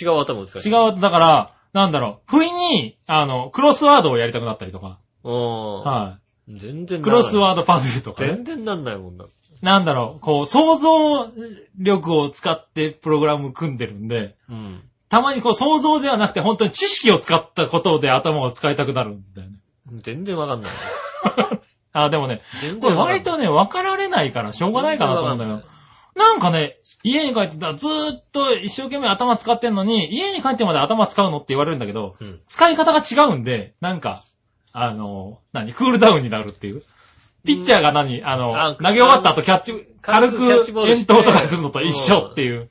[0.00, 0.62] 違う頭を使う。
[0.62, 5.80] 違う、だから、なんだろう、不意に、あの、クロスワードをやりたくなったりとか、うん。
[5.84, 6.18] は
[6.48, 7.02] 全然い。
[7.02, 8.44] クロスーワードパズルとかね全。
[8.44, 9.26] 然なんないもんな。
[9.62, 11.30] なんだろう、こう、想像
[11.78, 14.82] 力を使ってプログラム組んでるんで、うん。
[15.08, 19.56] たまにこう想像ではなくて本当に知識を使ったことで頭を使いたくなるんだよね。
[20.02, 20.72] 全然わかんない。
[21.92, 22.42] あ、でもね、
[22.80, 22.96] これ。
[22.96, 25.62] 割とね、分かられないからしょうがないかなと思うんだよ。
[26.18, 34.24] なんかね、家に帰ってたらずーっと一生懸命頭使ってんのに、家に帰ってまで頭使うのって言われるんだけど、うん使い方が違うんで、なんか、
[34.72, 36.82] あの、何、クールダウンになるっていう。
[37.44, 42.68] ピッチャーが何、あの、あ投げ終わった後キャッチ、軽く軽くキャッチボールして遠投とかするのと一緒っていう。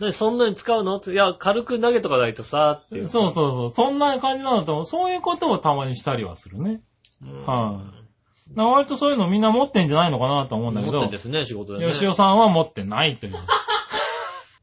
[0.00, 0.96] 何そんなに使うの？
[0.96, 3.08] っていや、軽く投げとかないとさ、っていう。
[3.08, 3.70] そうそうそう。
[3.70, 4.84] そんな感じなんだと思う。
[4.84, 6.80] そういうことをたまにしたりはするね。
[7.22, 7.95] うんはい
[8.50, 11.92] だから割とそういうのみんな持ってんじゃないのかなと思うんだけど持ってん、ですね、仕事でね。
[11.92, 13.34] 吉尾さんは持ってないという。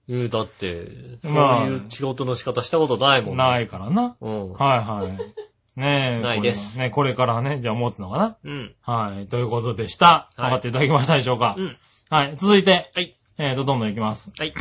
[0.10, 0.88] うんだって、
[1.24, 3.38] そうまあいう仕事の仕方したことないもん。。
[3.38, 4.16] ないいからな。
[4.20, 4.54] うん。
[4.54, 5.80] はいはい。
[5.80, 6.22] ねえ。
[6.22, 8.38] ないですこれはね、これからね、じゃあ持つのかな。
[8.44, 8.76] うん。
[8.82, 9.28] はい。
[9.28, 10.06] ということでした。
[10.06, 11.56] はい分かっていただきましたでしょうか。
[11.58, 11.78] うん。
[12.10, 12.36] はい。
[12.36, 13.16] 続いて、はい。
[13.38, 14.32] えーと、どんどんいきます。
[14.38, 14.54] はい。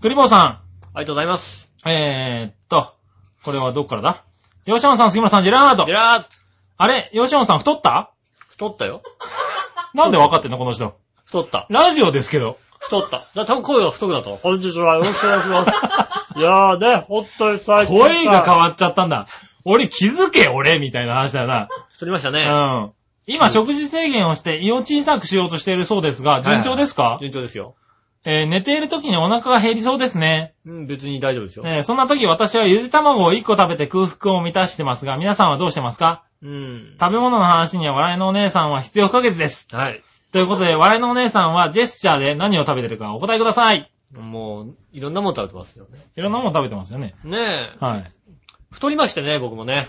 [0.00, 0.62] クリボーさ
[0.92, 1.72] ありがとうございます。
[1.86, 1.88] ん。
[1.90, 2.94] えーっと、
[3.42, 4.24] これはどっからだ？
[4.66, 5.94] 吉野さん、杉村さん、ジェラードジェ。
[5.94, 6.28] ラード
[6.76, 8.12] あれ吉野さん太った？
[8.60, 9.00] 太ったよ。
[9.94, 10.94] なんで分かってんのこの人？
[11.24, 11.66] 太った。
[11.70, 12.58] ラジオですけど。
[12.78, 13.26] 太った。
[13.34, 14.36] だ多分声が太くなったの。
[14.36, 14.96] こんにちは。
[14.96, 15.70] よろしくお願いします。
[16.36, 18.04] いやーね、ほんとに最近さ。
[18.04, 19.26] 声が変わっちゃったんだ。
[19.64, 21.68] 俺気づけ、俺みたいな話だよな。
[21.90, 22.42] 太りましたね。
[22.42, 22.92] うん。
[23.26, 27.76] 今、食事制限をして胃を小さくしようとしているそうですが、順調ですか、順調ですよ。
[28.24, 30.54] えー寝ている時にお腹が減りそうですね。
[30.66, 31.64] うん、別に大丈夫ですよ。
[31.66, 36.24] えーそんな時私はゆで卵を1個食べて空腹を満たしてますが、皆さんはどうしてますか？
[36.42, 36.96] うん。
[37.00, 39.68] 食べ物の話には笑いのお姉さんは必要不可欠です。
[39.74, 40.02] はい。
[40.32, 43.90] ということで、笑いのお姉さんはジェスチャーで何を食べてるかお答えください。
[44.16, 45.98] もう、いろんなもの食べてますよね。
[46.16, 47.14] いろんなもの食べてますよね。
[47.24, 47.84] ねえ。
[47.84, 48.12] はい。
[48.70, 49.88] 太りましてね、僕もね。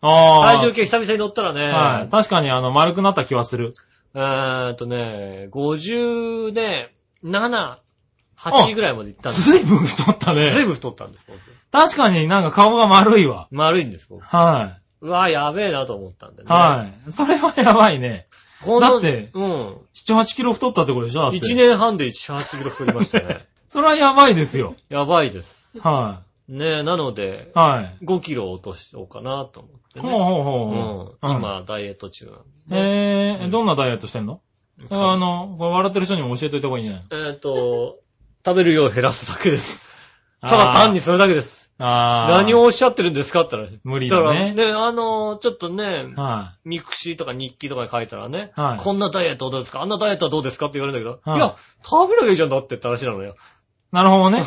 [0.00, 0.56] ああ。
[0.58, 1.66] 体重計久々に乗ったらね。
[1.70, 2.08] はい。
[2.10, 3.74] 確かにあの、丸くなった気はする。
[4.14, 6.92] えーっとね、50ね、
[7.24, 7.78] 7、
[8.36, 9.50] 8ぐらいまで行ったんです。
[9.50, 10.50] ずいぶん太ったね。
[10.50, 11.38] ずいぶん太ったんです、僕。
[11.70, 13.48] 確かになんか顔が丸いわ。
[13.50, 14.22] 丸いんです、僕。
[14.24, 16.46] はうわやべえなと思ったんでい。
[16.46, 16.52] ね。
[16.52, 17.12] はい。
[17.12, 18.26] それはやばいね。
[18.64, 19.76] このだってうん。
[19.94, 23.46] 7、8キロ太ったってことでしょだって1年半で1、8キロ太りましたね。
[23.68, 24.76] それはやばいですよ。
[24.88, 25.78] やばいです。
[25.80, 28.04] はねえ、なのでい。、はい。
[28.04, 30.10] 5キロ落としようかなと思ってね。
[30.10, 31.32] ほうほうほううほう。
[31.32, 31.36] ん。
[31.36, 32.42] 今、ダイエット中なんで。
[32.70, 34.40] えー、うんどんなダイエットしてんの？
[34.90, 37.28] あの、これ笑ってる人にも教えといた方がいいんじゃない？
[37.30, 37.98] えっと、
[38.44, 39.80] 食べる量を減らすだけです。
[40.40, 41.70] ただ単にそれだけです。
[41.78, 43.80] あー何をおっしゃってるんですかって言ったら。
[43.84, 49.80] 無理だねだからね、あの、ちょっとね、はミクシーとか日記とかに書いたらね、はいこんなダイエットどうですか？
[49.82, 53.32] あんなダイエットはどうですかって言われるんだけど、はいい、や、食べなきゃいいじゃんだってって話なのよ。
[53.32, 53.34] い。
[53.96, 54.44] なるほどね。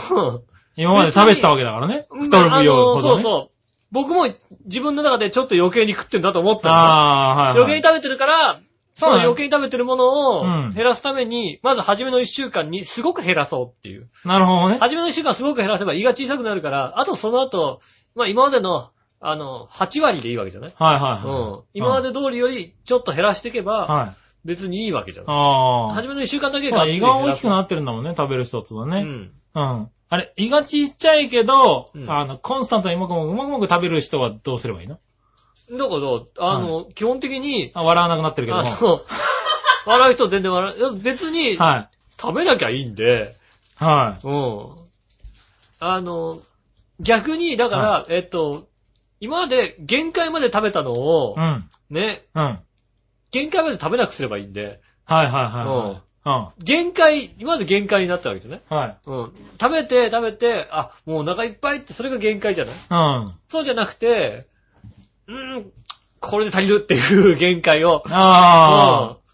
[0.77, 2.05] 今まで食べてたわけだからね。
[2.11, 3.15] うん太る分量ほあのどね。
[3.15, 3.55] そうそう。
[3.91, 4.27] 僕も
[4.65, 7.57] 自分の中でちょっと余計に食ってんだと思ったのよああ、はい、はい。
[7.59, 8.59] 余計に食べてるから、
[8.95, 14.09] その余計に食べてるものを減らすために、まず初めの一週間にすごく減らそうっていう。
[14.23, 14.77] なるほどね。
[14.79, 17.81] 初めの一週間すごく減らせば胃が小さくなるから、あとその後、
[18.15, 21.23] まあ今までの、あの、8割でいいわけじゃないはいはいはい。
[21.23, 21.63] うん。
[21.73, 24.15] 今まで通りよりちょっと減らしていけば、はい。
[24.45, 25.93] 別にいいわけじゃないああ。
[25.93, 29.01] 初めの一週間だけそうだ胃が大きくなってるんだもんね、食べる一つはね。
[29.01, 29.31] うん。
[29.55, 29.89] うん。
[30.07, 34.99] あれ、胃がちっちゃいけど、うんあの、コンスタントにもくもくもくもく食べる人はどうすればいいの
[35.71, 35.95] だか
[36.39, 38.69] ら、あの、基本的に、あ、笑わなくなってるけどあも。
[38.69, 39.01] の、
[39.85, 40.99] 笑う人全然笑う。
[40.99, 41.89] 別に、は
[42.19, 43.35] 食べなきゃいいんで、
[43.81, 43.83] い。
[43.83, 44.75] はうん。
[45.79, 46.39] あの、
[46.99, 48.67] 逆に、だから、えっと、
[49.19, 51.41] 今まで限界まで食べたのをい。
[51.41, 51.69] う、ん。
[51.89, 52.43] ね、うん。
[52.43, 52.59] はい
[53.31, 56.63] 限界まで食べなくすればいいんで、はいはいはい。
[56.63, 58.61] 限界、今まで限界になったわけですね。
[58.71, 58.77] うん。
[58.77, 58.97] はい。
[59.07, 59.31] うん。
[59.59, 62.75] 食べて、食べて、あ、もうお腹いっぱいって、それが限界じゃない？
[62.89, 63.33] うん。
[63.49, 64.47] そうじゃなくて、
[65.27, 65.71] うーん、
[66.19, 69.25] これで足りるっていう限界を、あうん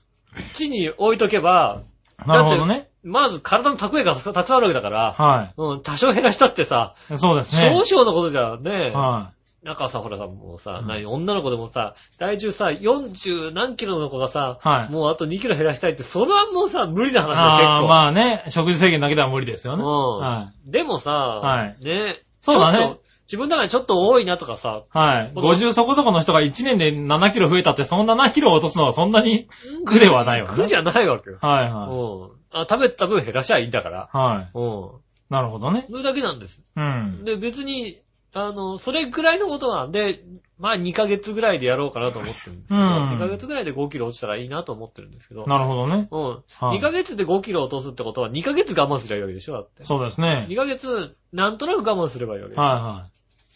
[0.53, 1.83] 地に置いとけば、
[2.17, 2.27] あ。
[2.27, 2.89] なるほどね。
[3.03, 7.17] まず体の蓄えがたくさんあるわけだから、はうん、多少減らしたってさ、い。
[7.17, 7.83] そうですね。
[7.83, 9.31] 少々のことじゃね、は
[9.63, 17.35] 中さんほらさ、もうさ、うん何女の子でもさ、体重さ、40何キロの子がさ、はいもうあと2キロ減らしたいって、それはもうさ、無理な話い。
[17.35, 17.87] だよ、結ああ、構。
[17.87, 19.83] まあね、食事制限だけでは無理ですよね。
[19.83, 19.89] うん
[20.19, 22.97] はでもさ、はいね、そうだね
[23.31, 24.97] 自分の中でちょっと多いなとかさ、い。
[24.97, 25.31] はい。
[25.33, 29.47] 僕50そこそこの人が1年で7キロ増えたって、そんな7キロ落とすのはそんなに
[29.87, 30.53] 苦ではないよね。
[30.53, 31.37] 苦じゃないわけよ。
[31.39, 31.89] はいはい。
[31.89, 32.29] うん。
[32.51, 34.09] あ食べた分減らしゃいいんだから。
[34.11, 34.49] はい。
[34.53, 34.89] うん。
[35.29, 35.87] なるほどね。
[35.89, 36.61] それだけなんです。
[36.75, 37.23] うん。
[37.23, 38.01] で、別に、
[38.33, 40.23] あの、それぐらいのことなんで、
[40.59, 46.07] まあ2ヶ月ぐらいでやろうかなと思ってるんですけど、うん2ヶ月ぐらいで5キロ落ちたらいいなと思ってるんですけど、なるほどね。
[46.11, 46.23] うん。
[46.23, 49.83] はい2ヶ月で5キロ落とすってことは2ヶ月我慢すればいいわけでしょだって。
[49.83, 50.45] そうですね。
[50.49, 53.07] 2ヶ月、なんとなく我慢すればいいわけでしょは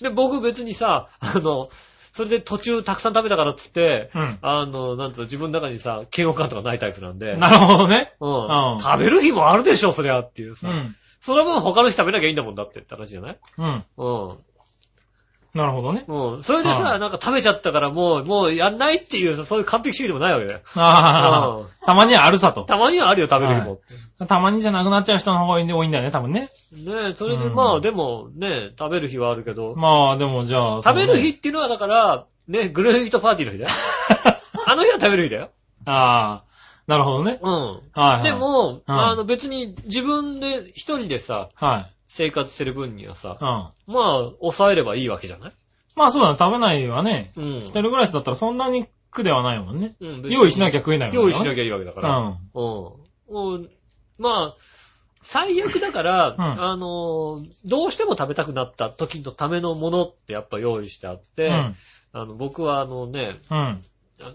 [0.02, 1.68] で、僕別にさ、あの、
[2.14, 4.38] それで途中たくさん食べたからっつって、いはい。
[4.42, 8.14] あの、なんと自分の中にさ、嫌悪感とかないタイプなんでうん。、なるほどね。
[8.20, 10.70] うんうん食べる日もあるでしょ、そりゃっていうさ。
[10.70, 10.96] うん。
[11.20, 13.38] その分他の日食べなきゃいいんだもんだってって話じゃない？
[13.58, 13.84] うん。
[13.98, 14.38] うん。
[15.56, 16.04] なるほどね。
[16.08, 16.44] うん。
[16.44, 20.60] それでさ、はいなんか食べちゃったからもう、もうやんないっていうさ、そういう完璧主義でもないわけだよ。
[20.76, 22.66] あうんあ、たまにはあるさと。
[22.66, 23.80] たまにはあるよ、食べる日も。
[24.28, 26.50] たまにじゃなくなっちゃう人の方が多いんだよね、多分ね。
[26.74, 30.82] ねえ、それでうんまあ、でもね、食べる日はあるけど、まあ、でもじゃあ。
[30.84, 33.72] 食べる日っていうのはだから、ね、グルービートパーティーの日だよ。
[34.68, 35.52] あの日は食べる日だよ。
[35.86, 36.44] ああ、
[36.88, 37.40] なるほどね。
[37.42, 37.52] うん。
[37.52, 38.24] はい、はい。
[38.24, 41.95] で、も、うんあの別に自分で一人でさ、はい。
[42.16, 43.94] 生活してる分にはさ、うん。
[43.94, 45.52] まあ、抑えればいいわけじゃない？
[45.98, 47.32] まあそうだね、食べないわね。
[47.36, 47.46] うん。
[47.60, 49.96] 一人暮らしだったらそんなに苦ではないもんね。
[50.00, 52.20] うん別に用意しなきゃ食えないもん用意しなききゃいいわけだかうら。
[52.20, 52.40] ん。
[52.54, 53.54] うん。
[53.54, 53.70] うん
[54.18, 54.56] まあ、
[55.22, 61.76] 最悪だから、んあの、どうしても食べたくなった時のためのものってやっぱ用意してあって、うん。
[62.14, 63.84] あの、僕はあのね、うん。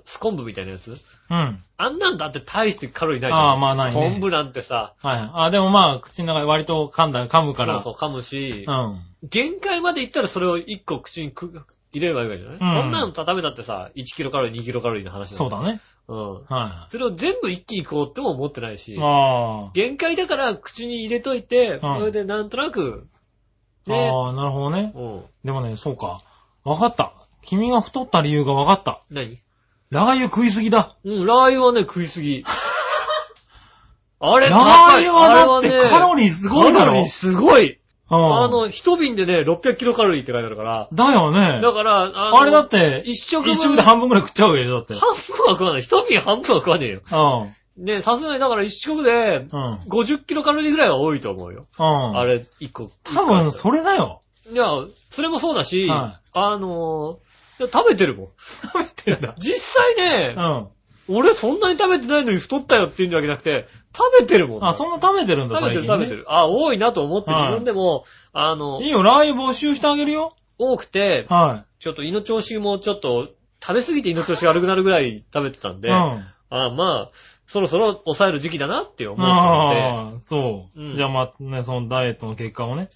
[0.04, 0.98] スコンブみたいなやつ？
[1.30, 1.62] うん。
[1.76, 3.46] あんなんだって大してカロリーないじゃん。
[3.48, 5.30] ああまあないね昆布なんてさ、はい。
[5.32, 7.80] あ、でもまあ、口の中で割と噛んだ、噛むから。
[7.80, 9.00] そうそう噛むし、うん。
[9.22, 15.62] 限界までいったらそれを1個口にく入れればいいわけじゃない、うんこんなの食べたってさ、1キロカロリー、2キロカロリーの話そうだ。
[15.62, 15.80] ね。
[16.08, 16.44] うん。
[16.44, 23.08] はそれを全部一気に食おうっても思ってないしい。、あ限界だから口に入れといて、うんそれでなんとなく、
[23.88, 23.90] あ。
[23.90, 24.92] ね、ああ、なるほどね。
[24.94, 25.22] うん。
[25.42, 26.20] でもね、そうか。
[26.64, 27.14] わかった。
[27.42, 29.00] 君が太った理由がわかった。
[29.10, 29.40] 何？
[29.90, 30.94] ラー油食いすぎだ。
[31.04, 32.44] うん、ラー油はね、食いすぎ。
[34.20, 34.98] あれ、ラー。
[34.98, 37.72] 油はだってカロリーすごいだろカロリーすごい。
[37.72, 37.78] うん
[38.12, 40.88] あの、一瓶でね、600キロカロリーって書いてあるから。
[40.92, 41.60] だよね。
[41.60, 44.94] だから、あのあれだって、一食分一食で半分くらい食っちゃうわけだって。
[44.94, 45.82] 半分は食わない。
[45.82, 47.02] 一瓶半分は食わねえよ。
[47.76, 47.84] うん。
[47.84, 49.74] ね、さすがにだから一食で、うん。
[49.88, 51.66] 50キロカロリーぐらいは多いと思うよ。
[51.78, 52.18] うん。
[52.18, 52.90] あれ、一個。
[53.04, 54.20] 多分、それだよ。
[54.52, 54.66] いや、
[55.08, 57.29] それもそうだし、はあのー
[57.60, 58.28] いや食べてるもん。
[58.38, 59.34] 食べてんだ。
[59.38, 61.16] 実際ね、うん。
[61.16, 63.66] 俺そんなに食べてないのに太ったよって言うんわけじゃなくて、
[63.96, 64.64] 食べてるもん。
[64.64, 66.24] あ、そんな食べてるんだ、食べてる食べてる。
[66.28, 70.34] あ、多いなと思ってはい自分でも、あのい、いよ、ラー油募集してあげるよ。
[70.58, 73.28] 多くて、はちょっと胃の調子もちょっと、
[73.62, 75.80] 食べ過ぎて胃の調子が悪くなるぐらい食べてたんい。
[75.80, 76.24] で、うん。
[76.50, 77.10] あまあ、
[77.46, 80.80] そろそろ抑える時期だなって思ったのああ、そう。
[80.80, 82.90] うんじゃあまあね、そのダイエットの結果をね、で、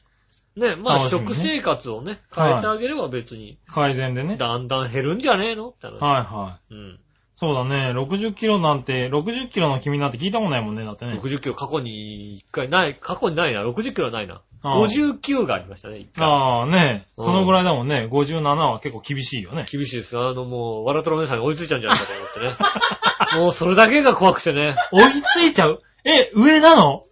[0.57, 4.37] ね、まあ楽しみね食生活をね、変えてあげれば別に、改善でね。
[4.37, 5.71] だんだん減るんじゃねえの？
[5.71, 5.99] って話。
[6.01, 6.75] はいはい。
[6.75, 7.01] うん。
[7.37, 11.15] そうだね、60キロなんて、60キロの君なんて聞いたことないもんね、だってね。
[11.15, 14.43] 60キロ過去に一回ない、過去にないな、60キロはないな。
[14.63, 16.27] ああ59がありましたね、一回。
[16.27, 18.09] ああ、ねうんそのぐらいだもんね。
[18.11, 19.67] 57は結構厳しいよね。
[19.71, 20.17] 厳しいです。
[20.17, 23.41] あのもう、わらとろ姉さんに追いついちゃうんじゃないかと思ってね。
[23.45, 24.77] もうそれだけが怖くてね。
[24.93, 25.83] 追いついちゃう？
[26.05, 27.03] え、上なの？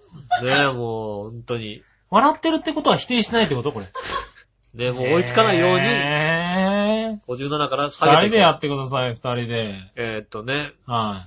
[0.45, 1.83] ねえ、もう、本当に。
[2.13, 3.87] 笑ってるってことは否定しないってことこれ。
[4.75, 9.75] ねえ、もう追いつかないように、え57からー、下げていく二人でやってください、二人で。
[9.97, 11.25] えーっとね、は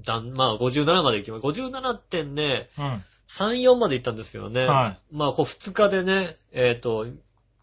[0.00, 1.60] だん、まあ57まで行きます。
[1.60, 2.80] 57点ね、い。
[2.80, 3.04] うん。
[3.28, 4.66] 3、4まで行ったんですよね。
[4.66, 5.16] はい。
[5.16, 7.06] まあ、こう2日でね、えーっと、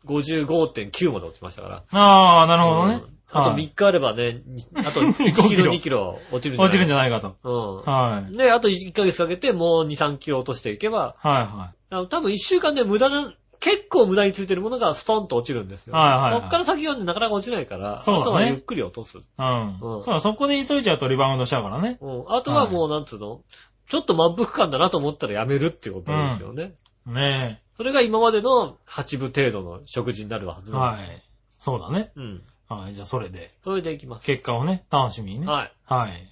[0.05, 1.83] 55.9まで落ちましたから。
[1.91, 3.14] ああ、なるほどねうん。
[3.37, 6.67] あとはい3日あればね、にあと 1 5キロ、キロ2キロ落ちるんじゃない？
[6.67, 7.35] 落ちるんじゃないかと。
[7.43, 7.91] うん。
[7.91, 8.37] はい。
[8.37, 15.95] で、あと1ヶ月かけてもう2、3キロ落としていけば、はいはあの多分1週間で無駄な、結構無駄についてるものがストンと落ちるんですよ。
[15.95, 19.17] はいはいはいそっから先はねなかなか落ちないから、そうだねあとはゆっくり落とす。
[19.17, 19.21] い。
[19.37, 19.79] うん。
[19.81, 21.97] うんそうだ、そこで急いじゃうとリバウンドしちゃうからね。
[22.01, 22.23] うん。
[22.27, 23.41] あとはもう、なんつうの、
[23.87, 26.73] ちょっと満腹感だなと思ったらやめるっていうことですよね。
[27.05, 31.23] ねそれが今までの8分程度の食事になるはずはい。
[31.57, 32.11] そうだね。
[32.15, 32.43] うん。
[32.67, 32.93] はい。
[32.93, 34.25] じゃあそれで、それでいきます。
[34.25, 35.47] 結果をね、楽しみにね。
[35.47, 35.71] はい。
[35.85, 36.31] はい。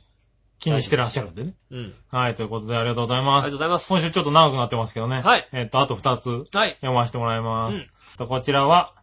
[0.59, 1.53] 気にしてらっしゃるんでね。
[1.71, 1.93] うん。
[2.09, 2.35] はい。
[2.35, 3.57] ということでありがとうございありますがとう。
[3.57, 3.87] ございます。
[3.89, 5.21] 今週ちょっと長くなってますけどね。
[5.21, 6.71] はいえっと、あと2つはい。
[6.75, 7.77] 読ませてもらいます。
[7.77, 7.85] うん
[8.17, 8.93] とこちらは、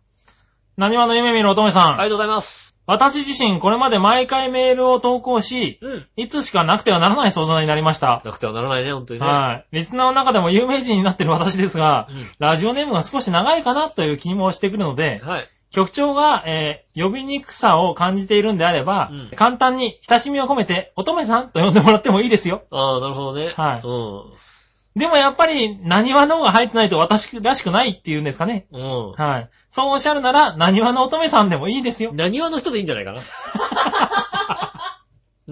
[0.76, 1.94] 何話の夢見る乙女さん。
[1.94, 2.70] ありがとうございます。
[2.86, 6.06] 私自身これまで毎回メールを投稿し、うん。
[6.16, 8.22] いつしかなくてはならない相談になりました。
[8.24, 9.26] なくてはならないね、本当にね。
[9.26, 9.76] はい。
[9.76, 15.48] リスナーの中でも有名人になってる私ですが、うんラジオネームが少し長いかなという気もしてくるので、はい。
[15.70, 22.64] 局長が、えー呼びにくさを感じているんであれば、うん簡単に親しみを込めて、乙女さんと呼んでもらってもいいですよ。
[22.70, 23.52] ああ、なるほどね。
[23.56, 24.40] はいうん。
[24.96, 28.66] でもやっぱり、何話の方が入ってないと私らしくないっていうんですかね。
[28.72, 29.12] うん。
[29.12, 29.48] はい。
[29.68, 32.10] そうおっしゃるなら、何話の乙女さんでもいいですよ。
[32.12, 33.22] 何話の人でいいんじゃないかな。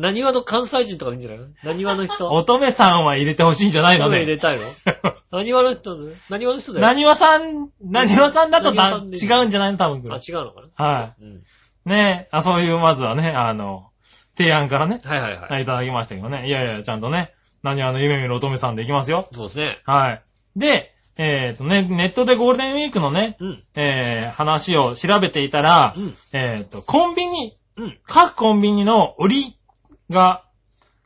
[0.01, 2.31] 何話の関西人とかでいいんじゃない何話の人？
[2.33, 4.19] 乙女さんは入れてほしいんじゃないのね。
[4.19, 4.65] 入れたいの？
[5.33, 5.97] 何話の人？
[5.97, 6.87] ね何話の人だよ？
[6.87, 9.79] 何話さん、何話さんだとだ違うんじゃないの？
[9.79, 10.21] 多分こあ、れ。
[10.27, 10.85] 違うのかな？
[10.85, 11.29] はうん。
[11.29, 11.41] い。
[11.85, 13.89] ねえ、あ、そういう、まずはね、あの、
[14.37, 15.53] 提案からね、はいはいはい。
[15.53, 16.47] はいいただきましたけどね。
[16.47, 19.27] いやいや、ちゃんとね、何話の夢見る乙女さんでいきますよ。
[19.33, 19.79] そうですね。
[19.85, 20.23] はい。
[20.55, 23.65] で、えっ、とね、ネットでゴールデンウィークのね、うん。
[23.75, 26.15] えー、話を調べていたら、うん。
[26.33, 27.99] えっ、と、コンビニ、うん。
[28.07, 29.58] 各コンビニの売り
[30.11, 30.45] が、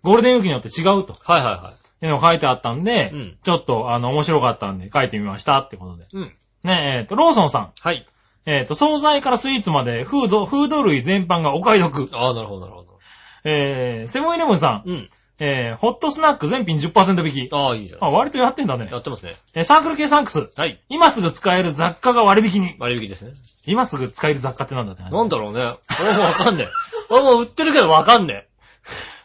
[0.03, 6.05] ゴールデンウィークによって違うとはいはいはいうのが書いてあったんで、うんちょっと、あの、面白かったんで書いてみましたってことで。
[6.05, 6.07] い。
[6.13, 6.33] うん。
[6.65, 7.73] ね、えっ、と、ローソンさん。
[7.81, 8.07] はい。
[8.45, 12.09] えっ、と、惣菜からスイーツまで、フード、フード類全般がお買い得。
[12.13, 12.99] ああ、なるほどなるほど。
[13.45, 14.89] えー、セブンイレブンさん。
[14.89, 15.11] うん。
[15.39, 17.53] えー、ホットスナック全品10%引き。
[17.53, 18.05] ああ、いいじゃん。
[18.05, 18.99] あ、割とやってんだねや。
[18.99, 19.35] ってますね。
[19.55, 20.51] えーサークル系サンクス。
[20.57, 20.81] はい。
[20.89, 22.77] 今すぐ使える雑貨が割引に。
[22.79, 23.33] 割引ですね。
[23.67, 25.75] 今すぐ使える雑貨ってなんだってなんだろうね。
[26.01, 26.69] 俺もわかんねえ。
[27.11, 28.47] 俺も売ってるけどわかんね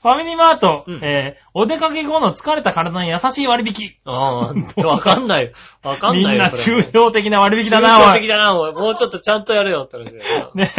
[0.08, 3.88] ファミリーマート、うんえー、お出かけ後の疲れた体に優しい割引。
[3.88, 4.00] え。
[4.06, 5.52] ああ、わかんない。
[5.84, 6.30] わかんないよ。
[6.30, 8.20] みんなそれ抽象的な割引だな、抽象おい。
[8.22, 8.72] 的だな、おい。
[8.72, 10.64] もうちょっとちゃんとやれよって話だよな。
[10.64, 10.72] ね、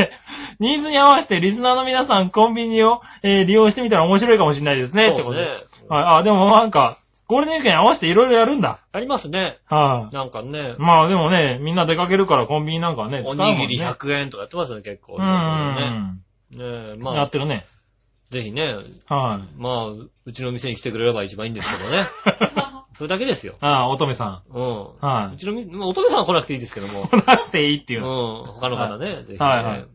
[0.60, 5.44] ニーズに合わせてリスナーの皆さんコンビニを、えー利用してみたら面白いかもしれないですね、ってことで。
[5.44, 5.86] そうですね。
[5.90, 6.96] はい、あ、でもなんか、
[7.26, 8.78] ゴールデンウィークに合わせていろいろやるんだ。
[8.90, 9.58] ありますね。
[9.66, 13.52] はい、なんかね、まあでもね、みんな出かけるからコンビニなんかはね、使おうもんね。
[13.58, 15.16] にぎり100円とかやってますね、結構。
[15.18, 17.02] うんうんねえ、うん。
[17.02, 17.66] まあ、やってるね。
[18.30, 18.74] ぜひね、
[19.06, 22.06] はい、まあ、ううちの店に来てくれれば一番いいんですけどね。
[22.92, 23.56] それだけですよ。
[23.60, 24.98] ああ、乙女さうん。
[24.98, 27.04] はいうちの店、まあ乙女さんは来なくていいですけども。
[27.04, 27.08] ん。
[27.08, 28.04] 来なくていいっていうう。
[28.04, 28.06] ん。
[28.54, 29.38] 他の方ね、ぜひね。
[29.38, 29.86] はいはい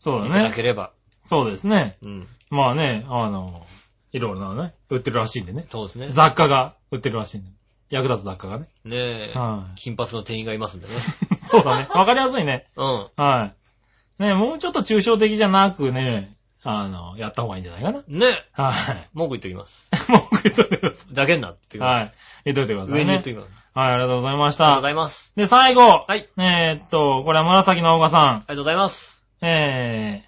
[0.00, 0.52] そうだいただね。
[0.54, 0.92] ければ。
[1.24, 1.96] そうですね。
[2.02, 2.26] うん。
[2.50, 3.66] まあね、あの、
[4.12, 5.66] いろいろなね、売ってるらしいんでね。
[5.70, 6.08] そうですね。
[6.10, 7.50] 雑貨が売ってるらしいんで。
[7.90, 8.68] 役立つ雑貨がね。
[8.84, 9.32] ねえ。
[9.34, 10.94] はい金髪の店員がいますんでね。
[11.40, 11.88] そうだね。
[11.94, 12.66] わかりやすいね。
[12.76, 13.08] うん。
[13.16, 13.52] は
[14.18, 14.22] い。
[14.22, 18.02] ね、もうちょっと抽象的じゃなくね、あの、やった方がいいんじゃないかな。
[18.06, 18.44] ねえ。
[18.52, 19.08] はい。
[19.14, 19.90] 文句言っときます。
[20.10, 21.80] もう言っといてくださざけんなってい。
[21.80, 21.86] いう。
[21.86, 22.12] はい。
[22.44, 23.00] 言っといてくださいね。
[23.00, 23.60] 上に言っときます。
[23.72, 24.90] はい、ありがとうございましたありがとうござ。
[24.90, 25.32] います。
[25.36, 26.04] で、最後。
[26.06, 26.28] はい。
[26.38, 28.20] えーっと、これは紫のオーガさん。
[28.20, 29.24] ありがとうございます。
[29.42, 30.24] え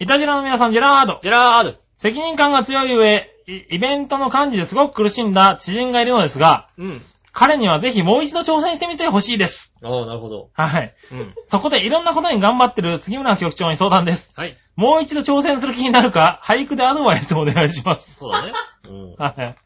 [0.00, 1.18] ー、イタジラの皆さん、ジェラード。
[1.22, 1.74] ジェラード。
[1.96, 7.02] 責任感が強い上、イイベントの幹事ですごく苦しんだ知人がいるのですが、うん。
[7.34, 9.74] 彼にはぜひもう一度挑戦してみてほしいです。
[9.82, 10.50] ああ、なるほど。
[10.52, 10.94] はい。
[11.10, 11.34] うん。
[11.44, 14.32] そこでいろんなことに頑張ってる杉村局長に相談です。
[14.36, 14.56] はい。
[14.76, 18.14] もう一度挑戦する気になるか、俳句でアドバイスをお願いします。
[18.14, 18.52] そうだね。
[18.88, 19.14] うん。
[19.18, 19.56] はい。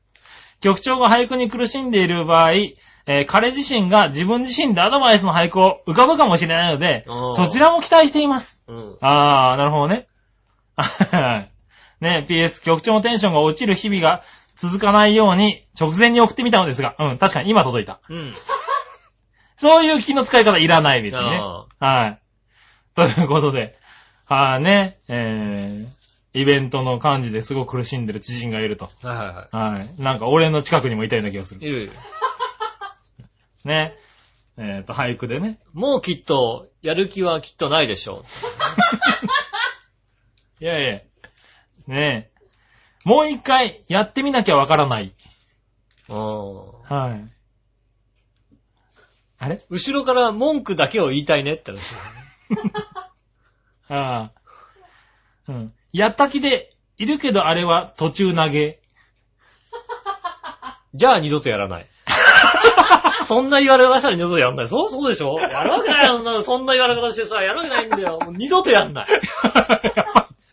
[0.62, 8.62] 局長が俳句に苦しんでいる場合、えー彼自身が自分自身でアドバイスの俳句を浮かぶかもしれないのでそちらも期待しています。
[8.68, 8.96] うん。
[9.00, 10.06] あー、なるほどね。
[10.76, 11.50] はい
[12.00, 14.22] ね、PS、局長のテンションが落ちる日々が
[14.59, 18.01] 続かないように直前に送ってみたのですが、うん、確かに今届いた。
[18.09, 18.35] うん。
[19.56, 21.40] そういう気の使い方いらない別にね。
[21.40, 22.18] あはい。
[22.94, 23.78] ということで、
[24.26, 28.90] はいね、えー、イベントの幹事ですごく苦しんでる知人がいると。
[29.02, 30.02] はいはいははい。
[30.02, 31.59] なんか俺の近くにもいたような気がすい。
[31.59, 31.76] いる。
[31.76, 31.93] るいる。
[33.64, 33.97] ね。
[34.56, 35.60] えっ、と、俳句でね。
[35.72, 38.24] もうきっと、やる気はきっとないでしょ
[40.60, 41.01] いやいや。
[41.86, 42.38] ねえ。
[43.09, 45.14] もう一回やってみなきゃわからない。
[46.10, 46.14] う。
[46.14, 46.66] うん。
[46.82, 47.32] はい。
[49.39, 49.62] あれ？
[49.70, 51.94] 後ろから文句だけを言いたいねって話。
[53.89, 54.30] ああ。
[55.48, 55.72] うん。
[55.90, 58.78] やった気で、いるけどあれは途中投げ。
[60.93, 61.86] じゃあ二度とやらない。
[63.24, 64.68] そんな言われ方したら二度とやらない。
[64.68, 65.39] そうそうでしょ？
[65.40, 66.44] やるわけないよそんな。
[66.44, 68.18] そんな言われ方してさ、やるわけないんだよ。
[68.22, 69.06] もう二度とやんない。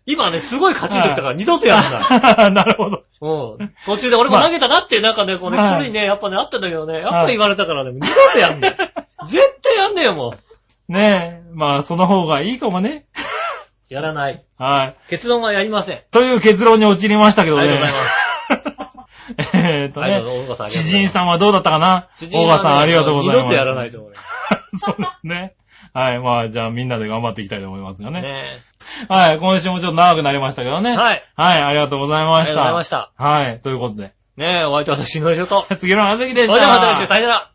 [0.07, 2.51] 今ね、すごい勝ち抜いたから二度とやんない。
[2.53, 3.03] なるほど。
[3.21, 3.73] うん。
[3.85, 8.75] 途中で俺も投げたなっていう中で、こうね、はれにね、やっぱね、あったんだけどね、やっぱり言われたからね、二度とやんない。
[9.27, 10.35] 絶対やんねえよ、も
[10.89, 10.91] う。
[10.93, 11.49] ねえ。
[11.53, 13.05] まあ、その方がいいかもね。
[13.89, 14.43] やらない。
[14.59, 14.95] はい。
[15.09, 16.01] 結論はやりません。
[16.11, 17.63] という結論に陥りましたけどね。
[17.63, 18.25] ありがとうございます。
[19.57, 22.09] えーっとね知人さんはどうだったかな？
[22.31, 23.45] 大川さんありがとうございます。
[23.45, 24.17] 二度とやらないと思うね。
[24.77, 25.55] そうですね。
[25.95, 26.19] はい。
[26.19, 28.21] まあ、じゃあみんなで頑張っていきたいと思いますよね。
[28.21, 28.43] ね
[29.07, 29.39] はい。
[29.39, 30.93] 今週もちょっと長くなりましたけどね。
[30.93, 31.23] はい。
[31.35, 31.61] はい。
[31.61, 32.51] ありがとうございました。
[32.51, 33.11] ありがとうございました。
[33.15, 33.61] はい。
[33.61, 34.13] ということで。
[34.35, 35.65] ねえ、お相手は私、のりしおと。
[35.77, 36.53] 次のはずきでした。
[36.53, 37.54] それではまた来週、さよなら。